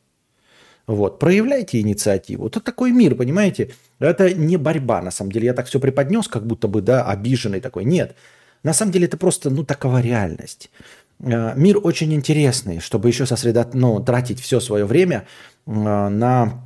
Вот. 0.87 1.19
Проявляйте 1.19 1.79
инициативу. 1.81 2.47
Это 2.47 2.61
такой 2.61 2.91
мир, 2.91 3.17
понимаете? 3.17 3.75
Это 3.99 4.33
не 4.33 4.57
борьба, 4.57 5.03
на 5.03 5.11
самом 5.11 5.31
деле. 5.31 5.45
Я 5.45 5.53
так 5.53 5.67
все 5.67 5.79
преподнес, 5.79 6.27
как 6.27 6.47
будто 6.47 6.69
бы, 6.69 6.81
да, 6.81 7.05
обиженный 7.05 7.61
такой. 7.61 7.85
Нет. 7.85 8.17
На 8.67 8.73
самом 8.73 8.91
деле 8.91 9.07
это 9.07 9.17
просто, 9.17 9.49
ну, 9.49 9.63
такова 9.63 10.01
реальность. 10.01 10.71
Э, 11.21 11.53
мир 11.55 11.79
очень 11.81 12.13
интересный, 12.13 12.81
чтобы 12.81 13.07
еще 13.07 13.25
сосредот... 13.25 13.75
ну, 13.75 14.01
тратить 14.01 14.41
все 14.41 14.59
свое 14.59 14.85
время 14.85 15.29
э, 15.67 15.71
на 15.71 16.65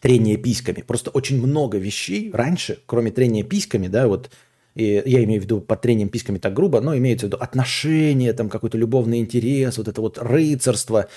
трение 0.00 0.38
письками. 0.38 0.80
Просто 0.80 1.10
очень 1.10 1.46
много 1.46 1.76
вещей 1.76 2.30
раньше, 2.32 2.78
кроме 2.86 3.10
трения 3.10 3.44
письками, 3.44 3.88
да, 3.88 4.08
вот 4.08 4.30
и 4.74 5.02
я 5.04 5.22
имею 5.24 5.42
в 5.42 5.44
виду 5.44 5.60
под 5.60 5.82
трением 5.82 6.08
письками 6.08 6.38
так 6.38 6.54
грубо, 6.54 6.80
но 6.80 6.96
имеется 6.96 7.26
в 7.26 7.28
виду 7.28 7.36
отношения, 7.36 8.32
там 8.32 8.48
какой-то 8.48 8.78
любовный 8.78 9.18
интерес, 9.18 9.76
вот 9.76 9.88
это 9.88 10.00
вот 10.00 10.18
рыцарство, 10.18 11.08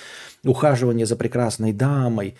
ухаживание 0.44 1.06
за 1.06 1.16
прекрасной 1.16 1.72
дамой, 1.72 2.36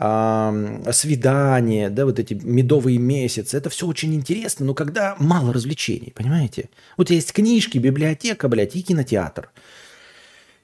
свидания, 0.00 1.90
да, 1.90 2.06
вот 2.06 2.18
эти 2.18 2.34
медовые 2.34 2.98
месяцы. 2.98 3.56
Это 3.56 3.68
все 3.68 3.86
очень 3.86 4.14
интересно, 4.14 4.64
но 4.64 4.74
когда 4.74 5.14
мало 5.18 5.52
развлечений, 5.52 6.12
понимаете? 6.14 6.70
Вот 6.96 7.10
есть 7.10 7.32
книжки, 7.32 7.76
библиотека, 7.78 8.48
блядь, 8.48 8.76
и 8.76 8.82
кинотеатр. 8.82 9.50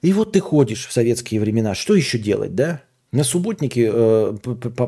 И 0.00 0.12
вот 0.12 0.32
ты 0.32 0.40
ходишь 0.40 0.86
в 0.86 0.92
советские 0.92 1.40
времена, 1.40 1.74
что 1.74 1.94
еще 1.94 2.18
делать, 2.18 2.54
да? 2.54 2.82
На 3.12 3.24
субботнике 3.24 3.90
э, 3.92 4.36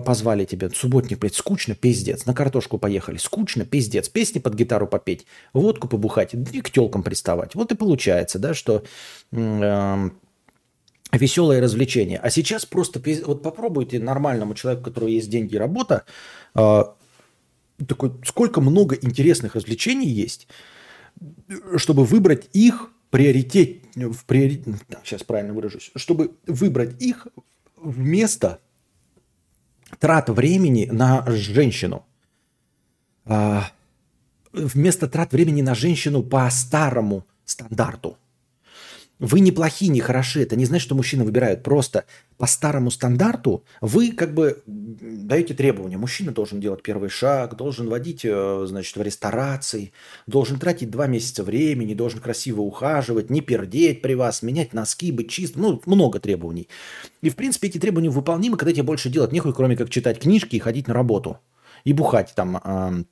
позвали 0.05 0.45
тебя. 0.45 0.71
Субботник, 0.71 1.19
блядь, 1.19 1.35
скучно, 1.35 1.75
пиздец. 1.75 2.27
На 2.27 2.35
картошку 2.35 2.79
поехали. 2.79 3.17
Скучно, 3.17 3.65
пиздец. 3.65 4.09
Песни 4.09 4.39
под 4.39 4.55
гитару 4.55 4.87
попеть, 4.87 5.27
водку 5.53 5.89
побухать 5.89 6.35
и 6.35 6.61
к 6.61 6.71
телкам 6.71 7.03
приставать. 7.03 7.55
Вот 7.55 7.73
и 7.73 7.77
получается, 7.77 8.39
да, 8.39 8.55
что 8.55 8.83
э, 9.33 10.11
веселое 11.13 11.61
развлечение. 11.61 12.19
А 12.19 12.31
сейчас 12.31 12.67
просто 12.67 13.01
вот 13.25 13.43
попробуйте 13.43 13.99
нормальному 13.99 14.55
человеку, 14.55 14.83
у 14.83 14.85
которого 14.85 15.09
есть 15.09 15.31
деньги 15.31 15.55
и 15.55 15.59
работа, 15.59 16.05
э, 16.55 16.85
такой, 17.87 18.13
сколько 18.25 18.61
много 18.61 18.97
интересных 18.97 19.55
развлечений 19.55 20.09
есть, 20.09 20.49
чтобы 21.77 22.05
выбрать 22.05 22.49
их 22.53 22.91
приоритет, 23.11 23.83
в 23.95 24.25
приоритет, 24.27 24.77
так, 24.89 25.07
сейчас 25.07 25.23
правильно 25.23 25.55
выражусь, 25.55 25.91
чтобы 25.97 26.33
выбрать 26.47 27.01
их 27.01 27.27
вместо 27.77 28.61
трат 29.99 30.29
времени 30.29 30.89
на 30.93 31.25
женщину. 31.29 32.05
Э, 33.25 33.61
вместо 34.53 35.09
трат 35.09 35.33
времени 35.33 35.63
на 35.63 35.75
женщину 35.75 36.23
по 36.23 36.49
старому 36.51 37.25
стандарту– 37.45 38.19
вы 39.21 39.41
не 39.41 39.51
плохие, 39.51 39.91
не 39.91 40.01
хороши. 40.01 40.43
Это 40.43 40.55
не 40.55 40.65
значит, 40.65 40.85
что 40.85 40.95
мужчины 40.95 41.25
выбирают. 41.25 41.63
Просто 41.63 42.05
по 42.37 42.47
старому 42.47 42.91
стандарту 42.91 43.65
вы 43.81 44.13
как 44.13 44.33
бы 44.33 44.63
даете 44.67 45.55
требования. 45.55 45.97
Мужчина 45.97 46.31
должен 46.31 46.61
делать 46.61 46.83
первый 46.83 47.11
шаг, 47.11 47.57
должен 47.57 47.89
водить, 47.89 48.25
э, 48.25 48.65
значит, 48.69 48.97
в 48.97 49.03
ресторации, 49.03 49.93
должен 50.27 50.59
тратить 50.61 50.91
два 50.91 51.09
месяца 51.09 51.43
времени, 51.43 51.95
должен 51.95 52.21
красиво 52.21 52.61
ухаживать, 52.61 53.29
не 53.29 53.41
пердеть 53.41 54.03
при 54.03 54.15
вас, 54.15 54.43
менять 54.43 54.73
носки, 54.73 55.11
быть 55.11 55.31
чистым. 55.31 55.63
Ну, 55.63 55.83
много 55.87 56.21
требований. 56.21 56.69
И, 57.21 57.31
в 57.31 57.37
принципе, 57.37 57.69
эти 57.69 57.79
требования 57.79 58.11
выполнимы, 58.11 58.57
когда 58.57 58.73
тебе 58.73 58.85
больше 58.85 59.11
делать 59.11 59.33
нехуй, 59.33 59.53
кроме 59.53 59.77
как 59.77 59.91
читать 59.91 60.21
книжки 60.21 60.57
и 60.57 60.61
ходить 60.61 60.87
на 60.87 60.95
работу. 60.95 61.39
И 61.85 61.93
бухать 61.93 62.33
там 62.37 62.61
э, 62.63 63.05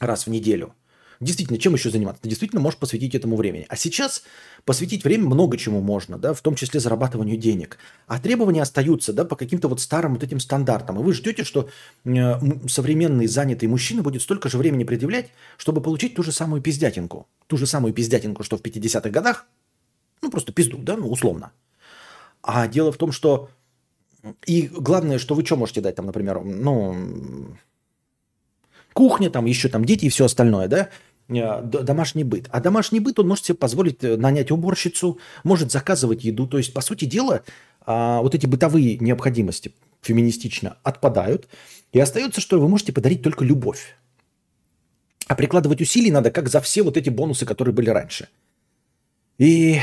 раз 0.00 0.26
в 0.26 0.30
неделю. 0.30 0.74
Действительно, 1.20 1.58
чем 1.58 1.74
еще 1.74 1.90
заниматься? 1.90 2.22
Ты 2.22 2.28
действительно 2.28 2.60
можешь 2.60 2.78
посвятить 2.78 3.14
этому 3.14 3.36
времени. 3.36 3.66
А 3.68 3.76
сейчас 3.76 4.22
посвятить 4.64 5.02
время 5.02 5.26
много 5.26 5.56
чему 5.56 5.80
можно, 5.80 6.16
да, 6.16 6.32
в 6.32 6.40
том 6.40 6.54
числе 6.54 6.78
зарабатыванию 6.78 7.36
денег. 7.36 7.78
А 8.06 8.20
требования 8.20 8.62
остаются, 8.62 9.12
да, 9.12 9.24
по 9.24 9.34
каким-то 9.34 9.68
вот 9.68 9.80
старым 9.80 10.14
вот 10.14 10.22
этим 10.22 10.38
стандартам. 10.38 11.00
И 11.00 11.02
вы 11.02 11.12
ждете, 11.12 11.42
что 11.42 11.68
э, 12.04 12.68
современный 12.68 13.26
занятый 13.26 13.66
мужчина 13.66 14.02
будет 14.02 14.22
столько 14.22 14.48
же 14.48 14.58
времени 14.58 14.84
предъявлять, 14.84 15.30
чтобы 15.56 15.80
получить 15.80 16.14
ту 16.14 16.22
же 16.22 16.30
самую 16.30 16.62
пиздятинку. 16.62 17.26
Ту 17.48 17.56
же 17.56 17.66
самую 17.66 17.92
пиздятинку, 17.92 18.44
что 18.44 18.56
в 18.56 18.62
50-х 18.62 19.10
годах. 19.10 19.46
Ну, 20.22 20.30
просто 20.30 20.52
пизду, 20.52 20.78
да, 20.78 20.96
ну, 20.96 21.08
условно. 21.08 21.50
А 22.42 22.68
дело 22.68 22.92
в 22.92 22.96
том, 22.96 23.10
что... 23.10 23.50
И 24.46 24.68
главное, 24.68 25.18
что 25.18 25.34
вы 25.34 25.44
что 25.44 25.56
можете 25.56 25.80
дать 25.80 25.96
там, 25.96 26.06
например, 26.06 26.42
ну, 26.44 27.56
кухня, 28.98 29.30
там 29.30 29.44
еще 29.44 29.68
там 29.68 29.84
дети 29.84 30.06
и 30.06 30.08
все 30.08 30.24
остальное, 30.24 30.66
да? 30.66 30.88
Э, 31.28 31.62
домашний 31.62 32.24
быт. 32.24 32.48
А 32.50 32.60
домашний 32.60 33.00
быт 33.00 33.18
он 33.18 33.28
может 33.28 33.44
себе 33.44 33.56
позволить 33.56 34.02
э, 34.02 34.16
нанять 34.16 34.50
уборщицу, 34.50 35.18
может 35.44 35.70
заказывать 35.70 36.24
еду. 36.24 36.46
То 36.46 36.58
есть, 36.58 36.72
по 36.72 36.80
сути 36.80 37.04
дела, 37.04 37.42
а, 37.82 38.20
вот 38.22 38.34
эти 38.34 38.46
бытовые 38.46 38.98
необходимости 38.98 39.74
феминистично 40.00 40.78
отпадают. 40.82 41.48
И 41.92 42.00
остается, 42.00 42.40
что 42.40 42.60
вы 42.60 42.68
можете 42.68 42.92
подарить 42.92 43.22
только 43.22 43.44
любовь. 43.44 43.96
А 45.26 45.34
прикладывать 45.34 45.82
усилий 45.82 46.10
надо 46.10 46.30
как 46.30 46.48
за 46.48 46.60
все 46.60 46.82
вот 46.82 46.96
эти 46.96 47.10
бонусы, 47.10 47.44
которые 47.44 47.74
были 47.74 47.90
раньше. 47.90 48.28
И, 49.36 49.80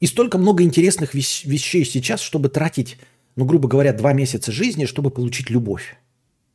и 0.00 0.06
столько 0.06 0.38
много 0.38 0.62
интересных 0.62 1.12
вещей 1.14 1.84
сейчас, 1.84 2.20
чтобы 2.20 2.48
тратить, 2.48 2.98
ну, 3.36 3.44
грубо 3.44 3.68
говоря, 3.68 3.92
два 3.92 4.14
месяца 4.14 4.50
жизни, 4.50 4.86
чтобы 4.86 5.10
получить 5.10 5.50
любовь. 5.50 5.96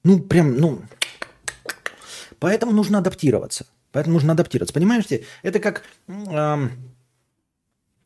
Ну, 0.04 0.20
прям, 0.20 0.58
ну... 0.58 0.82
Поэтому 2.40 2.72
нужно 2.72 2.98
адаптироваться. 2.98 3.68
Поэтому 3.92 4.14
нужно 4.14 4.34
адаптироваться. 4.34 4.74
Понимаете, 4.74 5.24
это 5.44 5.60
как... 5.60 5.84
Э, 6.08 6.68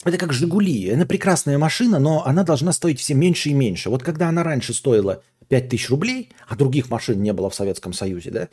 это 0.03 0.17
как 0.17 0.33
«Жигули». 0.33 0.83
Это 0.83 1.05
прекрасная 1.05 1.57
машина, 1.57 1.97
но 1.97 2.25
она 2.25 2.43
должна 2.43 2.73
стоить 2.73 2.99
все 2.99 3.15
меньше 3.15 3.49
и 3.49 3.53
меньше. 3.53 3.89
Вот 3.89 4.03
когда 4.03 4.29
она 4.29 4.43
раньше 4.43 4.73
стоила 4.73 5.23
5000 5.49 5.89
рублей, 5.89 6.29
а 6.47 6.55
других 6.55 6.89
машин 6.89 7.21
не 7.23 7.33
было 7.33 7.49
в 7.49 7.55
Советском 7.55 7.91
Союзе, 7.91 8.29
да, 8.29 8.49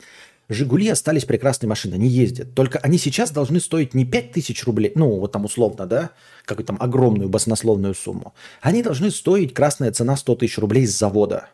«Жигули» 0.48 0.88
остались 0.88 1.24
прекрасной 1.24 1.68
машиной, 1.68 1.96
они 1.96 2.08
ездят. 2.08 2.54
Только 2.54 2.78
они 2.78 2.98
сейчас 2.98 3.30
должны 3.30 3.60
стоить 3.60 3.94
не 3.94 4.04
5000 4.04 4.64
рублей, 4.64 4.92
ну, 4.94 5.18
вот 5.18 5.32
там 5.32 5.44
условно, 5.44 5.86
да, 5.86 6.10
какую-то 6.44 6.74
там 6.74 6.82
огромную 6.82 7.28
баснословную 7.28 7.94
сумму. 7.94 8.34
Они 8.60 8.82
должны 8.82 9.10
стоить, 9.10 9.54
красная 9.54 9.92
цена 9.92 10.16
100 10.16 10.36
тысяч 10.36 10.58
рублей 10.58 10.86
с 10.86 10.98
завода. 10.98 11.48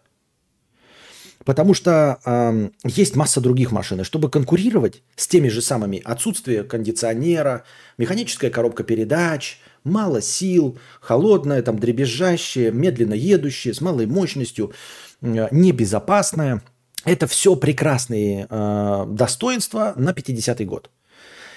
Потому 1.44 1.72
что 1.72 2.18
эм, 2.24 2.72
есть 2.84 3.16
масса 3.16 3.40
других 3.40 3.72
машин. 3.72 4.00
И 4.00 4.04
чтобы 4.04 4.30
конкурировать 4.30 5.02
с 5.16 5.26
теми 5.26 5.48
же 5.48 5.62
самыми 5.62 6.02
отсутствие 6.04 6.64
кондиционера, 6.64 7.64
механическая 7.96 8.50
коробка 8.50 8.82
передач, 8.82 9.58
мало 9.84 10.20
сил, 10.20 10.78
холодная, 11.00 11.62
там, 11.62 11.78
дребезжащая, 11.78 12.70
медленно 12.70 13.14
едущая, 13.14 13.72
с 13.72 13.80
малой 13.80 14.06
мощностью, 14.06 14.72
э, 15.22 15.48
небезопасная. 15.50 16.62
Это 17.04 17.26
все 17.26 17.56
прекрасные 17.56 18.46
э, 18.50 19.06
достоинства 19.08 19.94
на 19.96 20.10
50-й 20.10 20.64
год. 20.64 20.90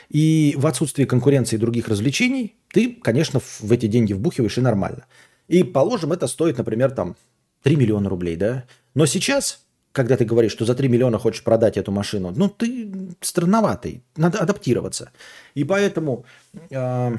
И 0.10 0.56
в 0.58 0.68
отсутствии 0.68 1.06
конкуренции 1.06 1.56
и 1.56 1.60
других 1.60 1.88
развлечений 1.88 2.56
ты, 2.72 3.00
конечно, 3.02 3.40
в 3.40 3.72
эти 3.72 3.88
деньги 3.88 4.14
вбухиваешь 4.14 4.58
и 4.58 4.62
нормально. 4.62 5.06
И, 5.48 5.64
положим, 5.64 6.14
это 6.14 6.28
стоит, 6.28 6.58
например, 6.58 6.92
там 6.92 7.16
3 7.64 7.76
миллиона 7.76 8.10
рублей, 8.10 8.36
да? 8.36 8.66
Но 8.94 9.06
сейчас, 9.06 9.66
когда 9.92 10.18
ты 10.18 10.26
говоришь, 10.26 10.52
что 10.52 10.66
за 10.66 10.76
3 10.76 10.88
миллиона 10.88 11.18
хочешь 11.18 11.44
продать 11.44 11.78
эту 11.78 11.92
машину, 11.92 12.34
ну, 12.36 12.50
ты 12.50 12.92
странноватый, 13.22 14.04
надо 14.16 14.39
адаптироваться. 14.39 15.12
И 15.54 15.64
поэтому 15.64 16.26
э, 16.70 17.16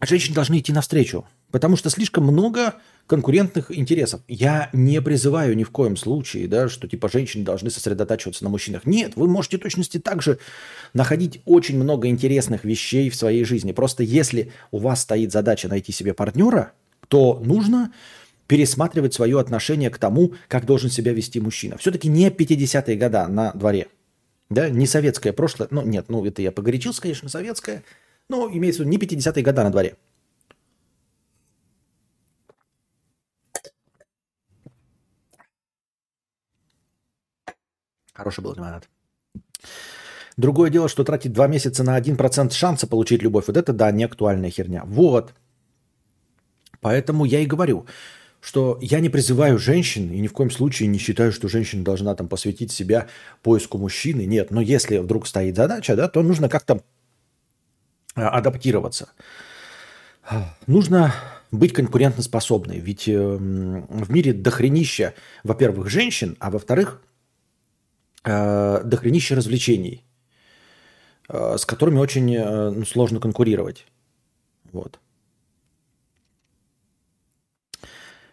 женщины 0.00 0.34
должны 0.34 0.58
идти 0.58 0.72
навстречу, 0.72 1.26
потому 1.50 1.76
что 1.76 1.90
слишком 1.90 2.24
много 2.24 2.74
конкурентных 3.06 3.76
интересов. 3.76 4.22
Я 4.28 4.70
не 4.72 5.02
призываю 5.02 5.56
ни 5.56 5.64
в 5.64 5.70
коем 5.70 5.96
случае, 5.96 6.46
да, 6.46 6.68
что 6.68 6.86
типа 6.86 7.08
женщины 7.08 7.44
должны 7.44 7.70
сосредотачиваться 7.70 8.44
на 8.44 8.50
мужчинах. 8.50 8.86
Нет, 8.86 9.16
вы 9.16 9.26
можете 9.26 9.58
точности 9.58 9.98
также 9.98 10.38
находить 10.94 11.42
очень 11.44 11.76
много 11.76 12.08
интересных 12.08 12.64
вещей 12.64 13.10
в 13.10 13.16
своей 13.16 13.44
жизни. 13.44 13.72
Просто 13.72 14.02
если 14.04 14.52
у 14.70 14.78
вас 14.78 15.02
стоит 15.02 15.32
задача 15.32 15.68
найти 15.68 15.92
себе 15.92 16.14
партнера, 16.14 16.72
то 17.08 17.42
нужно 17.44 17.92
пересматривать 18.52 19.14
свое 19.14 19.40
отношение 19.40 19.88
к 19.88 19.96
тому, 19.96 20.34
как 20.46 20.66
должен 20.66 20.90
себя 20.90 21.14
вести 21.14 21.40
мужчина. 21.40 21.78
Все-таки 21.78 22.10
не 22.10 22.28
50-е 22.28 22.96
года 22.96 23.26
на 23.26 23.50
дворе. 23.52 23.86
Да, 24.50 24.68
не 24.68 24.86
советское 24.86 25.32
прошлое. 25.32 25.68
Ну, 25.70 25.80
нет, 25.80 26.10
ну 26.10 26.22
это 26.26 26.42
я 26.42 26.52
погорячился, 26.52 27.00
конечно, 27.00 27.30
советское. 27.30 27.82
Но 28.28 28.50
имеется 28.50 28.82
в 28.82 28.86
виду 28.86 28.90
не 28.90 28.98
50-е 28.98 29.42
года 29.42 29.64
на 29.64 29.70
дворе. 29.70 29.96
Хороший 38.12 38.44
был 38.44 38.52
лимонад. 38.52 38.86
Другое 40.36 40.68
дело, 40.68 40.88
что 40.88 41.04
тратить 41.04 41.32
два 41.32 41.46
месяца 41.46 41.84
на 41.84 41.98
1% 41.98 42.50
шанса 42.52 42.86
получить 42.86 43.22
любовь, 43.22 43.46
вот 43.46 43.56
это, 43.56 43.72
да, 43.72 43.90
не 43.92 44.04
актуальная 44.04 44.50
херня. 44.50 44.82
Вот. 44.84 45.32
Поэтому 46.82 47.24
я 47.24 47.40
и 47.40 47.46
говорю, 47.46 47.86
что 48.42 48.76
я 48.82 48.98
не 48.98 49.08
призываю 49.08 49.56
женщин 49.56 50.10
и 50.10 50.18
ни 50.18 50.26
в 50.26 50.32
коем 50.32 50.50
случае 50.50 50.88
не 50.88 50.98
считаю, 50.98 51.32
что 51.32 51.48
женщина 51.48 51.84
должна 51.84 52.12
там 52.16 52.28
посвятить 52.28 52.72
себя 52.72 53.06
поиску 53.40 53.78
мужчины. 53.78 54.26
Нет, 54.26 54.50
но 54.50 54.60
если 54.60 54.98
вдруг 54.98 55.28
стоит 55.28 55.54
задача, 55.54 55.94
да, 55.94 56.08
то 56.08 56.22
нужно 56.22 56.48
как-то 56.48 56.82
а, 58.16 58.30
адаптироваться. 58.30 59.10
Нужно 60.66 61.14
быть 61.52 61.72
конкурентоспособной, 61.72 62.80
ведь 62.80 63.08
эм, 63.08 63.86
в 63.86 64.10
мире 64.10 64.32
дохренища, 64.32 65.14
во-первых, 65.44 65.88
женщин, 65.88 66.36
а 66.40 66.50
во-вторых, 66.50 67.00
э, 68.24 68.82
дохренища 68.84 69.36
развлечений, 69.36 70.04
э, 71.28 71.56
с 71.58 71.64
которыми 71.64 71.98
очень 71.98 72.34
э, 72.34 72.70
ну, 72.70 72.84
сложно 72.84 73.20
конкурировать. 73.20 73.86
Вот. 74.72 74.98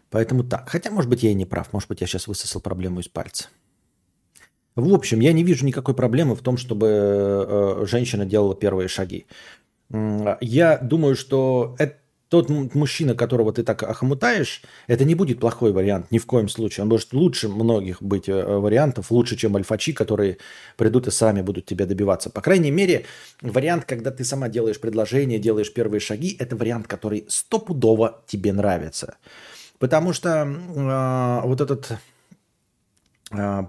Поэтому 0.10 0.44
так. 0.44 0.70
Хотя, 0.70 0.92
может 0.92 1.10
быть, 1.10 1.24
я 1.24 1.32
и 1.32 1.36
не 1.36 1.46
прав. 1.46 1.72
Может 1.74 1.90
быть, 1.90 2.02
я 2.02 2.08
сейчас 2.08 2.28
высосал 2.28 2.62
проблему 2.62 3.00
из 3.00 3.08
пальца. 3.08 3.50
В 4.76 4.94
общем, 4.94 5.20
я 5.20 5.34
не 5.34 5.44
вижу 5.44 5.66
никакой 5.66 5.94
проблемы 5.94 6.36
в 6.36 6.42
том, 6.42 6.58
чтобы 6.58 6.88
э, 6.88 7.86
женщина 7.86 8.26
делала 8.26 8.56
первые 8.56 8.88
шаги. 8.88 9.26
Я 10.42 10.78
думаю, 10.78 11.16
что 11.16 11.76
это 11.80 11.96
тот 12.30 12.50
мужчина, 12.76 13.16
которого 13.16 13.52
ты 13.52 13.64
так 13.64 13.82
охмутаешь, 13.82 14.62
это 14.86 15.04
не 15.04 15.16
будет 15.16 15.40
плохой 15.40 15.72
вариант 15.74 16.12
ни 16.12 16.20
в 16.20 16.28
коем 16.28 16.48
случае. 16.48 16.84
Он 16.84 16.90
может 16.90 17.12
лучше 17.12 17.50
многих 17.50 18.02
быть 18.04 18.30
э, 18.30 18.58
вариантов, 18.58 19.12
лучше, 19.12 19.36
чем 19.36 19.56
альфачи, 19.56 19.94
которые 19.94 20.38
придут 20.78 21.08
и 21.08 21.12
сами 21.12 21.42
будут 21.42 21.66
тебя 21.66 21.88
добиваться. 21.88 22.30
По 22.30 22.42
крайней 22.42 22.70
мере, 22.72 23.06
вариант, 23.42 23.86
когда 23.86 24.12
ты 24.12 24.24
сама 24.24 24.48
делаешь 24.48 24.80
предложение, 24.80 25.40
делаешь 25.40 25.74
первые 25.74 26.00
шаги, 26.00 26.38
это 26.40 26.56
вариант, 26.56 26.88
который 26.88 27.26
стопудово 27.28 28.22
тебе 28.28 28.54
нравится. 28.54 29.18
Потому 29.80 30.14
что 30.14 30.46
э, 30.46 31.42
вот 31.48 31.62
этот 31.62 31.94
э, 33.32 33.64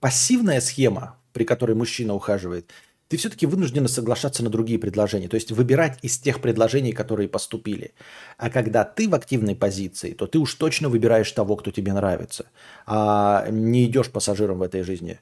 пассивная 0.00 0.60
схема, 0.60 1.16
при 1.32 1.44
которой 1.44 1.76
мужчина 1.76 2.14
ухаживает, 2.14 2.70
ты 3.08 3.18
все-таки 3.18 3.44
вынуждена 3.44 3.88
соглашаться 3.88 4.42
на 4.42 4.48
другие 4.48 4.78
предложения, 4.78 5.28
то 5.28 5.34
есть 5.34 5.52
выбирать 5.52 5.98
из 6.00 6.18
тех 6.18 6.40
предложений, 6.40 6.92
которые 6.92 7.28
поступили. 7.28 7.92
А 8.38 8.48
когда 8.48 8.84
ты 8.84 9.06
в 9.06 9.14
активной 9.14 9.54
позиции, 9.54 10.12
то 10.14 10.26
ты 10.26 10.38
уж 10.38 10.54
точно 10.54 10.88
выбираешь 10.88 11.30
того, 11.30 11.56
кто 11.56 11.70
тебе 11.70 11.92
нравится, 11.92 12.46
а 12.86 13.46
не 13.50 13.84
идешь 13.84 14.08
пассажиром 14.08 14.60
в 14.60 14.62
этой 14.62 14.82
жизни. 14.82 15.20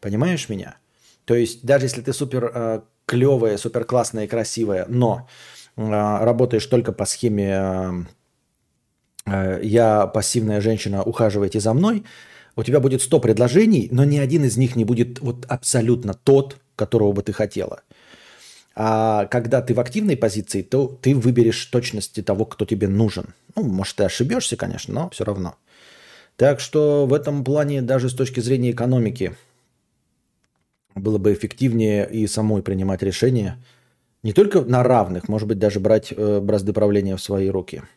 Понимаешь 0.00 0.48
меня? 0.48 0.78
То 1.26 1.36
есть 1.36 1.64
даже 1.64 1.84
если 1.84 2.00
ты 2.00 2.12
супер 2.12 2.50
э, 2.52 2.80
клевая, 3.06 3.56
супер 3.56 3.84
классная 3.84 4.24
и 4.24 4.28
красивая, 4.28 4.86
но 4.88 5.28
э, 5.76 5.82
работаешь 5.82 6.66
только 6.66 6.90
по 6.90 7.04
схеме 7.04 8.08
«я 9.62 10.06
пассивная 10.06 10.60
женщина, 10.60 11.02
ухаживайте 11.02 11.60
за 11.60 11.74
мной», 11.74 12.04
у 12.58 12.64
тебя 12.64 12.80
будет 12.80 13.02
100 13.02 13.20
предложений, 13.20 13.88
но 13.92 14.02
ни 14.02 14.18
один 14.18 14.44
из 14.44 14.56
них 14.56 14.74
не 14.74 14.84
будет 14.84 15.20
вот 15.20 15.46
абсолютно 15.48 16.12
тот, 16.12 16.56
которого 16.74 17.12
бы 17.12 17.22
ты 17.22 17.32
хотела. 17.32 17.82
А 18.74 19.26
когда 19.26 19.62
ты 19.62 19.74
в 19.74 19.80
активной 19.80 20.16
позиции, 20.16 20.62
то 20.62 20.88
ты 20.88 21.14
выберешь 21.14 21.64
точности 21.66 22.20
того, 22.20 22.46
кто 22.46 22.64
тебе 22.64 22.88
нужен. 22.88 23.32
Ну, 23.54 23.62
может, 23.62 23.94
ты 23.94 24.02
ошибешься, 24.02 24.56
конечно, 24.56 24.92
но 24.92 25.10
все 25.10 25.22
равно. 25.22 25.54
Так 26.34 26.58
что 26.58 27.06
в 27.06 27.14
этом 27.14 27.44
плане 27.44 27.80
даже 27.80 28.08
с 28.08 28.14
точки 28.14 28.40
зрения 28.40 28.72
экономики 28.72 29.36
было 30.96 31.18
бы 31.18 31.32
эффективнее 31.32 32.10
и 32.10 32.26
самой 32.26 32.62
принимать 32.62 33.04
решения. 33.04 33.62
Не 34.24 34.32
только 34.32 34.62
на 34.62 34.82
равных, 34.82 35.28
может 35.28 35.46
быть, 35.46 35.60
даже 35.60 35.78
брать 35.78 36.12
э, 36.12 36.40
бразды 36.40 36.72
правления 36.72 37.14
в 37.14 37.22
свои 37.22 37.48
руки– 37.48 37.82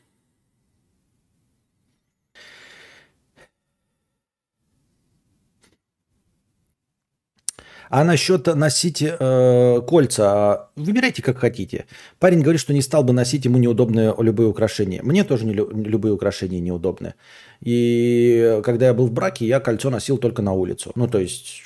А 7.91 8.05
насчет 8.05 8.47
носить 8.47 9.03
э, 9.03 9.81
кольца, 9.85 10.69
выбирайте 10.77 11.21
как 11.21 11.39
хотите. 11.39 11.87
Парень 12.19 12.39
говорит, 12.41 12.61
что 12.61 12.73
не 12.73 12.81
стал 12.81 13.03
бы 13.03 13.11
носить 13.11 13.43
ему 13.43 13.57
неудобные 13.57 14.15
любые 14.17 14.47
украшения. 14.47 15.03
Мне 15.03 15.25
тоже 15.25 15.45
не, 15.45 15.53
любые 15.53 16.13
украшения 16.13 16.61
неудобны. 16.61 17.15
И 17.59 18.61
когда 18.63 18.85
я 18.85 18.93
был 18.93 19.07
в 19.07 19.11
браке, 19.11 19.45
я 19.45 19.59
кольцо 19.59 19.89
носил 19.89 20.17
только 20.17 20.41
на 20.41 20.53
улицу. 20.53 20.93
Ну, 20.95 21.09
то 21.09 21.19
есть 21.19 21.63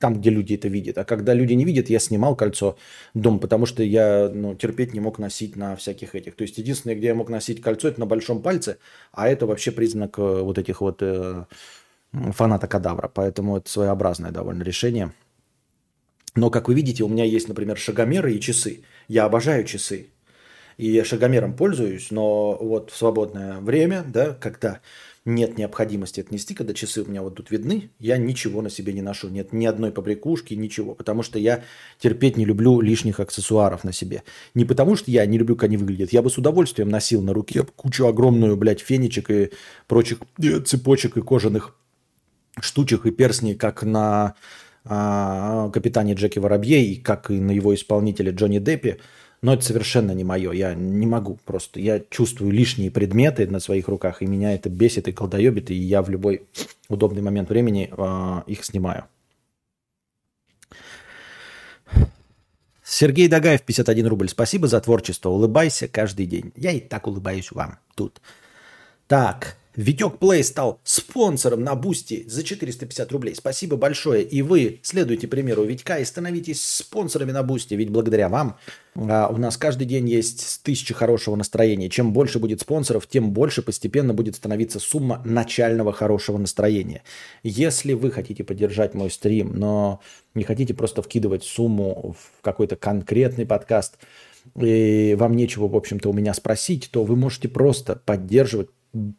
там, 0.00 0.18
где 0.18 0.30
люди 0.30 0.54
это 0.54 0.66
видят. 0.66 0.98
А 0.98 1.04
когда 1.04 1.34
люди 1.34 1.52
не 1.52 1.64
видят, 1.64 1.88
я 1.88 2.00
снимал 2.00 2.34
кольцо 2.34 2.76
дом, 3.14 3.38
потому 3.38 3.64
что 3.64 3.84
я 3.84 4.28
ну, 4.34 4.56
терпеть 4.56 4.92
не 4.92 4.98
мог 4.98 5.20
носить 5.20 5.54
на 5.54 5.76
всяких 5.76 6.16
этих. 6.16 6.34
То 6.34 6.42
есть 6.42 6.58
единственное, 6.58 6.96
где 6.96 7.06
я 7.06 7.14
мог 7.14 7.30
носить 7.30 7.62
кольцо, 7.62 7.86
это 7.86 8.00
на 8.00 8.06
большом 8.06 8.42
пальце, 8.42 8.78
а 9.12 9.28
это 9.28 9.46
вообще 9.46 9.70
признак 9.70 10.18
э, 10.18 10.40
вот 10.42 10.58
этих 10.58 10.80
вот 10.80 10.98
э, 11.00 11.44
фаната 12.12 12.66
кадавра. 12.66 13.08
Поэтому 13.14 13.56
это 13.58 13.70
своеобразное 13.70 14.32
довольно 14.32 14.64
решение. 14.64 15.12
Но, 16.34 16.50
как 16.50 16.68
вы 16.68 16.74
видите, 16.74 17.04
у 17.04 17.08
меня 17.08 17.24
есть, 17.24 17.48
например, 17.48 17.78
шагомеры 17.78 18.34
и 18.34 18.40
часы. 18.40 18.82
Я 19.08 19.24
обожаю 19.24 19.64
часы. 19.64 20.08
И 20.76 20.90
я 20.90 21.04
шагомером 21.04 21.54
пользуюсь, 21.54 22.10
но 22.10 22.56
вот 22.60 22.90
в 22.90 22.96
свободное 22.96 23.60
время, 23.60 24.04
да, 24.06 24.32
когда 24.34 24.80
нет 25.24 25.56
необходимости 25.56 26.20
это 26.20 26.34
нести, 26.34 26.54
когда 26.54 26.74
часы 26.74 27.02
у 27.02 27.06
меня 27.06 27.22
вот 27.22 27.36
тут 27.36 27.50
видны, 27.50 27.90
я 27.98 28.18
ничего 28.18 28.60
на 28.60 28.68
себе 28.68 28.92
не 28.92 29.00
ношу. 29.00 29.30
Нет 29.30 29.52
ни 29.54 29.64
одной 29.64 29.90
побрякушки, 29.90 30.52
ничего. 30.52 30.94
Потому 30.94 31.22
что 31.22 31.38
я 31.38 31.62
терпеть 31.98 32.36
не 32.36 32.44
люблю 32.44 32.80
лишних 32.80 33.20
аксессуаров 33.20 33.84
на 33.84 33.92
себе. 33.92 34.22
Не 34.54 34.66
потому 34.66 34.96
что 34.96 35.10
я 35.10 35.24
не 35.24 35.38
люблю, 35.38 35.56
как 35.56 35.64
они 35.64 35.78
выглядят. 35.78 36.12
Я 36.12 36.20
бы 36.20 36.28
с 36.28 36.36
удовольствием 36.36 36.90
носил 36.90 37.22
на 37.22 37.32
руке 37.32 37.64
кучу 37.76 38.06
огромную, 38.06 38.56
блядь, 38.56 38.80
фенечек 38.80 39.30
и 39.30 39.50
прочих 39.86 40.18
э, 40.42 40.60
цепочек 40.60 41.16
и 41.16 41.22
кожаных 41.22 41.74
штучек 42.60 43.06
и 43.06 43.10
перстней, 43.10 43.54
как 43.54 43.82
на 43.82 44.34
капитане 44.84 46.14
Джеки 46.14 46.38
Воробье 46.38 46.84
и 46.84 46.96
как 46.96 47.30
и 47.30 47.40
на 47.40 47.52
его 47.52 47.74
исполнителе 47.74 48.32
Джонни 48.32 48.58
Деппи. 48.58 48.98
Но 49.40 49.52
это 49.52 49.64
совершенно 49.64 50.12
не 50.12 50.24
мое. 50.24 50.52
Я 50.52 50.74
не 50.74 51.06
могу 51.06 51.38
просто. 51.44 51.78
Я 51.78 52.00
чувствую 52.08 52.50
лишние 52.50 52.90
предметы 52.90 53.46
на 53.46 53.60
своих 53.60 53.88
руках, 53.88 54.22
и 54.22 54.26
меня 54.26 54.54
это 54.54 54.70
бесит 54.70 55.06
и 55.06 55.12
колдоебит, 55.12 55.70
и 55.70 55.74
я 55.74 56.00
в 56.02 56.08
любой 56.08 56.46
удобный 56.88 57.20
момент 57.20 57.50
времени 57.50 57.90
э, 57.94 58.42
их 58.46 58.64
снимаю. 58.64 59.04
Сергей 62.82 63.28
Дагаев, 63.28 63.62
51 63.62 64.06
рубль. 64.06 64.28
Спасибо 64.28 64.68
за 64.68 64.80
творчество. 64.80 65.30
Улыбайся 65.30 65.88
каждый 65.88 66.26
день. 66.26 66.52
Я 66.54 66.70
и 66.70 66.80
так 66.80 67.06
улыбаюсь 67.06 67.50
вам 67.50 67.78
тут. 67.94 68.20
Так. 69.08 69.56
Витек 69.76 70.18
Плей 70.18 70.44
стал 70.44 70.80
спонсором 70.84 71.64
на 71.64 71.74
Boosty 71.74 72.24
за 72.28 72.44
450 72.44 73.10
рублей. 73.10 73.34
Спасибо 73.34 73.76
большое. 73.76 74.22
И 74.22 74.40
вы 74.40 74.80
следуйте 74.82 75.26
примеру 75.26 75.64
Витька 75.64 75.98
и 75.98 76.04
становитесь 76.04 76.62
спонсорами 76.62 77.32
на 77.32 77.42
Boosty. 77.42 77.74
Ведь 77.74 77.90
благодаря 77.90 78.28
вам 78.28 78.56
а, 78.94 79.28
у 79.28 79.36
нас 79.36 79.56
каждый 79.56 79.86
день 79.86 80.08
есть 80.08 80.60
тысяча 80.62 80.94
хорошего 80.94 81.34
настроения. 81.34 81.90
Чем 81.90 82.12
больше 82.12 82.38
будет 82.38 82.60
спонсоров, 82.60 83.08
тем 83.08 83.32
больше 83.32 83.62
постепенно 83.62 84.14
будет 84.14 84.36
становиться 84.36 84.78
сумма 84.78 85.20
начального 85.24 85.92
хорошего 85.92 86.38
настроения. 86.38 87.02
Если 87.42 87.94
вы 87.94 88.12
хотите 88.12 88.44
поддержать 88.44 88.94
мой 88.94 89.10
стрим, 89.10 89.54
но 89.56 90.00
не 90.34 90.44
хотите 90.44 90.74
просто 90.74 91.02
вкидывать 91.02 91.42
сумму 91.42 92.14
в 92.16 92.42
какой-то 92.42 92.76
конкретный 92.76 93.44
подкаст, 93.44 93.98
и 94.60 95.16
вам 95.18 95.34
нечего, 95.34 95.66
в 95.66 95.74
общем-то, 95.74 96.10
у 96.10 96.12
меня 96.12 96.34
спросить, 96.34 96.90
то 96.92 97.02
вы 97.02 97.16
можете 97.16 97.48
просто 97.48 97.96
поддерживать 97.96 98.68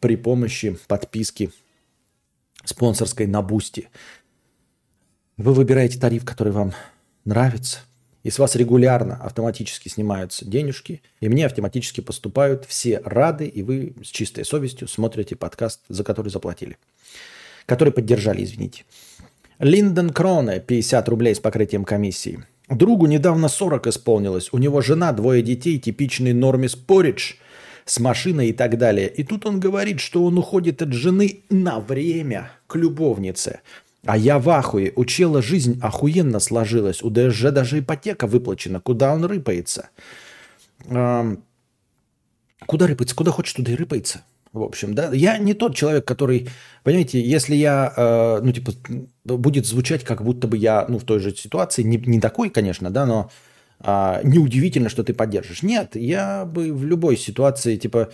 при 0.00 0.16
помощи 0.16 0.76
подписки 0.86 1.50
спонсорской 2.64 3.26
на 3.26 3.42
Boosty. 3.42 3.88
Вы 5.36 5.52
выбираете 5.52 5.98
тариф, 5.98 6.24
который 6.24 6.52
вам 6.52 6.72
нравится, 7.24 7.80
и 8.22 8.30
с 8.30 8.38
вас 8.38 8.56
регулярно 8.56 9.16
автоматически 9.16 9.88
снимаются 9.88 10.44
денежки, 10.44 11.02
и 11.20 11.28
мне 11.28 11.46
автоматически 11.46 12.00
поступают 12.00 12.64
все 12.64 13.00
рады, 13.04 13.46
и 13.46 13.62
вы 13.62 13.94
с 14.02 14.08
чистой 14.08 14.44
совестью 14.44 14.88
смотрите 14.88 15.36
подкаст, 15.36 15.82
за 15.88 16.02
который 16.04 16.28
заплатили. 16.28 16.78
Который 17.66 17.92
поддержали, 17.92 18.42
извините. 18.42 18.84
Линдон 19.58 20.10
Кроне, 20.10 20.60
50 20.60 21.08
рублей 21.08 21.34
с 21.34 21.40
покрытием 21.40 21.84
комиссии. 21.84 22.44
Другу 22.68 23.06
недавно 23.06 23.48
40 23.48 23.86
исполнилось. 23.88 24.48
У 24.52 24.58
него 24.58 24.80
жена, 24.80 25.12
двое 25.12 25.42
детей, 25.42 25.78
типичный 25.78 26.32
нормис 26.32 26.74
поридж– 26.74 27.34
с 27.86 28.00
машиной 28.00 28.48
и 28.48 28.52
так 28.52 28.76
далее. 28.76 29.08
И 29.08 29.22
тут 29.22 29.46
он 29.46 29.60
говорит, 29.60 30.00
что 30.00 30.24
он 30.24 30.36
уходит 30.36 30.82
от 30.82 30.92
жены 30.92 31.44
на 31.48 31.80
время 31.80 32.50
к 32.66 32.74
любовнице. 32.74 33.60
А 34.04 34.16
я 34.16 34.38
в 34.38 34.50
ахуе. 34.50 34.92
У 34.96 35.04
чела 35.04 35.40
жизнь 35.40 35.78
охуенно 35.80 36.40
сложилась. 36.40 37.02
У 37.02 37.10
ДСЖ 37.10 37.52
даже 37.52 37.78
ипотека 37.78 38.26
выплачена. 38.26 38.80
Куда 38.80 39.14
он 39.14 39.24
рыпается? 39.24 39.88
Эм, 40.86 41.42
куда 42.66 42.88
рыпается? 42.88 43.16
Куда 43.16 43.30
хочет, 43.30 43.56
туда 43.56 43.72
и 43.72 43.76
рыпается. 43.76 44.22
В 44.52 44.62
общем, 44.62 44.94
да, 44.94 45.10
я 45.12 45.38
не 45.38 45.54
тот 45.54 45.76
человек, 45.76 46.06
который, 46.06 46.48
понимаете, 46.82 47.20
если 47.20 47.54
я, 47.54 47.92
э, 47.94 48.40
ну, 48.42 48.52
типа, 48.52 48.72
будет 49.24 49.66
звучать, 49.66 50.02
как 50.02 50.22
будто 50.22 50.48
бы 50.48 50.56
я, 50.56 50.86
ну, 50.88 50.98
в 50.98 51.04
той 51.04 51.18
же 51.18 51.34
ситуации, 51.34 51.82
не, 51.82 51.98
не 51.98 52.20
такой, 52.20 52.48
конечно, 52.48 52.90
да, 52.90 53.04
но 53.04 53.30
а, 53.80 54.20
неудивительно, 54.22 54.88
что 54.88 55.04
ты 55.04 55.12
поддержишь. 55.14 55.62
Нет, 55.62 55.96
я 55.96 56.44
бы 56.44 56.72
в 56.72 56.84
любой 56.84 57.16
ситуации, 57.16 57.76
типа, 57.76 58.10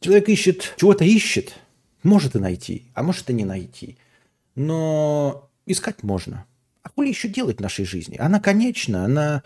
человек 0.00 0.28
ищет, 0.28 0.74
чего-то 0.76 1.04
ищет, 1.04 1.54
может 2.02 2.36
и 2.36 2.38
найти, 2.38 2.84
а 2.94 3.02
может 3.02 3.28
и 3.30 3.34
не 3.34 3.44
найти. 3.44 3.96
Но 4.54 5.50
искать 5.66 6.02
можно. 6.02 6.46
А 6.82 6.88
хули 6.88 7.08
еще 7.08 7.28
делать 7.28 7.58
в 7.58 7.62
нашей 7.62 7.84
жизни? 7.84 8.16
Она 8.16 8.38
конечна, 8.38 9.04
она, 9.04 9.42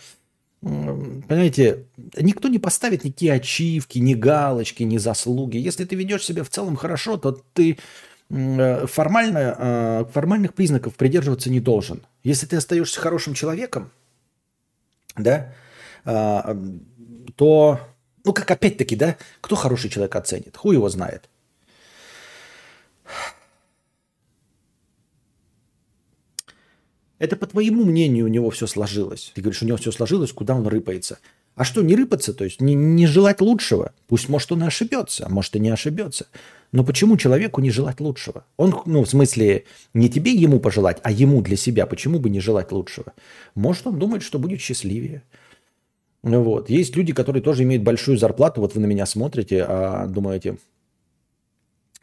понимаете, 0.61 1.87
никто 2.19 2.49
не 2.49 2.59
поставит 2.59 3.05
никакие 3.05 3.33
ачивки, 3.33 3.99
ни 3.99 4.15
галочки, 4.15 4.83
ни 4.83 4.99
заслуги. 4.99 5.57
Если 5.57 5.87
ты 5.87 5.97
ведешь 5.97 6.25
себя 6.25 6.45
в 6.45 6.51
целом 6.51 6.77
хорошо, 6.77 7.17
то 7.17 7.33
ты 7.55 7.79
э, 8.29 8.87
формально, 8.87 9.57
э, 9.59 10.05
формальных 10.13 10.53
признаков 10.53 10.97
придерживаться 10.97 11.49
не 11.51 11.61
должен. 11.61 12.03
Если 12.23 12.47
ты 12.47 12.57
остаешься 12.57 13.01
хорошим 13.01 13.33
человеком, 13.33 13.91
да, 15.23 15.55
а, 16.05 16.57
то, 17.37 17.81
ну, 18.25 18.33
как 18.33 18.51
опять-таки, 18.51 18.97
да, 18.97 19.17
кто 19.41 19.57
хороший 19.57 19.91
человек 19.91 20.17
оценит? 20.17 20.57
Хуй 20.57 20.75
его 20.75 20.89
знает. 20.89 21.29
Это 27.19 27.37
по 27.37 27.47
твоему 27.47 27.85
мнению 27.85 28.25
у 28.25 28.29
него 28.29 28.51
все 28.51 28.67
сложилось. 28.67 29.33
Ты 29.35 29.43
говоришь, 29.43 29.63
у 29.63 29.67
него 29.67 29.77
все 29.77 29.93
сложилось, 29.93 30.33
куда 30.33 30.55
он 30.55 30.67
рыпается. 30.67 31.19
А 31.55 31.65
что, 31.65 31.83
не 31.83 31.95
рыпаться, 31.95 32.33
то 32.33 32.45
есть 32.45 32.63
не, 32.63 32.75
не 32.75 33.07
желать 33.07 33.43
лучшего? 33.43 33.93
Пусть, 34.09 34.31
может, 34.31 34.51
он 34.53 34.63
и 34.65 34.67
ошибется, 34.67 35.27
а 35.27 35.29
может, 35.29 35.55
и 35.55 35.61
не 35.61 35.69
ошибется. 35.69 36.27
Но 36.73 36.85
почему 36.85 37.17
человеку 37.17 37.61
не 37.61 37.71
желать 37.71 38.01
лучшего? 38.01 38.45
Он, 38.57 38.75
ну, 38.87 39.03
в 39.03 39.09
смысле, 39.09 39.65
не 39.93 40.09
тебе 40.09 40.33
ему 40.33 40.61
пожелать, 40.61 40.99
а 41.03 41.11
ему 41.11 41.43
для 41.43 41.57
себя. 41.57 41.87
Почему 41.87 42.21
бы 42.21 42.31
не 42.31 42.41
желать 42.41 42.71
лучшего? 42.71 43.13
Может, 43.55 43.89
он 43.89 43.99
думает, 43.99 44.23
что 44.23 44.39
будет 44.39 44.61
счастливее. 44.61 45.23
Вот. 46.23 46.71
Есть 46.71 46.95
люди, 46.97 47.13
которые 47.13 47.43
тоже 47.43 47.65
имеют 47.65 47.83
большую 47.83 48.19
зарплату. 48.19 48.61
Вот 48.61 48.75
вы 48.75 48.81
на 48.81 48.87
меня 48.87 49.07
смотрите, 49.07 49.65
а 49.67 50.07
думаете, 50.07 50.59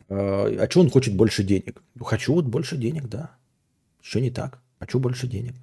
а, 0.09 0.47
а 0.59 0.70
что 0.70 0.82
он 0.82 0.89
хочет 0.89 1.15
больше 1.15 1.43
денег? 1.43 1.82
Хочу 1.99 2.34
вот 2.34 2.45
больше 2.45 2.78
денег, 2.78 3.07
да. 3.07 3.32
Еще 4.03 4.20
не 4.22 4.32
так. 4.32 4.59
Хочу 4.80 4.99
больше 4.99 5.28
денег. 5.28 5.53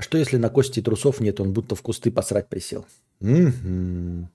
А 0.00 0.02
что, 0.02 0.16
если 0.16 0.38
на 0.38 0.48
кости 0.48 0.80
трусов 0.80 1.20
нет, 1.20 1.40
он 1.40 1.52
будто 1.52 1.74
в 1.74 1.82
кусты 1.82 2.10
посрать 2.10 2.48
присел? 2.48 2.86
Угу. 3.20 4.30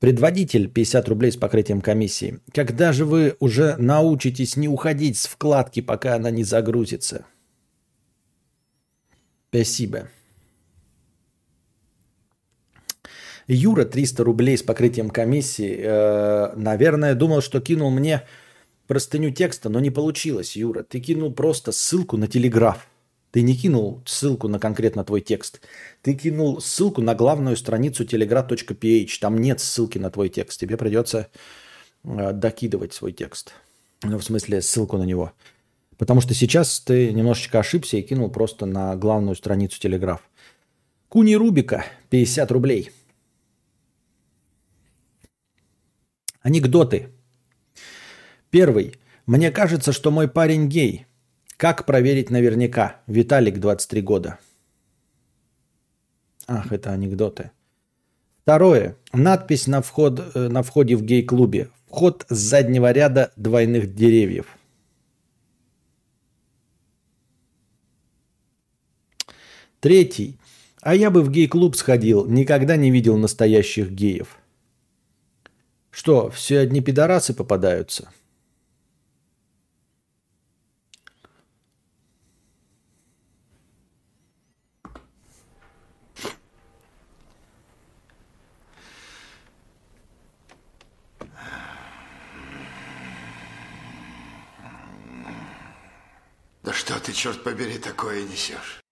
Предводитель 0.00 0.70
50 0.70 1.06
рублей 1.06 1.32
с 1.32 1.36
покрытием 1.36 1.82
комиссии. 1.82 2.40
Когда 2.54 2.92
же 2.92 3.04
вы 3.04 3.36
уже 3.40 3.76
научитесь 3.76 4.56
не 4.56 4.68
уходить 4.68 5.18
с 5.18 5.26
вкладки, 5.26 5.82
пока 5.82 6.14
она 6.14 6.30
не 6.30 6.44
загрузится? 6.44 7.26
Спасибо. 9.50 10.08
Юра 13.48 13.84
300 13.84 14.24
рублей 14.24 14.56
с 14.56 14.62
покрытием 14.62 15.10
комиссии. 15.10 15.78
Э, 15.78 16.54
наверное, 16.56 17.14
думал, 17.14 17.42
что 17.42 17.60
кинул 17.60 17.90
мне 17.90 18.22
простыню 18.86 19.30
текста, 19.30 19.68
но 19.68 19.78
не 19.78 19.90
получилось, 19.90 20.56
Юра. 20.56 20.84
Ты 20.84 21.00
кинул 21.00 21.30
просто 21.34 21.70
ссылку 21.70 22.16
на 22.16 22.28
телеграф. 22.28 22.88
Ты 23.30 23.42
не 23.42 23.54
кинул 23.54 24.02
ссылку 24.06 24.48
на 24.48 24.58
конкретно 24.58 25.04
твой 25.04 25.20
текст. 25.20 25.60
Ты 26.02 26.14
кинул 26.14 26.60
ссылку 26.60 27.02
на 27.02 27.14
главную 27.14 27.56
страницу 27.56 28.04
telegraph.ph. 28.04 29.10
Там 29.20 29.38
нет 29.38 29.60
ссылки 29.60 29.98
на 29.98 30.10
твой 30.10 30.28
текст. 30.30 30.60
Тебе 30.60 30.76
придется 30.76 31.28
э, 32.04 32.32
докидывать 32.32 32.94
свой 32.94 33.12
текст. 33.12 33.52
Ну, 34.02 34.18
в 34.18 34.24
смысле, 34.24 34.62
ссылку 34.62 34.96
на 34.96 35.02
него. 35.02 35.32
Потому 35.98 36.20
что 36.20 36.32
сейчас 36.32 36.80
ты 36.80 37.12
немножечко 37.12 37.58
ошибся 37.58 37.96
и 37.96 38.02
кинул 38.02 38.30
просто 38.30 38.64
на 38.64 38.96
главную 38.96 39.34
страницу 39.34 39.78
Телеграф. 39.80 40.22
Куни 41.08 41.34
Рубика, 41.34 41.84
50 42.10 42.50
рублей. 42.52 42.92
Анекдоты. 46.40 47.08
Первый. 48.50 48.94
Мне 49.26 49.50
кажется, 49.50 49.92
что 49.92 50.10
мой 50.10 50.28
парень 50.28 50.68
гей. 50.68 51.06
Как 51.58 51.86
проверить 51.86 52.30
наверняка? 52.30 53.00
Виталик, 53.08 53.58
23 53.58 54.00
года. 54.00 54.38
Ах, 56.46 56.70
это 56.70 56.92
анекдоты. 56.92 57.50
Второе. 58.42 58.96
Надпись 59.12 59.66
на, 59.66 59.82
вход, 59.82 60.20
э, 60.36 60.46
на 60.48 60.62
входе 60.62 60.94
в 60.94 61.02
гей-клубе. 61.02 61.68
Вход 61.88 62.24
с 62.28 62.38
заднего 62.38 62.92
ряда 62.92 63.32
двойных 63.34 63.92
деревьев. 63.92 64.46
Третий. 69.80 70.38
А 70.80 70.94
я 70.94 71.10
бы 71.10 71.22
в 71.22 71.30
гей-клуб 71.30 71.74
сходил, 71.74 72.24
никогда 72.24 72.76
не 72.76 72.92
видел 72.92 73.16
настоящих 73.16 73.90
геев. 73.90 74.38
Что, 75.90 76.30
все 76.30 76.60
одни 76.60 76.80
пидорасы 76.80 77.34
попадаются? 77.34 78.12
Да 96.68 96.74
что 96.74 97.00
ты, 97.00 97.14
черт 97.14 97.42
побери, 97.44 97.78
такое 97.78 98.24
несешь? 98.24 98.84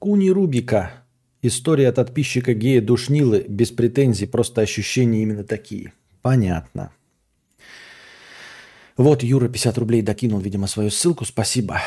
Куни 0.00 0.28
Рубика. 0.28 1.04
История 1.40 1.88
от 1.90 1.94
подписчика 1.94 2.52
гея 2.52 2.82
Душнилы. 2.82 3.44
Без 3.48 3.70
претензий, 3.70 4.26
просто 4.26 4.60
ощущения 4.60 5.22
именно 5.22 5.44
такие. 5.44 5.92
Понятно. 6.20 6.92
Вот 8.96 9.22
Юра 9.22 9.46
50 9.46 9.78
рублей 9.78 10.02
докинул, 10.02 10.40
видимо, 10.40 10.66
свою 10.66 10.90
ссылку. 10.90 11.24
Спасибо. 11.24 11.80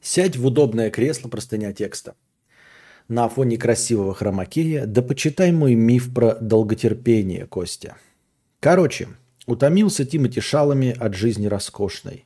Сядь 0.00 0.38
в 0.38 0.46
удобное 0.46 0.88
кресло, 0.88 1.28
простыня 1.28 1.74
текста. 1.74 2.14
На 3.08 3.28
фоне 3.28 3.58
красивого 3.58 4.14
хромакея, 4.14 4.86
да 4.86 5.02
почитай 5.02 5.52
мой 5.52 5.74
миф 5.74 6.14
про 6.14 6.36
долготерпение, 6.36 7.44
Костя. 7.44 7.98
Короче, 8.60 9.08
Утомился 9.46 10.04
Тимати 10.04 10.40
шалами 10.40 10.96
от 10.98 11.14
жизни 11.14 11.46
роскошной. 11.46 12.24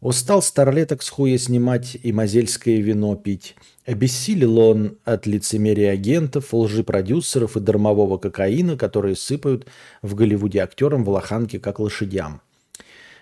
Устал 0.00 0.40
старлеток 0.42 1.02
с 1.02 1.08
хуя 1.08 1.36
снимать 1.38 1.96
и 2.00 2.12
мазельское 2.12 2.76
вино 2.80 3.16
пить. 3.16 3.56
Обессилел 3.84 4.58
он 4.58 4.98
от 5.04 5.26
лицемерия 5.26 5.90
агентов, 5.90 6.54
лжи 6.54 6.84
продюсеров 6.84 7.56
и 7.56 7.60
дармового 7.60 8.18
кокаина, 8.18 8.76
которые 8.76 9.16
сыпают 9.16 9.66
в 10.02 10.14
Голливуде 10.14 10.60
актерам 10.60 11.04
в 11.04 11.08
лоханке 11.08 11.58
как 11.58 11.80
лошадям. 11.80 12.42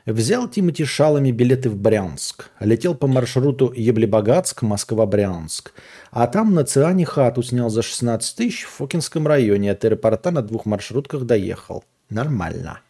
Взял 0.04 0.48
Тимати 0.48 0.84
шалами 0.84 1.30
билеты 1.30 1.70
в 1.70 1.76
Брянск. 1.76 2.50
Летел 2.60 2.94
по 2.94 3.06
маршруту 3.06 3.72
Еблебогатск, 3.74 4.60
Москва-Брянск. 4.60 5.72
А 6.10 6.26
там 6.26 6.54
на 6.54 6.64
Циане 6.64 7.06
хату 7.06 7.42
снял 7.42 7.70
за 7.70 7.82
16 7.82 8.36
тысяч 8.36 8.64
в 8.64 8.68
Фокинском 8.68 9.26
районе. 9.26 9.72
От 9.72 9.84
аэропорта 9.84 10.30
на 10.30 10.42
двух 10.42 10.66
маршрутках 10.66 11.24
доехал. 11.24 11.84
Нормально. 12.08 12.80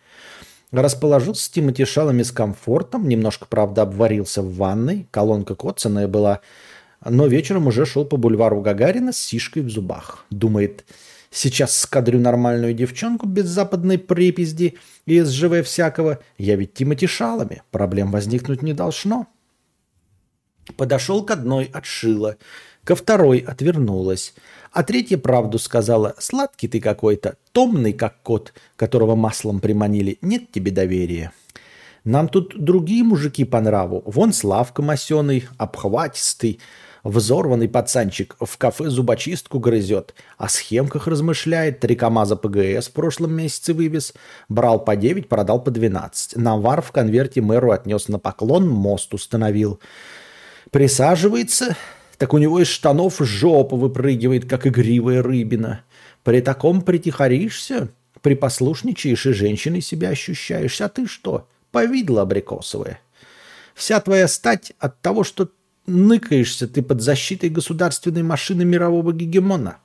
Расположился 0.77 1.51
Тимати 1.51 1.87
шалами 1.87 2.23
с 2.23 2.31
комфортом. 2.31 3.09
Немножко, 3.09 3.47
правда, 3.49 3.83
обварился 3.83 4.43
в 4.43 4.57
ванной. 4.57 5.09
Колонка 5.11 5.55
коцаная 5.55 6.07
была. 6.07 6.41
Но 7.03 7.27
вечером 7.27 7.67
уже 7.67 7.87
шел 7.87 8.05
по 8.05 8.19
бульвару 8.19 8.61
Гагарина 8.61 9.15
с 9.15 9.17
сишкой 9.17 9.63
в 9.63 9.71
зубах. 9.71 10.27
Думает, 10.29 10.85
Сейчас 11.31 11.79
скадрю 11.79 12.21
нормальную 12.21 12.75
девчонку 12.75 13.27
без 13.27 13.47
западной 13.47 13.99
припизди 13.99 14.75
и 15.07 15.21
СЖВ 15.21 15.65
всякого. 15.65 16.19
Я 16.37 16.57
ведь 16.57 16.75
Тимати 16.75 17.07
шалами. 17.07 17.63
Проблем 17.71 18.11
возникнуть 18.11 18.61
не 18.61 18.75
должно. 18.75 19.27
Подошел 20.77 21.25
к 21.25 21.31
одной, 21.31 21.71
отшила. 21.73 22.37
Ко 22.85 22.97
второй 22.97 23.39
отвернулась. 23.39 24.35
А 24.77 24.83
третья 24.83 25.17
правду 25.17 25.59
сказала. 25.59 26.15
Сладкий 26.19 26.69
ты 26.69 26.83
какой-то, 26.83 27.37
томный 27.53 27.95
как 27.95 28.21
кот, 28.23 28.53
которого 28.77 29.15
маслом 29.15 29.61
приманили. 29.61 30.19
Нет 30.21 30.53
тебе 30.53 30.71
доверия. 30.71 31.33
Нам 32.05 32.29
тут 32.29 32.53
другие 32.63 33.03
мужики 33.03 33.47
по 33.47 33.59
нраву. 33.63 34.03
Вон 34.05 34.35
Славка 34.35 34.83
масеный, 34.83 35.47
обхватистый, 35.57 36.61
Взорванный 37.05 37.71
пацанчик 37.71 38.37
в 38.39 38.59
кафе 38.59 38.91
зубочистку 38.91 39.61
грызет, 39.61 40.15
о 40.37 40.51
схемках 40.51 41.07
размышляет, 41.07 41.81
три 41.81 41.97
КамАЗа 41.97 42.37
ПГС 42.37 42.89
в 42.89 42.93
прошлом 42.93 43.33
месяце 43.33 43.73
вывез, 43.73 44.13
брал 44.51 44.81
по 44.81 44.95
9, 44.95 45.29
продал 45.29 45.63
по 45.63 45.71
12. 45.71 46.37
Навар 46.37 46.83
в 46.83 46.93
конверте 46.93 47.41
мэру 47.41 47.71
отнес 47.71 48.09
на 48.09 48.19
поклон, 48.19 48.69
мост 48.69 49.15
установил. 49.15 49.81
Присаживается, 50.71 51.77
так 52.19 52.33
у 52.33 52.39
него 52.39 52.61
из 52.61 52.69
штанов 52.69 53.19
жопа 53.21 53.77
выпрыгивает, 53.77 54.49
как 54.49 54.67
игривая 54.67 55.23
рыбина. 55.23 55.83
При 56.25 56.41
таком 56.41 56.83
притихаришься, 56.83 57.89
припослушничаешь 58.23 59.27
и 59.27 59.33
женщиной 59.33 59.81
себя 59.81 60.11
ощущаешь. 60.11 60.81
А 60.81 60.89
ты 60.89 61.07
что, 61.07 61.47
повидло 61.71 62.23
абрикосовое? 62.23 63.01
Вся 63.75 64.01
твоя 64.01 64.27
стать 64.27 64.73
от 64.79 65.01
того, 65.03 65.23
что 65.23 65.51
ныкаешься 65.87 66.67
ты 66.67 66.83
под 66.83 67.03
защитой 67.03 67.51
государственной 67.51 68.23
машины 68.23 68.65
мирового 68.65 69.13
гегемона. 69.13 69.77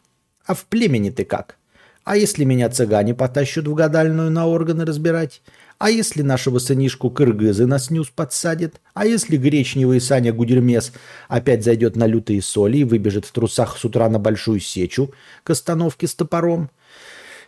А 0.45 0.55
в 0.55 0.65
племени 0.65 1.09
ты 1.09 1.25
как? 1.25 1.57
А 2.03 2.17
если 2.17 2.45
меня 2.45 2.69
цыгане 2.69 3.13
потащат 3.13 3.67
в 3.67 3.73
гадальную 3.75 4.32
на 4.32 4.47
органы 4.47 4.86
разбирать? 4.86 5.41
А 5.82 5.89
если 5.89 6.21
нашего 6.21 6.59
сынишку 6.59 7.09
кыргызы 7.09 7.65
на 7.65 7.79
снюс 7.79 8.11
подсадят? 8.11 8.79
А 8.93 9.07
если 9.07 9.36
гречневый 9.36 9.99
Саня 9.99 10.32
Гудермес 10.32 10.91
опять 11.27 11.63
зайдет 11.63 11.95
на 11.95 12.05
лютые 12.05 12.43
соли 12.43 12.77
и 12.77 12.84
выбежит 12.84 13.25
в 13.25 13.32
трусах 13.32 13.79
с 13.79 13.84
утра 13.84 14.07
на 14.07 14.19
большую 14.19 14.59
сечу 14.59 15.11
к 15.43 15.49
остановке 15.49 16.05
с 16.05 16.13
топором? 16.13 16.69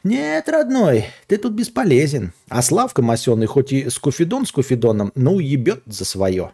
Нет, 0.03 0.49
родной, 0.49 1.09
ты 1.27 1.38
тут 1.38 1.53
бесполезен. 1.53 2.34
А 2.49 2.63
Славка 2.63 3.03
Масеный 3.03 3.45
хоть 3.45 3.71
и 3.71 3.88
скуфидон 3.91 4.47
с 4.47 4.51
куфидоном, 4.51 5.11
но 5.13 5.34
уебет 5.34 5.84
за 5.86 6.03
свое. 6.03 6.53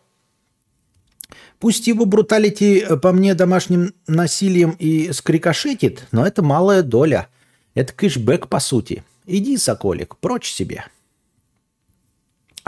Пусть 1.60 1.88
его 1.88 2.04
бруталити 2.04 2.80
э, 2.80 2.98
по 2.98 3.14
мне 3.14 3.36
домашним 3.36 3.94
насилием 4.06 4.76
и 4.80 5.14
скрикошетит, 5.14 6.08
но 6.12 6.28
это 6.28 6.44
малая 6.44 6.84
доля. 6.84 7.30
Это 7.74 7.94
кэшбэк, 7.94 8.50
по 8.50 8.60
сути. 8.60 9.06
Иди, 9.26 9.56
соколик, 9.56 10.18
прочь 10.18 10.52
себе. 10.52 10.84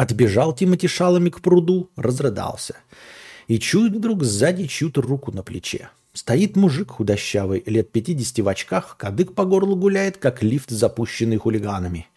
Отбежал 0.01 0.55
Тимати 0.55 0.87
шалами 0.87 1.29
к 1.29 1.41
пруду, 1.41 1.91
разрыдался. 1.95 2.75
И 3.47 3.59
чует 3.59 3.93
вдруг 3.93 4.23
сзади 4.23 4.65
чью-то 4.65 4.99
руку 4.99 5.31
на 5.31 5.43
плече. 5.43 5.91
Стоит 6.11 6.55
мужик 6.55 6.89
худощавый, 6.89 7.61
лет 7.67 7.91
50 7.91 8.39
в 8.39 8.47
очках, 8.47 8.97
кадык 8.97 9.35
по 9.35 9.45
горлу 9.45 9.75
гуляет, 9.75 10.17
как 10.17 10.41
лифт, 10.41 10.71
запущенный 10.71 11.37
хулиганами. 11.37 12.07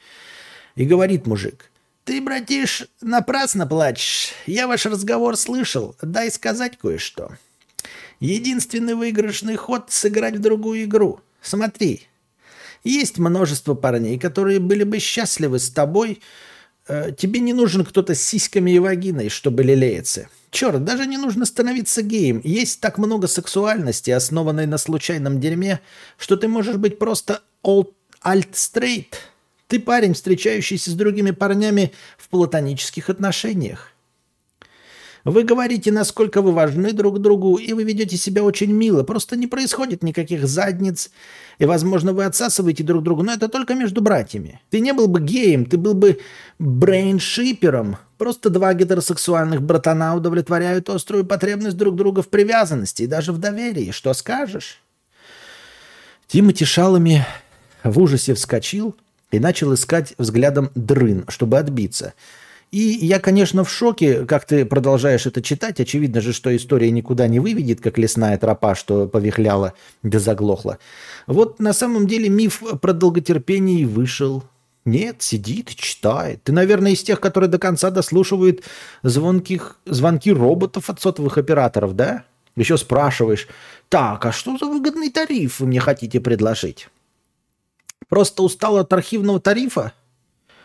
И 0.76 0.86
говорит 0.86 1.26
мужик, 1.26 1.70
«Ты, 2.04 2.22
братиш, 2.22 2.88
напрасно 3.02 3.66
плачешь. 3.66 4.32
Я 4.46 4.66
ваш 4.66 4.86
разговор 4.86 5.36
слышал. 5.36 5.94
Дай 6.00 6.30
сказать 6.30 6.78
кое-что. 6.78 7.32
Единственный 8.18 8.94
выигрышный 8.94 9.56
ход— 9.56 9.84
сыграть 9.90 10.36
в 10.36 10.40
другую 10.40 10.84
игру. 10.84 11.20
Смотри, 11.42 12.06
есть 12.82 13.18
множество 13.18 13.74
парней, 13.74 14.18
которые 14.18 14.58
были 14.58 14.84
бы 14.84 14.98
счастливы 15.00 15.58
с 15.58 15.68
тобой. 15.68 16.22
Э, 16.88 17.12
тебе 17.16 17.40
не 17.40 17.52
нужен 17.52 17.84
кто-то 17.84 18.14
с 18.14 18.20
сиськами 18.20 18.70
и 18.72 18.78
вагиной, 18.78 19.28
чтобы 19.28 19.62
лелеяться. 19.62 20.28
Черт, 20.50 20.84
даже 20.84 21.06
не 21.06 21.16
нужно 21.16 21.46
становиться 21.46 22.02
геем. 22.02 22.40
Есть 22.44 22.80
так 22.80 22.98
много 22.98 23.26
сексуальности, 23.26 24.10
основанной 24.10 24.66
на 24.66 24.78
случайном 24.78 25.40
дерьме, 25.40 25.80
что 26.18 26.36
ты 26.36 26.48
можешь 26.48 26.76
быть 26.76 26.98
просто 26.98 27.42
alt-straight— 27.62 29.06
ты 29.66 29.80
парень, 29.80 30.14
встречающийся 30.14 30.90
с 30.90 30.94
другими 30.94 31.30
парнями 31.30 31.92
в 32.18 32.28
платонических 32.28 33.08
отношениях. 33.10 33.90
Вы 35.24 35.44
говорите, 35.44 35.90
насколько 35.90 36.42
вы 36.42 36.52
важны 36.52 36.92
друг 36.92 37.18
другу, 37.18 37.56
и 37.56 37.72
вы 37.72 37.84
ведете 37.84 38.16
себя 38.16 38.44
очень 38.44 38.70
мило. 38.70 39.02
Просто 39.04 39.36
не 39.36 39.46
происходит 39.46 40.02
никаких 40.02 40.46
задниц. 40.46 41.10
И, 41.58 41.64
возможно, 41.64 42.12
вы 42.12 42.24
отсасываете 42.24 42.84
друг 42.84 43.02
друга, 43.02 43.22
но 43.22 43.32
это 43.32 43.48
только 43.48 43.74
между 43.74 44.02
братьями. 44.02 44.60
Ты 44.70 44.80
не 44.80 44.92
был 44.92 45.08
бы 45.08 45.20
геем, 45.20 45.64
ты 45.64 45.78
был 45.78 45.94
бы 45.94 46.20
брейншипером. 46.58 47.96
Просто 48.18 48.50
два 48.50 48.74
гетеросексуальных 48.74 49.62
братана 49.62 50.14
удовлетворяют 50.14 50.90
острую 50.90 51.24
потребность 51.24 51.76
друг 51.76 51.96
друга 51.96 52.22
в 52.22 52.28
привязанности 52.28 53.04
и 53.04 53.06
даже 53.06 53.32
в 53.32 53.38
доверии. 53.38 53.92
Что 53.92 54.12
скажешь? 54.12 54.82
Тимати 56.26 56.64
шалами 56.64 57.24
в 57.82 57.98
ужасе 57.98 58.34
вскочил, 58.34 58.94
и 59.34 59.40
начал 59.40 59.74
искать 59.74 60.14
взглядом 60.16 60.70
дрын, 60.74 61.24
чтобы 61.28 61.58
отбиться. 61.58 62.14
И 62.74 63.06
я, 63.06 63.20
конечно, 63.20 63.62
в 63.62 63.70
шоке, 63.70 64.26
как 64.26 64.46
ты 64.46 64.64
продолжаешь 64.64 65.26
это 65.26 65.40
читать. 65.40 65.78
Очевидно 65.78 66.20
же, 66.20 66.32
что 66.32 66.54
история 66.56 66.90
никуда 66.90 67.28
не 67.28 67.38
выведет, 67.38 67.80
как 67.80 67.98
лесная 67.98 68.36
тропа, 68.36 68.74
что 68.74 69.06
повихляла 69.06 69.74
да 70.02 70.18
заглохла. 70.18 70.78
Вот 71.28 71.60
на 71.60 71.72
самом 71.72 72.08
деле 72.08 72.28
миф 72.28 72.64
про 72.82 72.92
долготерпение 72.92 73.86
вышел. 73.86 74.42
Нет, 74.84 75.22
сидит, 75.22 75.68
читает. 75.76 76.42
Ты, 76.42 76.50
наверное, 76.50 76.90
из 76.90 77.04
тех, 77.04 77.20
которые 77.20 77.48
до 77.48 77.60
конца 77.60 77.90
дослушивают 77.90 78.64
звонких, 79.04 79.78
звонки 79.86 80.32
роботов 80.32 80.90
от 80.90 81.00
сотовых 81.00 81.38
операторов, 81.38 81.94
да? 81.94 82.24
Еще 82.56 82.76
спрашиваешь, 82.76 83.46
так, 83.88 84.26
а 84.26 84.32
что 84.32 84.58
за 84.58 84.66
выгодный 84.66 85.10
тариф 85.10 85.60
вы 85.60 85.68
мне 85.68 85.78
хотите 85.78 86.20
предложить? 86.20 86.88
Просто 88.08 88.42
устал 88.42 88.78
от 88.78 88.92
архивного 88.92 89.38
тарифа? 89.38 89.92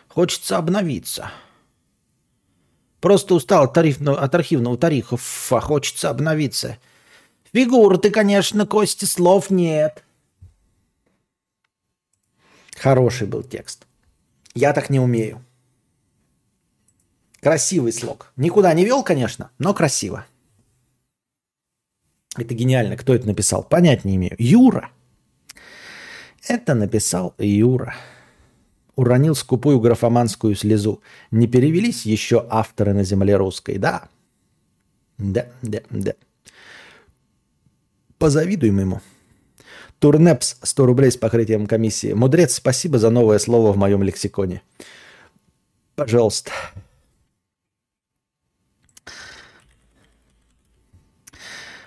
Хочется 0.08 0.56
обновиться. 0.56 1.30
Просто 3.00 3.34
устал 3.34 3.64
от, 3.64 3.72
тарифного, 3.72 4.20
от 4.20 4.34
архивного 4.34 4.76
тарифа, 4.76 5.16
а 5.50 5.60
хочется 5.60 6.10
обновиться. 6.10 6.78
Фигур 7.52 7.98
ты, 7.98 8.10
конечно, 8.10 8.66
Кости, 8.66 9.06
слов 9.06 9.50
нет. 9.50 10.04
Хороший 12.76 13.26
был 13.26 13.42
текст. 13.42 13.86
Я 14.54 14.72
так 14.72 14.90
не 14.90 15.00
умею. 15.00 15.44
Красивый 17.40 17.92
слог. 17.92 18.32
Никуда 18.36 18.72
не 18.74 18.84
вел, 18.84 19.02
конечно, 19.02 19.50
но 19.58 19.72
красиво. 19.72 20.26
Это 22.36 22.54
гениально. 22.54 22.96
Кто 22.96 23.14
это 23.14 23.26
написал? 23.26 23.62
Понять 23.62 24.04
не 24.04 24.16
имею. 24.16 24.36
Юра. 24.38 24.90
Это 26.46 26.74
написал 26.74 27.34
Юра. 27.38 27.94
Уронил 29.00 29.34
скупую 29.34 29.80
графоманскую 29.80 30.54
слезу. 30.54 31.00
Не 31.30 31.46
перевелись 31.46 32.04
еще 32.04 32.46
авторы 32.50 32.92
на 32.92 33.02
земле 33.02 33.34
русской, 33.36 33.78
да? 33.78 34.10
Да, 35.16 35.46
да, 35.62 35.80
да. 35.88 36.12
Позавидуем 38.18 38.78
ему. 38.78 39.00
Турнепс 40.00 40.58
100 40.62 40.84
рублей 40.84 41.10
с 41.10 41.16
покрытием 41.16 41.66
комиссии. 41.66 42.12
Мудрец, 42.12 42.56
спасибо 42.56 42.98
за 42.98 43.08
новое 43.08 43.38
слово 43.38 43.72
в 43.72 43.78
моем 43.78 44.02
лексиконе. 44.02 44.60
Пожалуйста. 45.94 46.52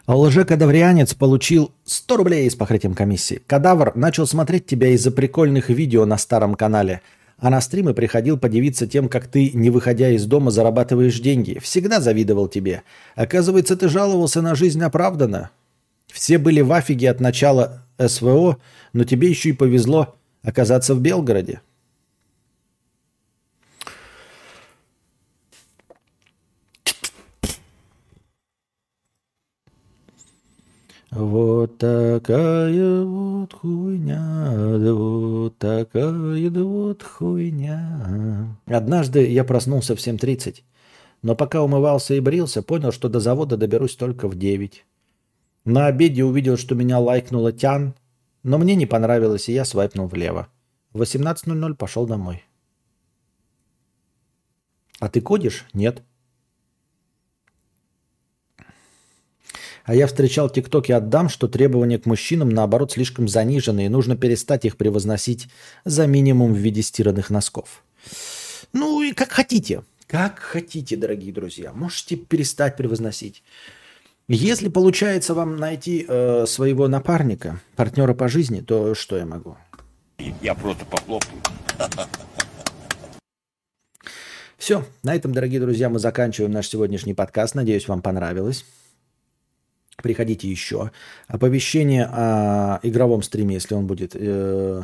Лже-кадаврианец 0.08 1.14
получил 1.14 1.72
100 1.86 2.18
рублей 2.18 2.49
с 2.49 2.56
покрытием 2.56 2.93
комиссии. 2.93 3.41
Кадавр 3.47 3.95
начал 3.95 4.28
смотреть 4.28 4.66
тебя 4.66 4.89
из-за 4.89 5.12
прикольных 5.12 5.70
видео 5.70 6.06
на 6.06 6.18
старом 6.18 6.56
канале. 6.56 7.01
А 7.38 7.49
на 7.49 7.62
стримы 7.62 7.93
приходил 7.93 8.38
подивиться 8.38 8.86
тем, 8.86 9.08
как 9.08 9.28
ты, 9.28 9.51
не 9.54 9.70
выходя 9.70 10.10
из 10.10 10.26
дома, 10.26 10.51
зарабатываешь 10.51 11.20
деньги. 11.20 11.60
Всегда 11.60 12.01
завидовал 12.01 12.47
тебе. 12.47 12.84
Оказывается, 13.16 13.78
ты 13.78 13.88
жаловался 13.88 14.41
на 14.41 14.56
жизнь 14.56 14.82
оправданно. 14.82 15.51
Все 16.12 16.38
были 16.38 16.62
в 16.62 16.72
афиге 16.74 17.10
от 17.10 17.22
начала 17.22 17.84
СВО, 17.97 18.58
но 18.91 19.04
тебе 19.06 19.30
еще 19.30 19.49
и 19.49 19.54
повезло 19.54 20.16
оказаться 20.43 20.95
в 20.95 21.01
Белгороде. 21.01 21.62
Вот 31.16 31.78
такая 31.78 33.03
вот 33.03 33.53
хуйня, 33.53 34.78
вот 34.93 35.55
такая 35.59 36.49
вот 36.49 37.03
хуйня. 37.03 38.57
Однажды 38.66 39.30
я 39.30 39.43
проснулся 39.43 39.95
в 39.95 39.99
7.30, 39.99 40.64
но 41.22 41.36
пока 41.36 41.61
умывался 41.61 42.16
и 42.16 42.20
брился, 42.20 42.64
понял, 42.64 42.91
что 42.91 43.09
до 43.09 43.20
завода 43.20 43.57
доберусь 43.57 43.95
только 43.95 44.28
в 44.28 44.36
9. 44.36 44.86
На 45.66 45.86
обеде 45.86 46.24
увидел, 46.24 46.57
что 46.57 46.74
меня 46.74 46.97
лайкнула 46.97 47.51
Тян, 47.51 47.93
но 48.41 48.57
мне 48.57 48.74
не 48.74 48.88
понравилось, 48.88 49.49
и 49.49 49.53
я 49.53 49.66
свайпнул 49.66 50.07
влево. 50.07 50.47
В 50.93 51.01
18.00 51.03 51.76
пошел 51.76 52.07
домой. 52.07 52.43
А 54.99 55.09
ты 55.09 55.22
кодишь? 55.22 55.66
Нет. 55.74 56.01
А 59.84 59.94
я 59.94 60.08
встречал 60.08 60.48
в 60.48 60.54
ТикТоке 60.54 60.96
от 60.96 61.10
дам, 61.10 61.28
что 61.28 61.48
требования 61.48 62.00
к 62.00 62.06
мужчинам, 62.06 62.50
наоборот, 62.50 62.94
слишком 62.94 63.28
занижены, 63.28 63.86
и 63.86 63.90
нужно 63.90 64.16
перестать 64.16 64.66
их 64.66 64.78
превозносить 64.78 65.50
за 65.84 66.08
минимум 66.08 66.54
в 66.54 66.58
виде 66.58 66.82
стиранных 66.82 67.30
носков. 67.30 67.84
Ну 68.72 69.02
и 69.02 69.12
как 69.12 69.32
хотите. 69.32 69.84
Как 70.08 70.40
хотите, 70.40 70.96
дорогие 70.96 71.34
друзья. 71.34 71.74
Можете 71.74 72.16
перестать 72.16 72.78
превозносить. 72.78 73.44
Если 74.30 74.70
получается 74.70 75.34
вам 75.34 75.58
найти 75.58 76.06
э, 76.08 76.46
своего 76.48 76.88
напарника, 76.88 77.60
партнера 77.76 78.14
по 78.14 78.30
жизни, 78.30 78.62
то 78.62 78.96
что 78.96 79.18
я 79.18 79.26
могу? 79.26 79.58
Я 80.42 80.56
просто 80.56 80.86
похлопаю. 80.86 81.42
Все, 84.58 84.86
на 85.04 85.14
этом, 85.14 85.34
дорогие 85.34 85.60
друзья, 85.60 85.90
мы 85.90 86.00
заканчиваем 86.00 86.54
наш 86.54 86.70
сегодняшний 86.70 87.14
подкаст. 87.14 87.54
Надеюсь, 87.54 87.90
вам 87.90 88.02
понравилось. 88.02 88.64
Приходите 90.04 90.49
еще. 90.49 90.91
Оповещение 91.30 92.04
о 92.04 92.82
игровом 92.84 93.24
стриме, 93.24 93.54
если 93.56 93.74
он 93.74 93.88
будет, 93.88 94.18
э, 94.20 94.82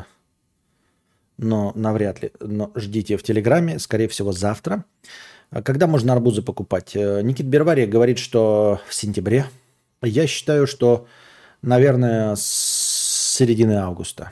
но 1.37 1.73
навряд 1.75 2.23
ли. 2.23 2.31
Но 2.39 2.71
ждите 2.73 3.17
в 3.17 3.23
Телеграме, 3.23 3.79
скорее 3.79 4.07
всего, 4.07 4.31
завтра. 4.31 4.85
А 5.49 5.61
Когда 5.61 5.87
можно 5.87 6.13
арбузы 6.13 6.41
покупать? 6.41 6.95
Э, 6.95 7.21
Никит 7.21 7.47
Бервария 7.47 7.85
говорит, 7.85 8.17
что 8.17 8.79
в 8.87 8.93
сентябре. 8.93 9.45
Я 10.01 10.25
считаю, 10.25 10.65
что, 10.65 11.05
наверное, 11.61 12.35
с 12.37 13.35
середины 13.37 13.73
августа. 13.73 14.31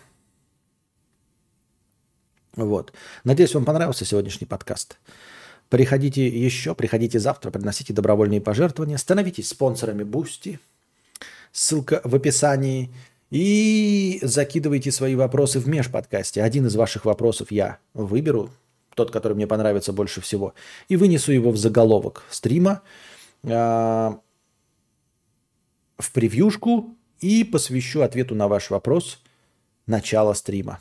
Вот. 2.55 2.93
Надеюсь, 3.25 3.53
вам 3.53 3.65
понравился 3.65 4.05
сегодняшний 4.05 4.47
подкаст. 4.47 4.99
Приходите 5.67 6.25
еще, 6.25 6.75
приходите 6.75 7.19
завтра, 7.19 7.51
приносите 7.51 7.91
добровольные 7.91 8.39
пожертвования, 8.39 8.95
становитесь 8.95 9.49
спонсорами 9.49 10.03
Boosty. 10.03 10.61
Ссылка 11.51 12.01
в 12.03 12.15
описании. 12.15 12.91
И 13.29 14.19
закидывайте 14.21 14.91
свои 14.91 15.15
вопросы 15.15 15.59
в 15.59 15.67
межподкасте. 15.67 16.41
Один 16.41 16.67
из 16.67 16.75
ваших 16.75 17.03
вопросов 17.03 17.51
я 17.51 17.79
выберу, 17.93 18.49
тот, 18.95 19.11
который 19.11 19.33
мне 19.33 19.47
понравится 19.47 19.91
больше 19.91 20.21
всего, 20.21 20.53
и 20.87 20.95
вынесу 20.95 21.33
его 21.33 21.51
в 21.51 21.57
заголовок 21.57 22.23
стрима, 22.29 22.81
а, 23.43 24.19
в 25.97 26.11
превьюшку 26.11 26.95
и 27.19 27.43
посвящу 27.43 28.01
ответу 28.01 28.33
на 28.33 28.47
ваш 28.47 28.69
вопрос 28.69 29.19
начала 29.87 30.33
стрима. 30.33 30.79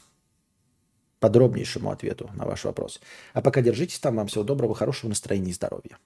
Подробнейшему 1.18 1.90
ответу 1.90 2.30
на 2.34 2.44
ваш 2.44 2.64
вопрос. 2.64 3.00
А 3.32 3.40
пока 3.40 3.62
держитесь 3.62 3.98
там. 3.98 4.16
Вам 4.16 4.28
всего 4.28 4.44
доброго, 4.44 4.74
хорошего 4.74 5.08
настроения 5.08 5.50
и 5.50 5.54
здоровья. 5.54 5.98